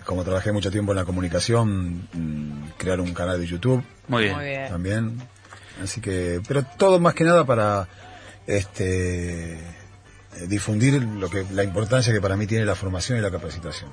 como 0.04 0.22
trabajé 0.24 0.52
mucho 0.52 0.70
tiempo 0.70 0.92
en 0.92 0.96
la 0.96 1.04
comunicación, 1.04 2.08
mm, 2.12 2.70
crear 2.78 3.00
un 3.00 3.12
canal 3.14 3.40
de 3.40 3.46
YouTube 3.46 3.82
Muy 4.06 4.24
bien. 4.24 4.36
Muy 4.36 4.44
bien. 4.46 4.68
también. 4.68 5.22
Así 5.82 6.00
que, 6.00 6.40
pero 6.46 6.62
todo 6.76 6.98
más 7.00 7.14
que 7.14 7.24
nada 7.24 7.44
para 7.44 7.88
este 8.46 9.58
difundir 10.46 11.02
lo 11.02 11.28
que 11.30 11.44
la 11.52 11.64
importancia 11.64 12.12
que 12.12 12.20
para 12.20 12.36
mí 12.36 12.46
tiene 12.46 12.64
la 12.64 12.74
formación 12.74 13.18
y 13.18 13.20
la 13.22 13.30
capacitación. 13.30 13.90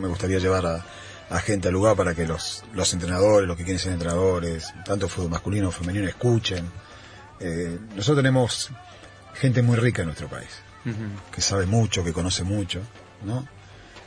Me 0.00 0.08
gustaría 0.08 0.38
llevar 0.38 0.66
a, 0.66 0.84
a 1.30 1.40
gente 1.40 1.68
al 1.68 1.74
lugar 1.74 1.96
para 1.96 2.14
que 2.14 2.26
los, 2.26 2.64
los 2.74 2.92
entrenadores, 2.92 3.46
los 3.48 3.56
que 3.56 3.64
quieren 3.64 3.78
ser 3.78 3.92
entrenadores, 3.92 4.72
tanto 4.84 5.08
fútbol 5.08 5.30
masculino 5.30 5.66
como 5.68 5.78
femenino, 5.78 6.06
escuchen. 6.08 6.70
Eh, 7.40 7.78
nosotros 7.96 8.16
tenemos 8.22 8.70
gente 9.34 9.62
muy 9.62 9.76
rica 9.76 10.02
en 10.02 10.06
nuestro 10.08 10.28
país, 10.28 10.48
que 11.32 11.40
sabe 11.40 11.66
mucho, 11.66 12.02
que 12.04 12.12
conoce 12.12 12.42
mucho, 12.44 12.80
¿no? 13.24 13.46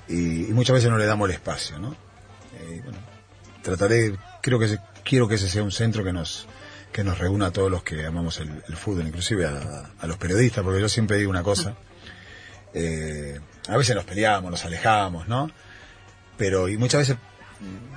Y, 0.08 0.46
y 0.48 0.54
muchas 0.54 0.74
veces 0.76 0.90
no 0.92 0.98
le 0.98 1.06
damos 1.06 1.30
el 1.30 1.36
espacio, 1.36 1.80
¿no? 1.80 1.96
Eh, 2.60 2.82
bueno, 2.84 2.98
trataré, 3.62 4.16
creo 4.42 4.60
que 4.60 4.66
ese- 4.66 4.80
quiero 5.04 5.28
que 5.28 5.36
ese 5.36 5.48
sea 5.50 5.64
un 5.64 5.72
centro 5.72 6.04
que 6.04 6.12
nos 6.14 6.46
que 6.94 7.04
nos 7.04 7.18
reúna 7.18 7.48
a 7.48 7.52
todos 7.52 7.70
los 7.70 7.84
que 7.84 8.06
amamos 8.06 8.40
el, 8.40 8.64
el 8.68 8.78
fútbol, 8.78 9.08
inclusive 9.08 9.46
a, 9.46 9.92
a 10.00 10.08
los 10.08 10.18
periodistas, 10.18 10.64
porque 10.64 10.80
yo 10.80 10.88
siempre 10.88 11.18
digo 11.18 11.30
una 11.30 11.44
cosa, 11.44 11.76
eh, 12.74 13.40
a 13.68 13.78
veces 13.78 13.96
nos 13.96 14.06
peleamos, 14.06 14.50
nos 14.50 14.64
alejamos, 14.66 15.28
¿no? 15.28 15.50
Pero 16.38 16.70
y 16.70 16.78
muchas 16.78 17.02
veces 17.02 17.18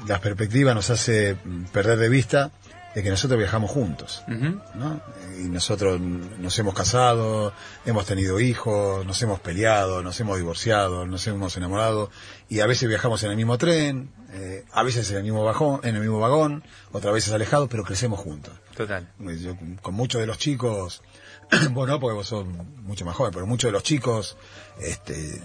la 0.06 0.20
perspectiva 0.20 0.74
nos 0.74 0.90
hace 0.90 1.36
perder 1.72 1.98
de 1.98 2.08
vista 2.08 2.50
de 2.94 3.02
que 3.02 3.10
nosotros 3.10 3.38
viajamos 3.38 3.70
juntos. 3.70 4.22
¿no? 4.26 5.00
Y 5.38 5.48
nosotros 5.48 6.00
nos 6.00 6.58
hemos 6.58 6.74
casado, 6.74 7.52
hemos 7.84 8.06
tenido 8.06 8.40
hijos, 8.40 9.04
nos 9.04 9.20
hemos 9.22 9.38
peleado, 9.40 10.02
nos 10.02 10.18
hemos 10.20 10.38
divorciado, 10.38 11.06
nos 11.06 11.26
hemos 11.26 11.54
enamorado 11.58 12.10
y 12.48 12.60
a 12.60 12.66
veces 12.66 12.88
viajamos 12.88 13.22
en 13.24 13.30
el 13.32 13.36
mismo 13.36 13.58
tren, 13.58 14.10
eh, 14.32 14.64
a 14.72 14.82
veces 14.82 15.10
en 15.10 15.18
el 15.18 15.24
mismo 15.24 15.44
vagón, 15.44 15.80
en 15.82 15.96
el 15.96 16.00
mismo 16.00 16.20
vagón, 16.20 16.64
otras 16.92 17.12
veces 17.12 17.34
alejados, 17.34 17.68
pero 17.70 17.84
crecemos 17.84 18.18
juntos. 18.20 18.54
Total. 18.76 19.08
Yo, 19.18 19.56
con 19.82 19.94
muchos 19.94 20.20
de 20.20 20.26
los 20.26 20.38
chicos, 20.38 21.02
vos 21.70 21.88
no, 21.88 21.98
porque 21.98 22.14
vos 22.14 22.26
sos 22.28 22.46
mucho 22.46 23.04
más 23.04 23.16
joven, 23.16 23.32
pero 23.32 23.46
muchos 23.46 23.68
de 23.68 23.72
los 23.72 23.82
chicos, 23.82 24.36
este, 24.80 25.40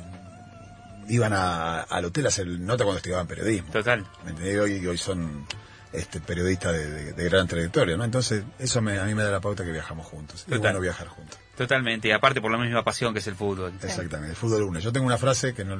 iban 1.07 1.33
a- 1.33 1.81
al 1.81 2.05
hotel 2.05 2.25
a 2.25 2.29
hacer 2.29 2.47
nota 2.47 2.83
cuando 2.83 2.97
estudiaban 2.97 3.27
periodismo. 3.27 3.71
Total. 3.71 4.05
¿Me? 4.39 4.59
Hoy, 4.59 4.85
hoy 4.85 4.97
son 4.97 5.45
este, 5.93 6.21
periodistas 6.21 6.73
de, 6.73 6.89
de- 6.89 7.13
de 7.13 7.23
gran 7.25 7.47
trayectoria, 7.47 7.97
¿no? 7.97 8.03
Entonces, 8.05 8.43
eso 8.59 8.81
me- 8.81 8.99
a 8.99 9.03
mí 9.05 9.13
me 9.15 9.23
da 9.23 9.31
la 9.31 9.41
pauta 9.41 9.63
que 9.65 9.71
viajamos 9.71 10.05
juntos. 10.07 10.41
Es 10.41 10.45
Total. 10.45 10.59
bueno 10.59 10.79
viajar 10.79 11.07
juntos. 11.07 11.37
Totalmente. 11.57 12.07
Y 12.07 12.11
aparte 12.11 12.41
por 12.41 12.51
la 12.51 12.57
misma 12.57 12.83
pasión 12.83 13.13
que 13.13 13.19
es 13.19 13.27
el 13.27 13.35
fútbol. 13.35 13.73
Exactamente. 13.83 14.31
El 14.31 14.35
fútbol 14.35 14.61
lunes. 14.61 14.83
Yo 14.83 14.91
tengo 14.91 15.05
una 15.05 15.17
frase 15.17 15.53
que 15.53 15.63
no 15.65 15.77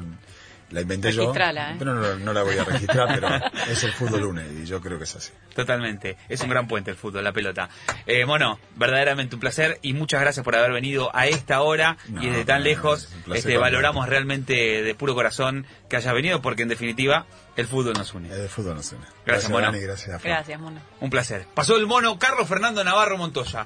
la 0.72 0.82
inventé 0.82 1.12
yo, 1.12 1.22
Registrala, 1.22 1.72
¿eh? 1.72 1.76
pero 1.78 1.94
no, 1.94 2.16
no 2.16 2.34
la 2.34 2.44
voy 2.44 2.58
a 2.58 2.64
registrar, 2.64 3.08
pero 3.14 3.28
es 3.70 3.84
el 3.84 3.92
fútbol 3.92 4.22
lunes 4.22 4.48
y 4.64 4.66
yo 4.66 4.82
creo 4.82 4.98
que 4.98 5.04
es 5.04 5.16
así. 5.16 5.32
Totalmente. 5.54 6.18
Es 6.30 6.42
un 6.42 6.50
gran 6.50 6.68
puente 6.68 6.92
el 6.92 6.98
fútbol, 6.98 7.24
la 7.24 7.32
pelota. 7.34 7.70
Eh, 8.06 8.26
Mono, 8.26 8.60
verdaderamente 8.76 9.36
un 9.36 9.40
placer 9.42 9.80
y 9.82 9.94
muchas 9.94 10.22
gracias 10.22 10.44
por 10.44 10.56
haber 10.56 10.72
venido 10.72 11.16
a 11.16 11.28
esta 11.28 11.62
hora 11.62 11.98
No, 12.08 12.24
y 12.24 12.28
desde 12.30 12.46
tan 12.46 12.60
no, 12.60 12.66
lejos. 12.66 13.10
es 13.28 13.38
Este, 13.38 13.58
valoramos 13.58 14.08
realmente 14.08 14.54
de 14.82 14.96
puro 14.96 15.14
corazón 15.16 15.66
que 15.90 15.98
hayas 15.98 16.14
venido 16.14 16.42
porque 16.42 16.64
en 16.64 16.70
definitiva 16.70 17.26
el 17.58 17.68
fútbol 17.68 17.94
nos 17.94 18.14
une. 18.14 18.30
El 18.34 18.48
fútbol 18.48 18.76
nos 18.76 18.92
une. 18.94 19.06
Gracias, 19.26 19.52
Mono. 19.52 19.66
Dani, 19.66 19.80
gracias, 19.80 20.22
Fran. 20.22 20.34
Gracias, 20.36 20.60
Mono. 20.60 20.80
Un 21.02 21.10
placer. 21.10 21.46
Pasó 21.54 21.76
el 21.76 21.86
mono 21.86 22.18
Carlos 22.18 22.48
Fernando 22.48 22.84
Navarro 22.84 23.18
Montoya. 23.18 23.66